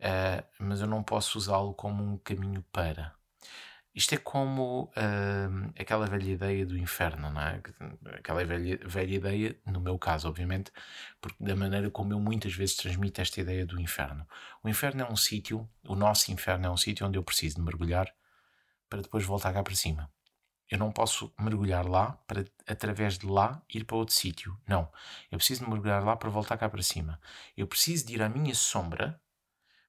uh, 0.00 0.42
mas 0.58 0.80
eu 0.80 0.86
não 0.86 1.02
posso 1.02 1.36
usá-lo 1.36 1.74
como 1.74 2.02
um 2.02 2.16
caminho 2.16 2.62
para. 2.72 3.14
Isto 3.92 4.14
é 4.14 4.18
como 4.18 4.84
uh, 4.84 5.72
aquela 5.78 6.06
velha 6.06 6.30
ideia 6.30 6.64
do 6.64 6.78
inferno, 6.78 7.28
não 7.30 7.40
é? 7.40 7.60
Aquela 8.18 8.44
velha, 8.44 8.78
velha 8.86 9.14
ideia, 9.14 9.60
no 9.66 9.80
meu 9.80 9.98
caso, 9.98 10.28
obviamente, 10.28 10.70
porque 11.20 11.42
da 11.42 11.56
maneira 11.56 11.90
como 11.90 12.12
eu 12.12 12.20
muitas 12.20 12.54
vezes 12.54 12.76
transmito 12.76 13.20
esta 13.20 13.40
ideia 13.40 13.66
do 13.66 13.80
inferno. 13.80 14.26
O 14.62 14.68
inferno 14.68 15.02
é 15.02 15.10
um 15.10 15.16
sítio, 15.16 15.68
o 15.88 15.96
nosso 15.96 16.30
inferno 16.30 16.66
é 16.66 16.70
um 16.70 16.76
sítio 16.76 17.04
onde 17.06 17.18
eu 17.18 17.22
preciso 17.24 17.56
de 17.56 17.62
mergulhar 17.62 18.14
para 18.88 19.02
depois 19.02 19.24
voltar 19.24 19.52
cá 19.52 19.62
para 19.62 19.74
cima. 19.74 20.08
Eu 20.70 20.78
não 20.78 20.92
posso 20.92 21.34
mergulhar 21.38 21.84
lá 21.84 22.12
para, 22.28 22.44
através 22.68 23.18
de 23.18 23.26
lá, 23.26 23.60
ir 23.68 23.84
para 23.84 23.96
outro 23.96 24.14
sítio. 24.14 24.56
Não. 24.68 24.88
Eu 25.32 25.38
preciso 25.38 25.64
de 25.64 25.70
mergulhar 25.70 26.04
lá 26.04 26.14
para 26.14 26.30
voltar 26.30 26.56
cá 26.56 26.68
para 26.68 26.82
cima. 26.82 27.20
Eu 27.56 27.66
preciso 27.66 28.06
de 28.06 28.14
ir 28.14 28.22
à 28.22 28.28
minha 28.28 28.54
sombra 28.54 29.20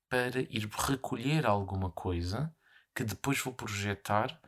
para 0.09 0.39
ir 0.39 0.67
recolher 0.75 1.45
alguma 1.45 1.91
coisa 1.91 2.51
que 2.95 3.03
depois 3.03 3.39
vou 3.39 3.53
projetar 3.53 4.39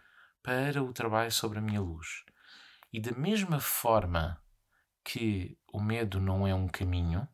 para 0.41 0.83
o 0.83 0.93
trabalho 0.93 1.31
sobre 1.31 1.59
a 1.59 1.61
minha 1.61 1.81
luz. 1.81 2.23
E 2.91 2.99
da 2.99 3.11
mesma 3.11 3.59
forma 3.59 4.41
que 5.03 5.57
o 5.71 5.81
medo 5.81 6.19
não 6.19 6.47
é 6.47 6.53
um 6.53 6.67
caminho, 6.67 7.27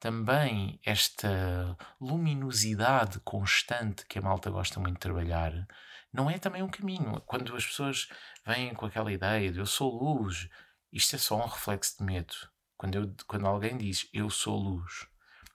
também 0.00 0.80
esta 0.84 1.76
luminosidade 2.00 3.20
constante 3.20 4.04
que 4.06 4.18
a 4.18 4.22
malta 4.22 4.50
gosta 4.50 4.80
muito 4.80 4.94
de 4.94 5.00
trabalhar 5.00 5.66
não 6.12 6.28
é 6.28 6.38
também 6.38 6.62
um 6.62 6.68
caminho. 6.68 7.20
Quando 7.20 7.54
as 7.54 7.64
pessoas 7.64 8.08
vêm 8.44 8.74
com 8.74 8.84
aquela 8.84 9.12
ideia 9.12 9.52
de 9.52 9.58
eu 9.58 9.66
sou 9.66 9.90
luz, 9.90 10.48
isto 10.92 11.16
é 11.16 11.18
só 11.18 11.36
um 11.36 11.46
reflexo 11.46 11.98
de 11.98 12.04
medo. 12.04 12.34
Quando, 12.76 12.96
eu, 12.96 13.14
quando 13.26 13.46
alguém 13.46 13.78
diz 13.78 14.08
eu 14.12 14.28
sou 14.28 14.58
luz 14.58 15.06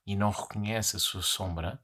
e 0.05 0.15
não 0.15 0.29
reconhece 0.29 0.95
a 0.95 0.99
sua 0.99 1.21
sombra, 1.21 1.79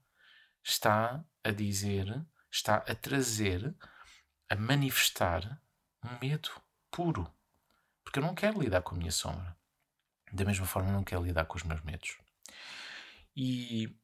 está 0.64 1.24
a 1.44 1.52
dizer 1.52 2.26
está 2.54 2.76
a 2.76 2.94
trazer, 2.94 3.76
a 4.48 4.56
manifestar 4.56 5.60
um 6.04 6.20
medo 6.20 6.52
puro. 6.92 7.34
Porque 8.04 8.20
eu 8.20 8.24
não 8.24 8.36
quero 8.36 8.62
lidar 8.62 8.84
com 8.84 8.94
a 8.94 8.98
minha 8.98 9.12
sombra. 9.12 9.58
Da 10.32 10.46
mesma 10.46 10.66
forma, 10.66 10.90
eu 10.90 10.94
não 10.94 11.04
quero 11.04 11.24
lidar 11.24 11.46
com 11.46 11.58
os 11.58 11.64
meus 11.64 11.82
medos. 11.82 12.18
E 13.36 13.98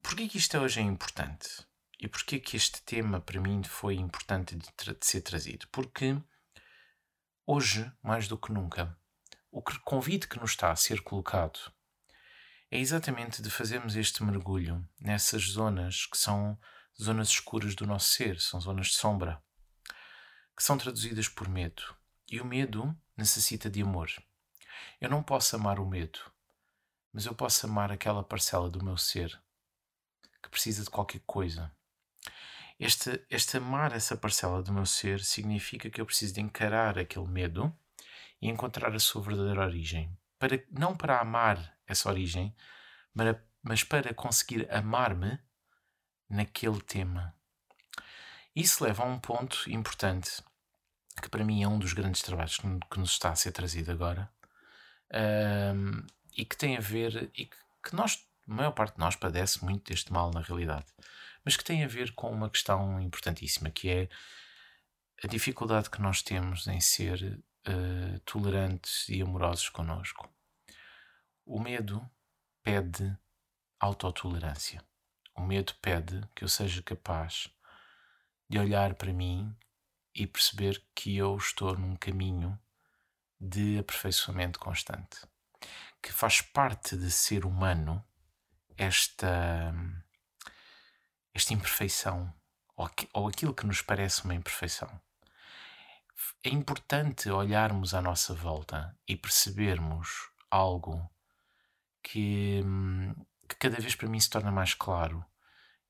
porquê 0.00 0.28
que 0.28 0.38
isto 0.38 0.56
hoje 0.58 0.78
é 0.78 0.82
importante? 0.82 1.66
E 1.98 2.06
porquê 2.06 2.38
que 2.38 2.56
este 2.56 2.80
tema 2.82 3.20
para 3.20 3.40
mim 3.40 3.62
foi 3.64 3.96
importante 3.96 4.54
de, 4.54 4.94
de 4.94 5.06
ser 5.06 5.22
trazido? 5.22 5.66
Porque 5.68 6.16
hoje, 7.44 7.90
mais 8.02 8.28
do 8.28 8.38
que 8.38 8.52
nunca, 8.52 8.96
o 9.50 9.60
convite 9.62 10.28
que 10.28 10.38
nos 10.38 10.52
está 10.52 10.70
a 10.70 10.76
ser 10.76 11.00
colocado 11.02 11.58
é 12.70 12.78
exatamente 12.78 13.42
de 13.42 13.50
fazermos 13.50 13.96
este 13.96 14.22
mergulho 14.22 14.88
nessas 15.00 15.42
zonas 15.42 16.06
que 16.06 16.16
são 16.16 16.58
zonas 17.00 17.28
escuras 17.28 17.74
do 17.74 17.86
nosso 17.86 18.10
ser, 18.10 18.40
são 18.40 18.60
zonas 18.60 18.88
de 18.88 18.94
sombra, 18.94 19.42
que 20.56 20.62
são 20.62 20.76
traduzidas 20.76 21.28
por 21.28 21.48
medo. 21.48 21.82
E 22.30 22.40
o 22.40 22.44
medo 22.44 22.96
necessita 23.16 23.68
de 23.70 23.82
amor. 23.82 24.10
Eu 25.00 25.10
não 25.10 25.22
posso 25.22 25.54
amar 25.56 25.78
o 25.78 25.86
medo, 25.86 26.20
mas 27.12 27.26
eu 27.26 27.34
posso 27.34 27.66
amar 27.66 27.92
aquela 27.92 28.22
parcela 28.22 28.70
do 28.70 28.84
meu 28.84 28.96
ser 28.96 29.40
que 30.42 30.48
precisa 30.48 30.82
de 30.82 30.90
qualquer 30.90 31.20
coisa. 31.26 31.70
Este, 32.78 33.24
este 33.30 33.58
amar 33.58 33.92
essa 33.92 34.16
parcela 34.16 34.62
do 34.62 34.72
meu 34.72 34.84
ser 34.84 35.22
significa 35.22 35.88
que 35.88 36.00
eu 36.00 36.06
preciso 36.06 36.34
de 36.34 36.40
encarar 36.40 36.98
aquele 36.98 37.28
medo 37.28 37.72
e 38.40 38.48
encontrar 38.48 38.92
a 38.92 38.98
sua 38.98 39.22
verdadeira 39.22 39.64
origem. 39.64 40.18
Para, 40.38 40.60
não 40.68 40.96
para 40.96 41.20
amar 41.20 41.78
essa 41.86 42.08
origem, 42.08 42.54
mas 43.62 43.84
para 43.84 44.12
conseguir 44.12 44.68
amar-me 44.72 45.38
naquele 46.32 46.80
tema. 46.80 47.34
Isso 48.56 48.82
leva 48.82 49.02
a 49.02 49.06
um 49.06 49.18
ponto 49.18 49.70
importante, 49.70 50.42
que 51.20 51.28
para 51.28 51.44
mim 51.44 51.62
é 51.62 51.68
um 51.68 51.78
dos 51.78 51.92
grandes 51.92 52.22
trabalhos 52.22 52.58
que 52.58 52.98
nos 52.98 53.12
está 53.12 53.30
a 53.30 53.36
ser 53.36 53.52
trazido 53.52 53.92
agora, 53.92 54.30
um, 55.74 56.04
e 56.36 56.44
que 56.44 56.56
tem 56.56 56.76
a 56.76 56.80
ver, 56.80 57.30
e 57.34 57.46
que, 57.46 57.56
que 57.84 57.94
nós, 57.94 58.26
a 58.48 58.52
maior 58.52 58.72
parte 58.72 58.94
de 58.94 59.00
nós 59.00 59.16
padece 59.16 59.64
muito 59.64 59.90
deste 59.90 60.12
mal 60.12 60.30
na 60.32 60.40
realidade, 60.40 60.86
mas 61.44 61.56
que 61.56 61.64
tem 61.64 61.84
a 61.84 61.88
ver 61.88 62.12
com 62.14 62.30
uma 62.30 62.50
questão 62.50 63.00
importantíssima, 63.00 63.70
que 63.70 63.90
é 63.90 64.08
a 65.22 65.26
dificuldade 65.26 65.90
que 65.90 66.00
nós 66.00 66.22
temos 66.22 66.66
em 66.66 66.80
ser 66.80 67.38
uh, 67.68 68.18
tolerantes 68.20 69.08
e 69.08 69.22
amorosos 69.22 69.68
connosco. 69.68 70.28
O 71.44 71.60
medo 71.60 72.08
pede 72.62 73.16
autotolerância. 73.78 74.82
O 75.34 75.42
medo 75.42 75.74
pede 75.80 76.20
que 76.34 76.44
eu 76.44 76.48
seja 76.48 76.82
capaz 76.82 77.48
de 78.48 78.58
olhar 78.58 78.94
para 78.94 79.12
mim 79.12 79.56
e 80.14 80.26
perceber 80.26 80.84
que 80.94 81.16
eu 81.16 81.36
estou 81.36 81.76
num 81.76 81.96
caminho 81.96 82.58
de 83.40 83.78
aperfeiçoamento 83.78 84.58
constante. 84.58 85.20
Que 86.02 86.12
faz 86.12 86.40
parte 86.40 86.96
de 86.96 87.10
ser 87.10 87.44
humano 87.44 88.04
esta, 88.76 89.74
esta 91.32 91.54
imperfeição, 91.54 92.32
ou, 92.76 92.90
ou 93.14 93.28
aquilo 93.28 93.54
que 93.54 93.66
nos 93.66 93.80
parece 93.80 94.24
uma 94.24 94.34
imperfeição. 94.34 95.00
É 96.44 96.50
importante 96.50 97.30
olharmos 97.30 97.94
à 97.94 98.02
nossa 98.02 98.34
volta 98.34 98.96
e 99.06 99.16
percebermos 99.16 100.08
algo 100.50 101.08
que, 102.02 102.60
hum, 102.64 103.14
que 103.52 103.68
cada 103.68 103.80
vez 103.80 103.94
para 103.94 104.08
mim 104.08 104.18
se 104.18 104.30
torna 104.30 104.50
mais 104.50 104.74
claro. 104.74 105.24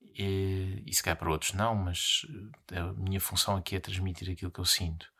E, 0.01 0.83
e 0.87 0.95
se 0.95 1.03
calhar 1.03 1.17
para 1.17 1.31
outros 1.31 1.53
não, 1.53 1.75
mas 1.75 2.27
eh, 2.71 2.79
a 2.79 2.93
minha 2.93 3.21
função 3.21 3.57
aqui 3.57 3.77
é 3.77 3.81
transmitir 3.81 4.31
aquilo 4.31 4.51
que 4.51 4.61
eu 4.61 4.65
sinto. 4.65 5.11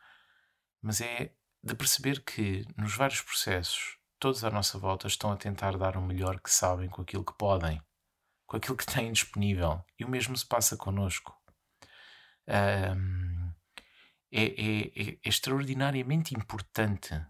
Mas 0.81 1.01
é 1.01 1.33
de 1.63 1.75
perceber 1.75 2.21
que 2.23 2.65
nos 2.77 2.95
vários 2.95 3.21
processos, 3.21 3.97
todos 4.19 4.43
à 4.43 4.51
nossa 4.51 4.77
volta 4.77 5.07
estão 5.07 5.31
a 5.31 5.37
tentar 5.37 5.77
dar 5.77 5.97
o 5.97 6.01
melhor 6.01 6.39
que 6.39 6.51
sabem 6.51 6.89
com 6.89 7.01
aquilo 7.01 7.23
que 7.23 7.33
podem, 7.37 7.81
com 8.45 8.57
aquilo 8.57 8.77
que 8.77 8.85
têm 8.85 9.11
disponível. 9.11 9.83
E 9.97 10.03
o 10.05 10.09
mesmo 10.09 10.35
se 10.37 10.45
passa 10.45 10.77
connosco. 10.77 11.35
Um, 12.47 13.53
é, 14.31 14.43
é, 14.43 15.09
é 15.09 15.17
extraordinariamente 15.23 16.35
importante 16.35 17.25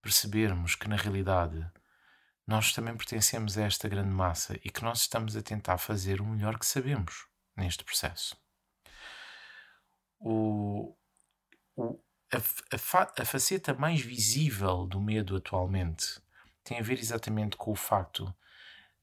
percebermos 0.00 0.74
que, 0.74 0.88
na 0.88 0.96
realidade, 0.96 1.70
nós 2.48 2.72
também 2.72 2.96
pertencemos 2.96 3.58
a 3.58 3.64
esta 3.64 3.90
grande 3.90 4.08
massa 4.08 4.58
e 4.64 4.70
que 4.70 4.82
nós 4.82 5.00
estamos 5.00 5.36
a 5.36 5.42
tentar 5.42 5.76
fazer 5.76 6.18
o 6.18 6.24
melhor 6.24 6.58
que 6.58 6.64
sabemos 6.64 7.26
neste 7.54 7.84
processo. 7.84 8.34
O, 10.18 10.96
o, 11.76 12.00
a, 12.32 12.38
a, 12.74 12.78
fa, 12.78 13.12
a 13.18 13.24
faceta 13.26 13.74
mais 13.74 14.00
visível 14.00 14.86
do 14.86 14.98
medo 14.98 15.36
atualmente 15.36 16.22
tem 16.64 16.78
a 16.78 16.82
ver 16.82 16.98
exatamente 16.98 17.54
com 17.54 17.70
o 17.70 17.76
facto 17.76 18.34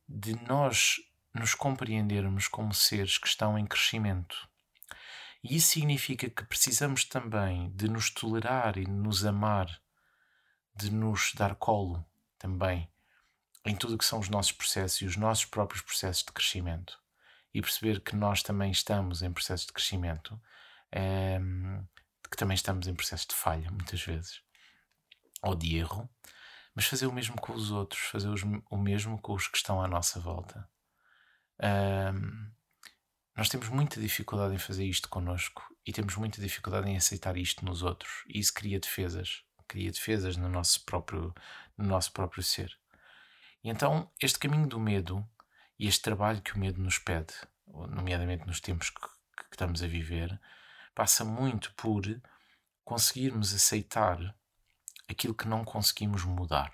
de 0.10 0.34
nós 0.48 0.96
nos 1.32 1.54
compreendermos 1.54 2.48
como 2.48 2.74
seres 2.74 3.20
que 3.20 3.28
estão 3.28 3.60
em 3.60 3.68
crescimento. 3.68 4.50
E 5.44 5.58
isso 5.58 5.68
significa 5.68 6.28
que 6.32 6.46
precisamos 6.46 7.06
também 7.06 7.70
de 7.76 7.88
nos 7.88 8.10
tolerar 8.10 8.76
e 8.80 8.86
de 8.86 8.92
nos 8.92 9.24
amar, 9.24 9.80
de 10.76 10.92
nos 10.92 11.32
dar 11.36 11.54
colo 11.54 12.04
também 12.40 12.90
em 13.66 13.76
tudo 13.76 13.96
o 13.96 13.98
que 13.98 14.06
são 14.06 14.20
os 14.20 14.30
nossos 14.30 14.52
processos 14.52 15.02
e 15.02 15.06
os 15.06 15.18
nossos 15.18 15.46
próprios 15.46 15.82
processos 15.82 16.24
de 16.24 16.32
crescimento 16.32 17.00
e 17.54 17.62
perceber 17.62 18.02
que 18.02 18.16
nós 18.16 18.44
também 18.44 18.70
estamos 18.70 19.22
em 19.22 19.32
processos 19.32 19.66
de 19.66 19.74
crescimento, 19.74 20.40
é, 20.92 21.40
que 22.30 22.38
também 22.38 22.56
estamos 22.56 22.86
em 22.86 22.94
processos 22.94 23.28
de 23.28 23.34
falha, 23.34 23.72
muitas 23.72 24.02
vezes, 24.02 24.42
ou 25.42 25.56
de 25.56 25.78
erro, 25.78 26.10
mas 26.76 26.86
fazer 26.86 27.08
o 27.08 27.14
mesmo 27.14 27.40
com 27.40 27.54
os 27.54 27.72
outros, 27.72 28.02
fazer 28.04 28.28
os, 28.28 28.42
o 28.70 28.78
mesmo 28.78 29.20
com 29.22 29.34
os 29.34 29.48
que 29.48 29.56
estão 29.56 29.82
à 29.82 29.88
nossa 29.88 30.20
volta. 30.20 30.70
É, 31.58 32.12
nós 33.38 33.48
temos 33.48 33.70
muita 33.70 34.02
dificuldade 34.02 34.54
em 34.54 34.58
fazer 34.58 34.86
isto 34.86 35.08
connosco 35.08 35.64
e 35.86 35.94
temos 35.94 36.16
muita 36.18 36.42
dificuldade 36.42 36.90
em 36.90 36.98
aceitar 36.98 37.38
isto 37.38 37.64
nos 37.64 37.84
outros, 37.84 38.26
e 38.28 38.40
isso 38.40 38.54
cria 38.54 38.80
defesas, 38.80 39.44
cria 39.66 39.92
defesas 39.92 40.36
no 40.36 40.50
nosso 40.50 40.84
próprio, 40.84 41.34
no 41.78 41.86
nosso 41.86 42.12
próprio 42.12 42.44
ser. 42.44 42.78
E 43.66 43.70
então, 43.72 44.12
este 44.22 44.38
caminho 44.38 44.68
do 44.68 44.80
medo 44.80 45.28
e 45.80 45.88
este 45.88 46.04
trabalho 46.04 46.40
que 46.40 46.54
o 46.54 46.60
medo 46.60 46.80
nos 46.80 47.00
pede, 47.00 47.34
nomeadamente 47.66 48.46
nos 48.46 48.60
tempos 48.60 48.92
que, 48.92 49.02
que 49.02 49.54
estamos 49.54 49.82
a 49.82 49.88
viver, 49.88 50.40
passa 50.94 51.26
muito 51.26 51.74
por 51.74 52.04
conseguirmos 52.84 53.56
aceitar 53.56 54.38
aquilo 55.10 55.34
que 55.34 55.48
não 55.48 55.66
conseguimos 55.66 56.24
mudar. 56.24 56.72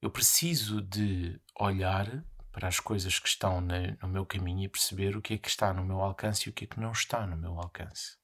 Eu 0.00 0.10
preciso 0.10 0.82
de 0.82 1.40
olhar 1.56 2.24
para 2.50 2.66
as 2.66 2.80
coisas 2.80 3.20
que 3.20 3.28
estão 3.28 3.60
no 3.60 4.08
meu 4.08 4.26
caminho 4.26 4.64
e 4.64 4.68
perceber 4.68 5.16
o 5.16 5.22
que 5.22 5.34
é 5.34 5.38
que 5.38 5.48
está 5.48 5.72
no 5.72 5.84
meu 5.84 6.00
alcance 6.00 6.48
e 6.48 6.50
o 6.50 6.52
que 6.52 6.64
é 6.64 6.66
que 6.66 6.80
não 6.80 6.90
está 6.90 7.28
no 7.28 7.36
meu 7.36 7.56
alcance. 7.60 8.18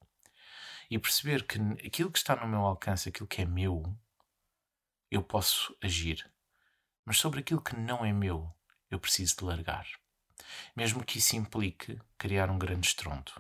E 0.90 0.98
perceber 0.98 1.46
que 1.46 1.60
aquilo 1.86 2.10
que 2.10 2.18
está 2.18 2.34
no 2.34 2.48
meu 2.48 2.62
alcance, 2.62 3.08
aquilo 3.08 3.28
que 3.28 3.42
é 3.42 3.44
meu, 3.44 3.96
eu 5.08 5.22
posso 5.22 5.78
agir. 5.80 6.28
Mas 7.08 7.16
sobre 7.16 7.40
aquilo 7.40 7.62
que 7.62 7.74
não 7.74 8.04
é 8.04 8.12
meu, 8.12 8.54
eu 8.90 9.00
preciso 9.00 9.38
de 9.38 9.44
largar. 9.44 9.86
Mesmo 10.76 11.02
que 11.02 11.16
isso 11.16 11.36
implique 11.36 11.98
criar 12.18 12.50
um 12.50 12.58
grande 12.58 12.86
estrondo. 12.86 13.32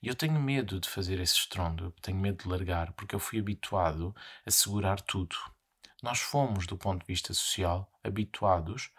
E 0.00 0.08
eu 0.08 0.14
tenho 0.14 0.40
medo 0.40 0.80
de 0.80 0.88
fazer 0.88 1.20
esse 1.20 1.34
estrondo, 1.34 1.94
tenho 2.00 2.16
medo 2.16 2.44
de 2.44 2.48
largar, 2.48 2.94
porque 2.94 3.14
eu 3.14 3.18
fui 3.18 3.38
habituado 3.38 4.16
a 4.46 4.50
segurar 4.50 5.02
tudo. 5.02 5.36
Nós 6.02 6.18
fomos, 6.20 6.66
do 6.66 6.78
ponto 6.78 7.00
de 7.00 7.06
vista 7.06 7.34
social, 7.34 7.92
habituados 8.02 8.90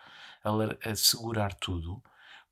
a, 0.44 0.52
a 0.92 0.96
segurar 0.96 1.56
tudo, 1.56 2.00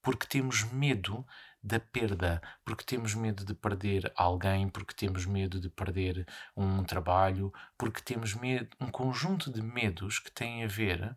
porque 0.02 0.26
temos 0.26 0.64
medo 0.64 1.24
da 1.64 1.80
perda, 1.80 2.42
porque 2.66 2.84
temos 2.84 3.16
medo 3.16 3.46
de 3.46 3.54
perder 3.54 4.12
alguém, 4.18 4.68
porque 4.68 4.94
temos 4.94 5.26
medo 5.26 5.62
de 5.62 5.70
perder 5.70 6.28
um 6.58 6.84
trabalho, 6.84 7.54
porque 7.78 8.02
temos 8.02 8.34
medo, 8.36 8.76
um 8.82 8.92
conjunto 8.92 9.52
de 9.52 9.62
medos 9.62 10.20
que 10.20 10.30
têm 10.30 10.66
a 10.66 10.68
ver 10.68 11.16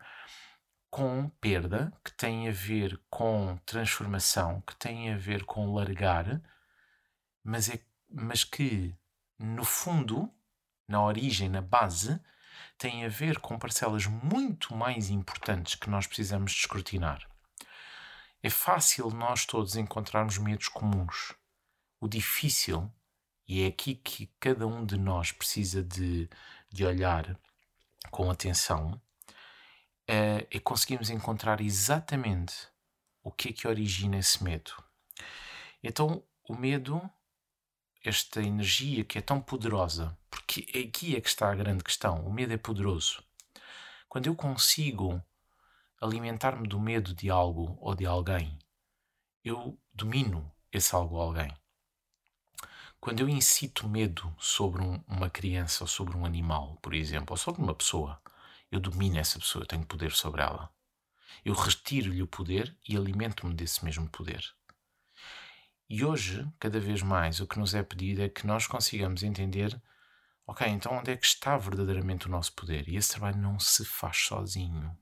com 0.89 1.29
perda, 1.41 1.93
que 2.05 2.13
têm 2.13 2.49
a 2.49 2.53
ver 2.53 3.01
com 3.11 3.59
transformação, 3.67 4.61
que 4.61 4.77
têm 4.77 5.13
a 5.13 5.17
ver 5.17 5.45
com 5.45 5.75
largar, 5.75 6.41
mas, 7.43 7.69
é, 7.69 7.81
mas 8.09 8.45
que, 8.45 8.95
no 9.39 9.65
fundo, 9.65 10.33
na 10.89 11.03
origem, 11.03 11.49
na 11.49 11.61
base, 11.61 12.21
têm 12.79 13.05
a 13.05 13.09
ver 13.09 13.41
com 13.41 13.59
parcelas 13.59 14.07
muito 14.07 14.75
mais 14.77 15.11
importantes 15.11 15.75
que 15.75 15.91
nós 15.91 16.07
precisamos 16.07 16.53
de 16.53 16.59
escrutinar. 16.59 17.27
É 18.47 18.49
fácil 18.49 19.11
nós 19.11 19.45
todos 19.45 19.75
encontrarmos 19.75 20.39
medos 20.39 20.69
comuns. 20.69 21.35
O 22.01 22.07
difícil, 22.07 22.89
e 23.45 23.63
é 23.63 23.67
aqui 23.67 23.97
que 23.97 24.29
cada 24.39 24.69
um 24.69 24.87
de 24.87 24.97
nós 24.97 25.33
precisa 25.33 25.83
de, 25.83 26.31
de 26.71 26.85
olhar 26.87 27.37
com 28.09 28.31
atenção, 28.31 29.03
é, 30.07 30.47
é 30.49 30.61
conseguirmos 30.61 31.11
encontrar 31.11 31.61
exatamente 31.61 32.55
o 33.21 33.33
que 33.33 33.49
é 33.49 33.53
que 33.53 33.67
origina 33.67 34.17
esse 34.17 34.45
medo. 34.45 34.81
Então, 35.83 36.23
o 36.49 36.55
medo, 36.55 37.03
esta 38.05 38.41
energia 38.41 39.03
que 39.03 39.19
é 39.19 39.23
tão 39.23 39.41
poderosa, 39.41 40.17
porque 40.31 40.61
aqui 40.87 41.17
é 41.17 41.21
que 41.21 41.29
está 41.29 41.51
a 41.51 41.57
grande 41.57 41.83
questão: 41.83 42.25
o 42.25 42.33
medo 42.33 42.53
é 42.53 42.57
poderoso. 42.57 43.25
Quando 44.09 44.29
eu 44.29 44.37
consigo 44.37 45.21
alimentar-me 46.01 46.69
do 46.69 46.79
medo 46.79 47.15
de 47.15 47.31
algo 47.31 47.77
ou 47.81 47.95
de 47.95 48.05
alguém, 48.07 48.59
eu 49.45 49.79
domino 49.93 50.53
esse 50.73 50.95
algo 50.95 51.17
ou 51.17 51.23
alguém. 51.23 51.53
Quando 53.01 53.21
eu 53.21 53.29
incito 53.29 53.89
medo 53.89 54.35
sobre 54.39 54.83
um, 54.83 55.03
uma 55.07 55.31
criança 55.31 55.85
ou 55.85 55.89
sobre 55.89 56.17
um 56.17 56.25
animal, 56.25 56.77
por 56.83 56.95
exemplo, 56.95 57.33
ou 57.33 57.37
sobre 57.37 57.63
uma 57.63 57.75
pessoa, 57.75 58.21
eu 58.71 58.81
domino 58.81 59.19
essa 59.19 59.39
pessoa, 59.39 59.63
eu 59.63 59.67
tenho 59.67 59.87
poder 59.87 60.13
sobre 60.13 60.43
ela. 60.43 60.71
Eu 61.45 61.55
retiro-lhe 61.55 62.23
o 62.23 62.27
poder 62.27 62.77
e 62.89 62.97
alimento-me 62.97 63.55
desse 63.55 63.85
mesmo 63.85 64.09
poder. 64.09 64.45
E 65.89 66.05
hoje, 66.05 66.47
cada 66.59 66.81
vez 66.81 67.01
mais, 67.01 67.39
o 67.39 67.47
que 67.47 67.59
nos 67.59 67.75
é 67.75 67.83
pedido 67.83 68.23
é 68.23 68.29
que 68.29 68.47
nós 68.47 68.67
consigamos 68.67 69.23
entender: 69.23 69.81
ok, 70.45 70.67
então 70.67 70.93
onde 70.99 71.13
é 71.13 71.17
que 71.17 71.27
está 71.27 71.57
verdadeiramente 71.57 72.27
o 72.27 72.31
nosso 72.31 72.53
poder? 72.55 72.89
E 72.89 72.97
esse 72.97 73.11
trabalho 73.11 73.39
não 73.39 73.61
se 73.61 73.85
faz 73.85 74.17
sozinho. 74.17 74.97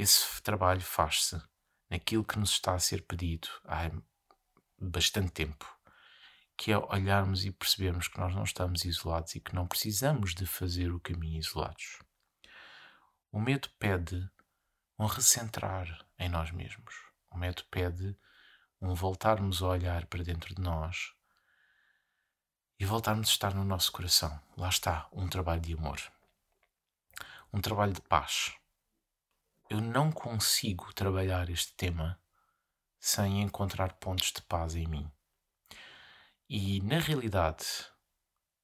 Esse 0.00 0.40
trabalho 0.42 0.80
faz-se 0.80 1.42
naquilo 1.90 2.24
que 2.24 2.38
nos 2.38 2.50
está 2.50 2.72
a 2.72 2.78
ser 2.78 3.02
pedido 3.02 3.48
há 3.64 3.90
bastante 4.80 5.32
tempo, 5.32 5.66
que 6.56 6.70
é 6.70 6.78
olharmos 6.78 7.44
e 7.44 7.50
percebermos 7.50 8.06
que 8.06 8.16
nós 8.16 8.32
não 8.32 8.44
estamos 8.44 8.84
isolados 8.84 9.34
e 9.34 9.40
que 9.40 9.56
não 9.56 9.66
precisamos 9.66 10.36
de 10.36 10.46
fazer 10.46 10.92
o 10.92 11.00
caminho 11.00 11.40
isolados. 11.40 11.98
O 13.32 13.40
medo 13.40 13.68
pede 13.76 14.30
um 14.96 15.06
recentrar 15.06 16.06
em 16.16 16.28
nós 16.28 16.52
mesmos. 16.52 16.94
O 17.28 17.36
medo 17.36 17.64
pede 17.68 18.16
um 18.80 18.94
voltarmos 18.94 19.60
a 19.62 19.66
olhar 19.66 20.06
para 20.06 20.22
dentro 20.22 20.54
de 20.54 20.62
nós 20.62 21.12
e 22.78 22.84
voltarmos 22.84 23.30
a 23.30 23.32
estar 23.32 23.52
no 23.52 23.64
nosso 23.64 23.90
coração. 23.90 24.40
Lá 24.56 24.68
está, 24.68 25.08
um 25.10 25.28
trabalho 25.28 25.60
de 25.60 25.74
amor. 25.74 26.00
Um 27.52 27.60
trabalho 27.60 27.94
de 27.94 28.02
paz 28.02 28.57
eu 29.70 29.80
não 29.80 30.10
consigo 30.10 30.92
trabalhar 30.94 31.50
este 31.50 31.74
tema 31.74 32.18
sem 32.98 33.42
encontrar 33.42 33.94
pontos 33.94 34.32
de 34.32 34.42
paz 34.42 34.74
em 34.74 34.86
mim. 34.86 35.10
E 36.48 36.80
na 36.80 36.98
realidade, 36.98 37.66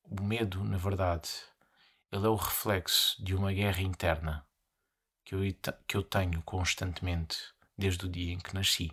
o 0.02 0.22
medo, 0.22 0.64
na 0.64 0.78
verdade, 0.78 1.28
ele 2.10 2.26
é 2.26 2.28
o 2.28 2.36
reflexo 2.36 3.22
de 3.22 3.34
uma 3.34 3.52
guerra 3.52 3.82
interna 3.82 4.46
que 5.24 5.34
eu, 5.34 5.40
que 5.86 5.96
eu 5.96 6.02
tenho 6.02 6.42
constantemente 6.42 7.36
desde 7.76 8.06
o 8.06 8.08
dia 8.08 8.32
em 8.32 8.38
que 8.38 8.54
nasci. 8.54 8.90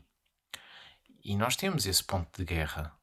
E 1.23 1.37
nós 1.37 1.55
temos 1.55 1.85
esse 1.85 2.03
ponto 2.03 2.35
de 2.37 2.43
guerra, 2.43 2.93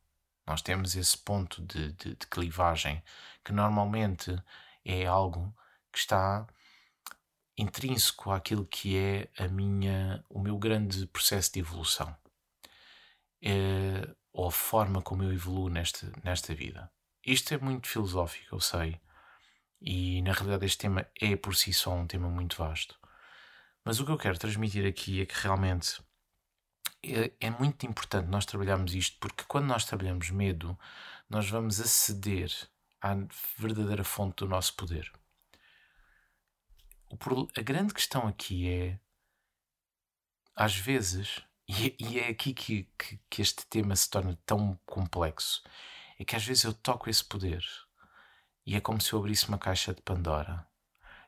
nós 0.46 0.60
temos 0.60 0.96
esse 0.96 1.16
ponto 1.16 1.62
de, 1.62 1.92
de, 1.92 2.16
de 2.16 2.26
clivagem 2.26 3.02
que 3.44 3.52
normalmente 3.52 4.36
é 4.84 5.06
algo 5.06 5.54
que 5.92 5.98
está 5.98 6.46
intrínseco 7.58 8.30
àquilo 8.30 8.64
que 8.64 8.96
é 8.96 9.28
a 9.36 9.48
minha, 9.48 10.24
o 10.30 10.38
meu 10.38 10.56
grande 10.56 11.06
processo 11.08 11.52
de 11.52 11.60
evolução. 11.60 12.16
É, 13.42 14.08
ou 14.32 14.46
a 14.46 14.52
forma 14.52 15.02
como 15.02 15.24
eu 15.24 15.32
evoluo 15.32 15.68
nesta, 15.68 16.12
nesta 16.22 16.54
vida. 16.54 16.90
Isto 17.26 17.54
é 17.54 17.58
muito 17.58 17.88
filosófico, 17.88 18.54
eu 18.54 18.60
sei, 18.60 19.00
e 19.80 20.22
na 20.22 20.32
realidade 20.32 20.64
este 20.66 20.78
tema 20.78 21.06
é 21.20 21.36
por 21.36 21.54
si 21.56 21.72
só 21.72 21.92
um 21.94 22.06
tema 22.06 22.28
muito 22.28 22.56
vasto. 22.56 22.98
Mas 23.84 24.00
o 24.00 24.06
que 24.06 24.12
eu 24.12 24.18
quero 24.18 24.38
transmitir 24.38 24.86
aqui 24.86 25.20
é 25.20 25.26
que 25.26 25.34
realmente 25.34 26.00
é, 27.02 27.32
é 27.40 27.50
muito 27.50 27.86
importante 27.86 28.28
nós 28.28 28.46
trabalharmos 28.46 28.94
isto, 28.94 29.18
porque 29.20 29.44
quando 29.48 29.66
nós 29.66 29.84
trabalhamos 29.84 30.30
medo, 30.30 30.78
nós 31.28 31.48
vamos 31.50 31.80
aceder 31.80 32.52
à 33.00 33.14
verdadeira 33.56 34.04
fonte 34.04 34.36
do 34.38 34.48
nosso 34.48 34.74
poder 34.74 35.12
a 37.56 37.62
grande 37.62 37.94
questão 37.94 38.26
aqui 38.26 38.68
é, 38.68 39.00
às 40.54 40.76
vezes, 40.76 41.42
e, 41.68 41.94
e 41.98 42.18
é 42.18 42.28
aqui 42.28 42.52
que, 42.52 42.88
que, 42.98 43.20
que, 43.30 43.42
este 43.42 43.66
tema 43.66 43.94
se 43.94 44.10
torna 44.10 44.38
tão 44.44 44.78
complexo, 44.84 45.62
é 46.18 46.24
que 46.24 46.36
às 46.36 46.44
vezes 46.44 46.64
eu 46.64 46.74
toco 46.74 47.08
esse 47.08 47.24
poder 47.24 47.64
e 48.68 48.76
é 48.76 48.80
como 48.82 49.00
se 49.00 49.14
eu 49.14 49.18
abrisse 49.18 49.48
uma 49.48 49.56
caixa 49.56 49.94
de 49.94 50.02
Pandora. 50.02 50.66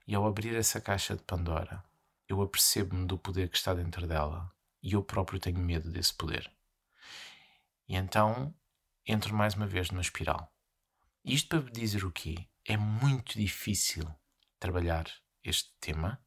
E 0.07 0.15
ao 0.15 0.27
abrir 0.27 0.55
essa 0.55 0.79
caixa 0.79 1.17
de 1.17 1.23
Pandora, 1.23 1.83
eu 2.29 2.43
apercebo-me 2.43 3.07
do 3.07 3.17
poder 3.17 3.49
que 3.49 3.57
está 3.57 3.73
dentro 3.73 4.07
dela 4.07 4.53
e 4.83 4.93
eu 4.93 5.03
próprio 5.03 5.41
tenho 5.41 5.59
medo 5.59 5.91
desse 5.91 6.13
poder. 6.13 6.53
E 7.89 7.97
então 7.97 8.55
entro 9.07 9.35
mais 9.35 9.55
uma 9.55 9.67
vez 9.67 9.91
numa 9.91 10.03
espiral. 10.03 10.53
Isto 11.25 11.63
para 11.63 11.71
dizer 11.71 12.05
o 12.05 12.13
quê? 12.13 12.47
É 12.65 12.77
muito 12.77 13.39
difícil 13.39 14.05
trabalhar 14.59 15.07
este 15.43 15.73
tema, 15.81 16.23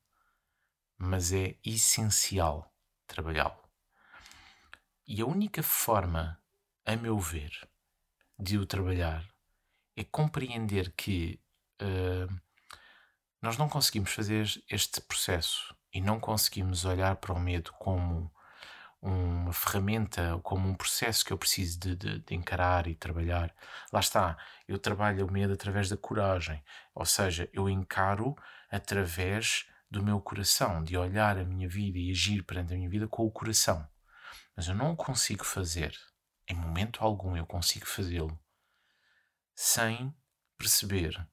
mas 0.98 1.32
é 1.34 1.58
essencial 1.64 2.74
trabalhá-lo. 3.08 3.62
E 5.06 5.22
a 5.22 5.26
única 5.26 5.62
forma, 5.62 6.42
a 6.86 6.96
meu 6.96 7.20
ver, 7.20 7.52
de 8.40 8.58
o 8.58 8.66
trabalhar 8.66 9.28
é 9.96 10.04
compreender 10.04 10.92
que 10.94 11.40
uh, 11.82 12.42
nós 13.42 13.58
não 13.58 13.70
conseguimos 13.70 14.12
fazer 14.12 14.48
este 14.70 15.02
processo 15.02 15.76
e 15.94 16.02
não 16.02 16.20
conseguimos 16.20 16.86
olhar 16.86 17.18
para 17.18 17.34
o 17.34 17.40
medo 17.40 17.72
como 17.74 18.33
uma 19.04 19.52
ferramenta, 19.52 20.40
como 20.44 20.68
um 20.68 20.74
processo 20.74 21.26
que 21.26 21.34
eu 21.34 21.38
preciso 21.38 21.78
de, 21.78 21.96
de, 21.96 22.20
de, 22.20 22.34
encarar 22.34 22.88
e 22.88 22.96
trabalhar. 22.96 23.54
Lá 23.92 24.00
está, 24.00 24.38
eu 24.66 24.80
trabalho 24.80 25.28
o 25.28 25.32
medo 25.32 25.52
através 25.52 25.90
da 25.90 25.98
coragem, 25.98 26.64
ou 26.96 27.06
seja, 27.06 27.50
eu 27.52 27.70
encaro 27.70 28.34
através 28.72 29.68
do 29.92 30.02
meu 30.02 30.22
coração, 30.22 30.82
de 30.82 30.96
olhar 30.98 31.38
a 31.38 31.44
minha 31.44 31.68
vida 31.68 32.00
e 32.00 32.12
agir 32.12 32.44
perante 32.44 32.74
a 32.74 32.78
minha 32.78 32.90
vida 32.90 33.06
com 33.06 33.26
o 33.26 33.32
coração. 33.32 33.86
Mas 34.56 34.70
eu 34.70 34.76
não 34.76 34.96
consigo 34.96 35.44
fazer, 35.44 35.94
em 36.48 36.56
momento 36.56 37.04
algum 37.04 37.36
eu 37.36 37.46
consigo 37.46 37.86
fazê-lo, 37.86 38.40
sem 39.54 40.16
perceber 40.58 41.28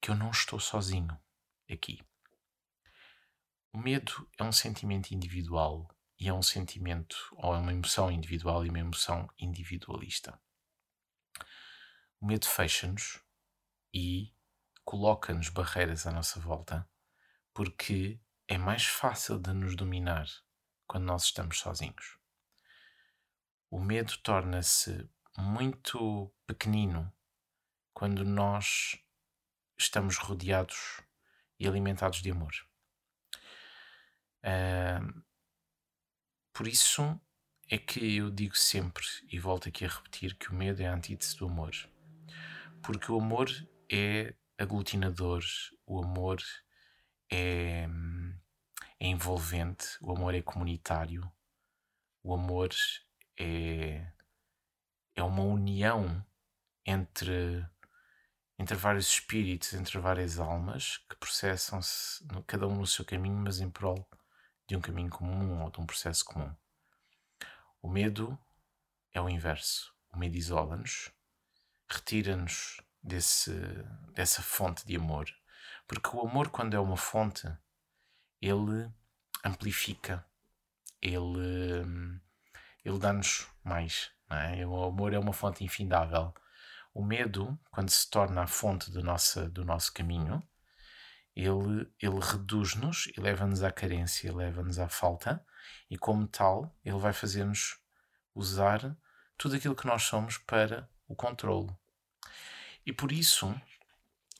que 0.00 0.10
eu 0.10 0.14
não 0.14 0.30
estou 0.30 0.58
sozinho 0.58 1.16
aqui. 1.70 2.00
O 3.70 3.78
medo 3.78 4.28
é 4.38 4.42
um 4.42 4.52
sentimento 4.52 5.12
individual 5.12 5.91
e 6.22 6.28
é 6.28 6.32
um 6.32 6.40
sentimento 6.40 7.16
ou 7.32 7.52
é 7.52 7.58
uma 7.58 7.72
emoção 7.72 8.08
individual 8.08 8.64
e 8.64 8.68
uma 8.68 8.78
emoção 8.78 9.28
individualista. 9.36 10.40
O 12.20 12.26
medo 12.26 12.46
fecha-nos 12.46 13.20
e 13.92 14.32
coloca-nos 14.84 15.48
barreiras 15.48 16.06
à 16.06 16.12
nossa 16.12 16.38
volta 16.38 16.88
porque 17.52 18.20
é 18.46 18.56
mais 18.56 18.84
fácil 18.86 19.36
de 19.36 19.52
nos 19.52 19.74
dominar 19.74 20.28
quando 20.86 21.06
nós 21.06 21.24
estamos 21.24 21.58
sozinhos. 21.58 22.16
O 23.68 23.80
medo 23.80 24.16
torna-se 24.18 25.10
muito 25.36 26.32
pequenino 26.46 27.12
quando 27.92 28.24
nós 28.24 28.96
estamos 29.76 30.18
rodeados 30.18 31.00
e 31.58 31.66
alimentados 31.66 32.22
de 32.22 32.30
amor. 32.30 32.52
Uh, 34.44 35.31
por 36.52 36.68
isso 36.68 37.20
é 37.70 37.78
que 37.78 38.16
eu 38.16 38.30
digo 38.30 38.56
sempre, 38.56 39.04
e 39.30 39.38
volto 39.38 39.68
aqui 39.68 39.84
a 39.84 39.88
repetir, 39.88 40.36
que 40.36 40.50
o 40.50 40.54
medo 40.54 40.82
é 40.82 40.86
a 40.86 40.94
antítese 40.94 41.36
do 41.36 41.46
amor. 41.46 41.72
Porque 42.82 43.10
o 43.10 43.18
amor 43.18 43.48
é 43.90 44.34
aglutinador, 44.58 45.42
o 45.86 46.02
amor 46.02 46.42
é, 47.30 47.88
é 49.00 49.06
envolvente, 49.06 49.86
o 50.02 50.12
amor 50.12 50.34
é 50.34 50.42
comunitário, 50.42 51.30
o 52.22 52.34
amor 52.34 52.70
é, 53.38 54.06
é 55.16 55.22
uma 55.22 55.42
união 55.42 56.24
entre, 56.84 57.66
entre 58.58 58.76
vários 58.76 59.08
espíritos, 59.08 59.72
entre 59.72 59.98
várias 59.98 60.38
almas 60.38 60.98
que 61.08 61.16
processam-se, 61.16 62.22
cada 62.46 62.68
um 62.68 62.76
no 62.76 62.86
seu 62.86 63.04
caminho, 63.04 63.38
mas 63.38 63.60
em 63.60 63.70
prol 63.70 64.06
de 64.66 64.76
um 64.76 64.80
caminho 64.80 65.10
comum 65.10 65.62
ou 65.62 65.70
de 65.70 65.80
um 65.80 65.86
processo 65.86 66.24
comum. 66.24 66.54
O 67.80 67.88
medo 67.88 68.38
é 69.12 69.20
o 69.20 69.28
inverso. 69.28 69.92
O 70.12 70.18
medo 70.18 70.36
isola-nos, 70.36 71.10
retira-nos 71.88 72.80
desse, 73.02 73.52
dessa 74.14 74.42
fonte 74.42 74.86
de 74.86 74.96
amor. 74.96 75.26
Porque 75.86 76.16
o 76.16 76.20
amor, 76.20 76.50
quando 76.50 76.74
é 76.74 76.80
uma 76.80 76.96
fonte, 76.96 77.46
ele 78.40 78.90
amplifica, 79.44 80.24
ele, 81.00 82.20
ele 82.84 82.98
dá-nos 82.98 83.48
mais. 83.64 84.10
É? 84.30 84.66
O 84.66 84.84
amor 84.84 85.12
é 85.12 85.18
uma 85.18 85.32
fonte 85.32 85.64
infindável. 85.64 86.32
O 86.94 87.04
medo, 87.04 87.58
quando 87.70 87.90
se 87.90 88.08
torna 88.08 88.42
a 88.42 88.46
fonte 88.46 88.90
do 88.90 89.02
nosso, 89.02 89.48
do 89.50 89.64
nosso 89.64 89.92
caminho, 89.92 90.42
ele, 91.34 91.90
ele 92.00 92.20
reduz-nos 92.20 93.08
e 93.16 93.20
leva-nos 93.20 93.62
à 93.62 93.70
carência, 93.70 94.34
leva-nos 94.34 94.78
à 94.78 94.88
falta, 94.88 95.44
e 95.90 95.96
como 95.98 96.26
tal, 96.26 96.74
ele 96.84 96.98
vai 96.98 97.12
fazer-nos 97.12 97.78
usar 98.34 98.96
tudo 99.36 99.56
aquilo 99.56 99.76
que 99.76 99.86
nós 99.86 100.02
somos 100.04 100.38
para 100.38 100.88
o 101.06 101.14
controlo. 101.14 101.76
E 102.84 102.92
por 102.92 103.12
isso 103.12 103.54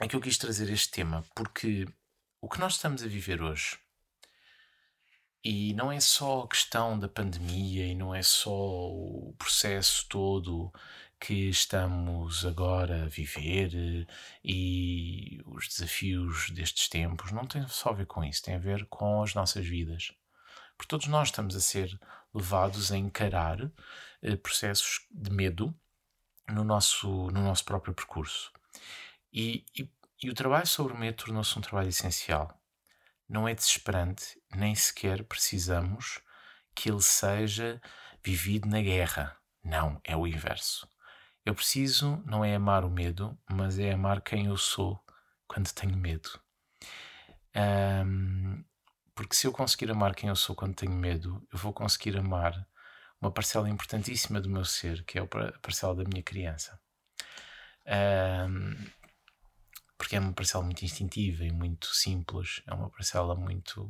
é 0.00 0.08
que 0.08 0.16
eu 0.16 0.20
quis 0.20 0.38
trazer 0.38 0.70
este 0.70 0.90
tema, 0.90 1.24
porque 1.34 1.86
o 2.40 2.48
que 2.48 2.58
nós 2.58 2.74
estamos 2.74 3.02
a 3.02 3.06
viver 3.06 3.40
hoje 3.42 3.78
E 5.44 5.74
não 5.74 5.90
é 5.90 6.00
só 6.00 6.42
a 6.42 6.48
questão 6.48 6.98
da 6.98 7.08
pandemia 7.08 7.86
e 7.86 7.94
não 7.94 8.14
é 8.14 8.22
só 8.22 8.50
o 8.52 9.34
processo 9.38 10.06
todo 10.08 10.72
que 11.22 11.48
estamos 11.48 12.44
agora 12.44 13.04
a 13.04 13.06
viver 13.06 14.08
e 14.44 15.40
os 15.46 15.68
desafios 15.68 16.50
destes 16.50 16.88
tempos 16.88 17.30
não 17.30 17.46
tem 17.46 17.64
só 17.68 17.90
a 17.90 17.92
ver 17.92 18.06
com 18.06 18.24
isso, 18.24 18.42
tem 18.42 18.56
a 18.56 18.58
ver 18.58 18.86
com 18.86 19.22
as 19.22 19.32
nossas 19.32 19.64
vidas. 19.64 20.12
Porque 20.76 20.88
todos 20.88 21.06
nós 21.06 21.28
estamos 21.28 21.54
a 21.54 21.60
ser 21.60 21.96
levados 22.34 22.90
a 22.90 22.96
encarar 22.96 23.70
eh, 24.20 24.34
processos 24.34 25.06
de 25.12 25.30
medo 25.30 25.72
no 26.48 26.64
nosso, 26.64 27.08
no 27.30 27.40
nosso 27.40 27.64
próprio 27.64 27.94
percurso. 27.94 28.52
E, 29.32 29.64
e, 29.78 29.88
e 30.24 30.28
o 30.28 30.34
trabalho 30.34 30.66
sobre 30.66 30.92
o 30.92 30.98
medo 30.98 31.18
tornou-se 31.18 31.56
um 31.56 31.62
trabalho 31.62 31.90
essencial. 31.90 32.60
Não 33.28 33.46
é 33.46 33.54
desesperante, 33.54 34.42
nem 34.56 34.74
sequer 34.74 35.22
precisamos 35.22 36.20
que 36.74 36.90
ele 36.90 37.00
seja 37.00 37.80
vivido 38.24 38.66
na 38.66 38.82
guerra. 38.82 39.36
Não, 39.62 40.00
é 40.02 40.16
o 40.16 40.26
inverso. 40.26 40.90
Eu 41.44 41.54
preciso 41.54 42.22
não 42.24 42.44
é 42.44 42.54
amar 42.54 42.84
o 42.84 42.90
medo, 42.90 43.36
mas 43.50 43.78
é 43.78 43.92
amar 43.92 44.20
quem 44.20 44.46
eu 44.46 44.56
sou 44.56 45.02
quando 45.48 45.72
tenho 45.72 45.96
medo. 45.96 46.40
Um, 47.54 48.64
porque 49.14 49.34
se 49.34 49.46
eu 49.46 49.52
conseguir 49.52 49.90
amar 49.90 50.14
quem 50.14 50.28
eu 50.28 50.36
sou 50.36 50.54
quando 50.54 50.74
tenho 50.74 50.92
medo, 50.92 51.46
eu 51.52 51.58
vou 51.58 51.72
conseguir 51.72 52.16
amar 52.16 52.66
uma 53.20 53.30
parcela 53.30 53.68
importantíssima 53.68 54.40
do 54.40 54.48
meu 54.48 54.64
ser, 54.64 55.04
que 55.04 55.18
é 55.18 55.22
a 55.22 55.26
parcela 55.60 55.94
da 55.94 56.04
minha 56.04 56.22
criança. 56.22 56.80
Um, 57.86 58.76
porque 59.98 60.16
é 60.16 60.20
uma 60.20 60.32
parcela 60.32 60.64
muito 60.64 60.84
instintiva 60.84 61.44
e 61.44 61.52
muito 61.52 61.86
simples, 61.94 62.62
é 62.66 62.74
uma 62.74 62.90
parcela 62.90 63.34
muito, 63.34 63.88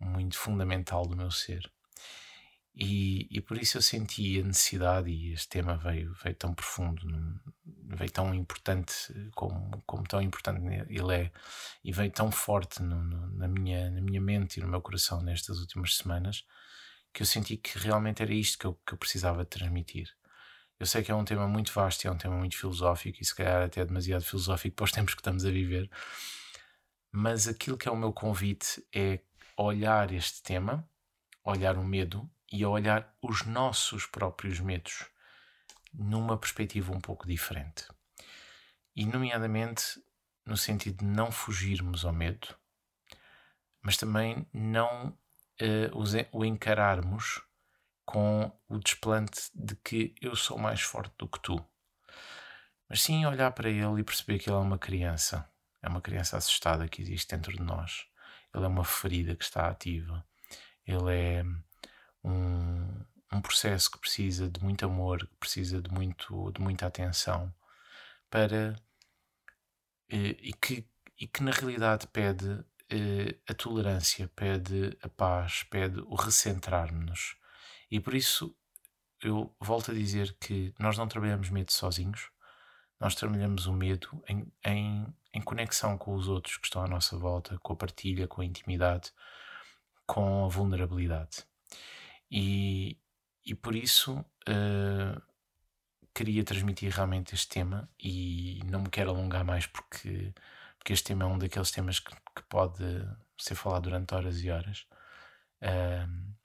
muito 0.00 0.38
fundamental 0.38 1.06
do 1.06 1.16
meu 1.16 1.30
ser. 1.30 1.70
E, 2.80 3.26
e 3.36 3.40
por 3.40 3.58
isso 3.58 3.76
eu 3.76 3.82
senti 3.82 4.38
a 4.38 4.44
necessidade, 4.44 5.10
e 5.10 5.32
este 5.32 5.48
tema 5.48 5.76
veio, 5.76 6.14
veio 6.22 6.36
tão 6.36 6.54
profundo, 6.54 7.02
veio 7.64 8.10
tão 8.12 8.32
importante, 8.32 8.94
como, 9.34 9.82
como 9.84 10.04
tão 10.04 10.22
importante 10.22 10.60
ele 10.88 11.12
é, 11.12 11.32
e 11.82 11.90
veio 11.90 12.12
tão 12.12 12.30
forte 12.30 12.80
no, 12.80 13.02
no, 13.02 13.36
na, 13.36 13.48
minha, 13.48 13.90
na 13.90 14.00
minha 14.00 14.20
mente 14.20 14.58
e 14.58 14.62
no 14.62 14.68
meu 14.68 14.80
coração 14.80 15.20
nestas 15.20 15.58
últimas 15.58 15.96
semanas, 15.96 16.44
que 17.12 17.22
eu 17.22 17.26
senti 17.26 17.56
que 17.56 17.76
realmente 17.80 18.22
era 18.22 18.32
isto 18.32 18.56
que 18.56 18.66
eu, 18.66 18.74
que 18.86 18.94
eu 18.94 18.98
precisava 18.98 19.44
transmitir. 19.44 20.08
Eu 20.78 20.86
sei 20.86 21.02
que 21.02 21.10
é 21.10 21.14
um 21.16 21.24
tema 21.24 21.48
muito 21.48 21.72
vasto 21.72 22.06
é 22.06 22.10
um 22.12 22.16
tema 22.16 22.36
muito 22.36 22.56
filosófico, 22.56 23.18
e 23.20 23.24
se 23.24 23.34
calhar 23.34 23.60
até 23.64 23.84
demasiado 23.84 24.22
filosófico 24.22 24.76
para 24.76 24.84
os 24.84 24.92
tempos 24.92 25.14
que 25.14 25.20
estamos 25.20 25.44
a 25.44 25.50
viver, 25.50 25.90
mas 27.10 27.48
aquilo 27.48 27.76
que 27.76 27.88
é 27.88 27.90
o 27.90 27.96
meu 27.96 28.12
convite 28.12 28.86
é 28.94 29.18
olhar 29.56 30.12
este 30.12 30.44
tema, 30.44 30.88
olhar 31.44 31.76
o 31.76 31.84
medo 31.84 32.30
e 32.50 32.64
a 32.64 32.68
olhar 32.68 33.14
os 33.22 33.44
nossos 33.44 34.06
próprios 34.06 34.60
medos 34.60 35.06
numa 35.92 36.36
perspectiva 36.36 36.92
um 36.92 37.00
pouco 37.00 37.26
diferente. 37.26 37.86
E, 38.94 39.04
nomeadamente, 39.04 40.02
no 40.44 40.56
sentido 40.56 40.98
de 40.98 41.04
não 41.04 41.30
fugirmos 41.30 42.04
ao 42.04 42.12
medo, 42.12 42.54
mas 43.82 43.96
também 43.96 44.46
não 44.52 45.16
uh, 45.60 46.28
o 46.32 46.44
encararmos 46.44 47.42
com 48.04 48.50
o 48.68 48.78
desplante 48.78 49.50
de 49.54 49.76
que 49.76 50.14
eu 50.20 50.34
sou 50.34 50.58
mais 50.58 50.80
forte 50.80 51.14
do 51.18 51.28
que 51.28 51.40
tu. 51.40 51.62
Mas 52.88 53.02
sim 53.02 53.26
olhar 53.26 53.50
para 53.52 53.68
ele 53.68 54.00
e 54.00 54.04
perceber 54.04 54.38
que 54.38 54.48
ele 54.48 54.56
é 54.56 54.60
uma 54.60 54.78
criança. 54.78 55.48
É 55.82 55.88
uma 55.88 56.00
criança 56.00 56.36
assustada 56.36 56.88
que 56.88 57.02
existe 57.02 57.36
dentro 57.36 57.52
de 57.52 57.62
nós. 57.62 58.06
Ele 58.54 58.64
é 58.64 58.68
uma 58.68 58.84
ferida 58.84 59.36
que 59.36 59.44
está 59.44 59.68
ativa. 59.68 60.26
Ele 60.86 61.14
é 61.14 61.44
um, 62.28 63.04
um 63.32 63.40
processo 63.40 63.90
que 63.90 63.98
precisa 63.98 64.48
de 64.50 64.62
muito 64.62 64.84
amor, 64.84 65.26
que 65.26 65.36
precisa 65.36 65.80
de, 65.80 65.90
muito, 65.90 66.50
de 66.52 66.60
muita 66.60 66.86
atenção 66.86 67.52
para 68.30 68.76
eh, 70.10 70.36
e 70.40 70.52
que, 70.52 70.86
e 71.18 71.26
que 71.26 71.42
na 71.42 71.50
realidade 71.50 72.06
pede 72.08 72.64
eh, 72.90 73.36
a 73.48 73.54
tolerância, 73.54 74.28
pede 74.34 74.96
a 75.02 75.08
paz, 75.08 75.62
pede 75.64 76.00
o 76.00 76.14
recentrar-nos. 76.14 77.36
E 77.90 78.00
por 78.00 78.14
isso 78.14 78.54
eu 79.22 79.54
volto 79.60 79.90
a 79.90 79.94
dizer 79.94 80.36
que 80.40 80.74
nós 80.78 80.96
não 80.96 81.08
trabalhamos 81.08 81.50
medo 81.50 81.72
sozinhos, 81.72 82.30
nós 83.00 83.14
trabalhamos 83.14 83.66
o 83.66 83.72
medo 83.72 84.22
em, 84.28 84.50
em, 84.64 85.06
em 85.32 85.42
conexão 85.42 85.96
com 85.98 86.14
os 86.14 86.28
outros 86.28 86.56
que 86.56 86.66
estão 86.66 86.82
à 86.82 86.88
nossa 86.88 87.16
volta, 87.16 87.58
com 87.60 87.72
a 87.72 87.76
partilha, 87.76 88.26
com 88.26 88.40
a 88.40 88.44
intimidade, 88.44 89.12
com 90.06 90.44
a 90.44 90.48
vulnerabilidade. 90.48 91.44
E, 92.30 92.98
e 93.44 93.54
por 93.54 93.74
isso 93.74 94.18
uh, 94.18 95.22
queria 96.14 96.44
transmitir 96.44 96.92
realmente 96.92 97.34
este 97.34 97.48
tema 97.48 97.88
e 97.98 98.60
não 98.66 98.82
me 98.82 98.90
quero 98.90 99.10
alongar 99.10 99.44
mais 99.44 99.66
porque, 99.66 100.34
porque 100.78 100.92
este 100.92 101.06
tema 101.06 101.24
é 101.24 101.26
um 101.26 101.38
daqueles 101.38 101.70
temas 101.70 102.00
que, 102.00 102.10
que 102.10 102.42
pode 102.48 102.84
ser 103.38 103.54
falado 103.54 103.84
durante 103.84 104.14
horas 104.14 104.42
e 104.42 104.50
horas. 104.50 104.86
Uh, 105.62 106.36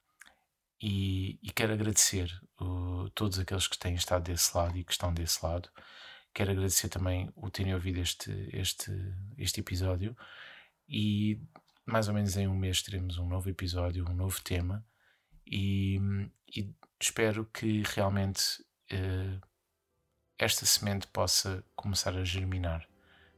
e, 0.81 1.39
e, 1.41 1.51
quero 1.51 1.73
agradecer 1.73 2.29
todos 3.15 3.39
aqueles 3.39 3.67
que 3.67 3.77
têm 3.77 3.95
estado 3.95 4.23
desse 4.23 4.55
lado 4.55 4.77
e 4.77 4.83
que 4.83 4.91
estão 4.91 5.13
desse 5.13 5.43
lado. 5.45 5.69
Quero 6.33 6.51
agradecer 6.51 6.89
também 6.89 7.31
o 7.35 7.49
terem 7.49 7.73
ouvido 7.73 7.99
este, 7.99 8.31
este, 8.51 8.91
este 9.37 9.61
episódio. 9.61 10.15
E 10.87 11.39
mais 11.85 12.07
ou 12.09 12.13
menos 12.13 12.35
em 12.35 12.47
um 12.47 12.55
mês 12.55 12.81
teremos 12.81 13.17
um 13.17 13.27
novo 13.27 13.49
episódio, 13.49 14.05
um 14.09 14.13
novo 14.13 14.41
tema 14.41 14.85
e, 15.45 15.99
e 16.55 16.73
espero 16.99 17.45
que 17.45 17.83
realmente 17.95 18.61
uh, 18.91 19.41
esta 20.37 20.65
semente 20.65 21.07
possa 21.07 21.63
começar 21.75 22.15
a 22.15 22.23
germinar 22.23 22.87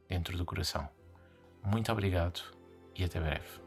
dentro 0.08 0.36
do 0.36 0.44
coração. 0.44 0.88
Muito 1.62 1.90
obrigado 1.90 2.40
e 2.94 3.04
até 3.04 3.20
breve. 3.20 3.66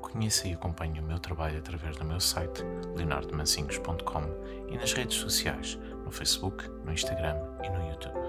Conheça 0.00 0.48
e 0.48 0.54
acompanhe 0.54 1.00
o 1.00 1.02
meu 1.02 1.18
trabalho 1.18 1.58
através 1.58 1.96
do 1.96 2.04
meu 2.04 2.20
site 2.20 2.62
leonardomancinhos.com 2.96 4.22
e 4.70 4.76
nas 4.76 4.92
redes 4.94 5.16
sociais, 5.16 5.74
no 6.04 6.10
Facebook, 6.10 6.66
no 6.84 6.92
Instagram 6.92 7.36
e 7.62 7.68
no 7.68 7.90
YouTube. 7.90 8.27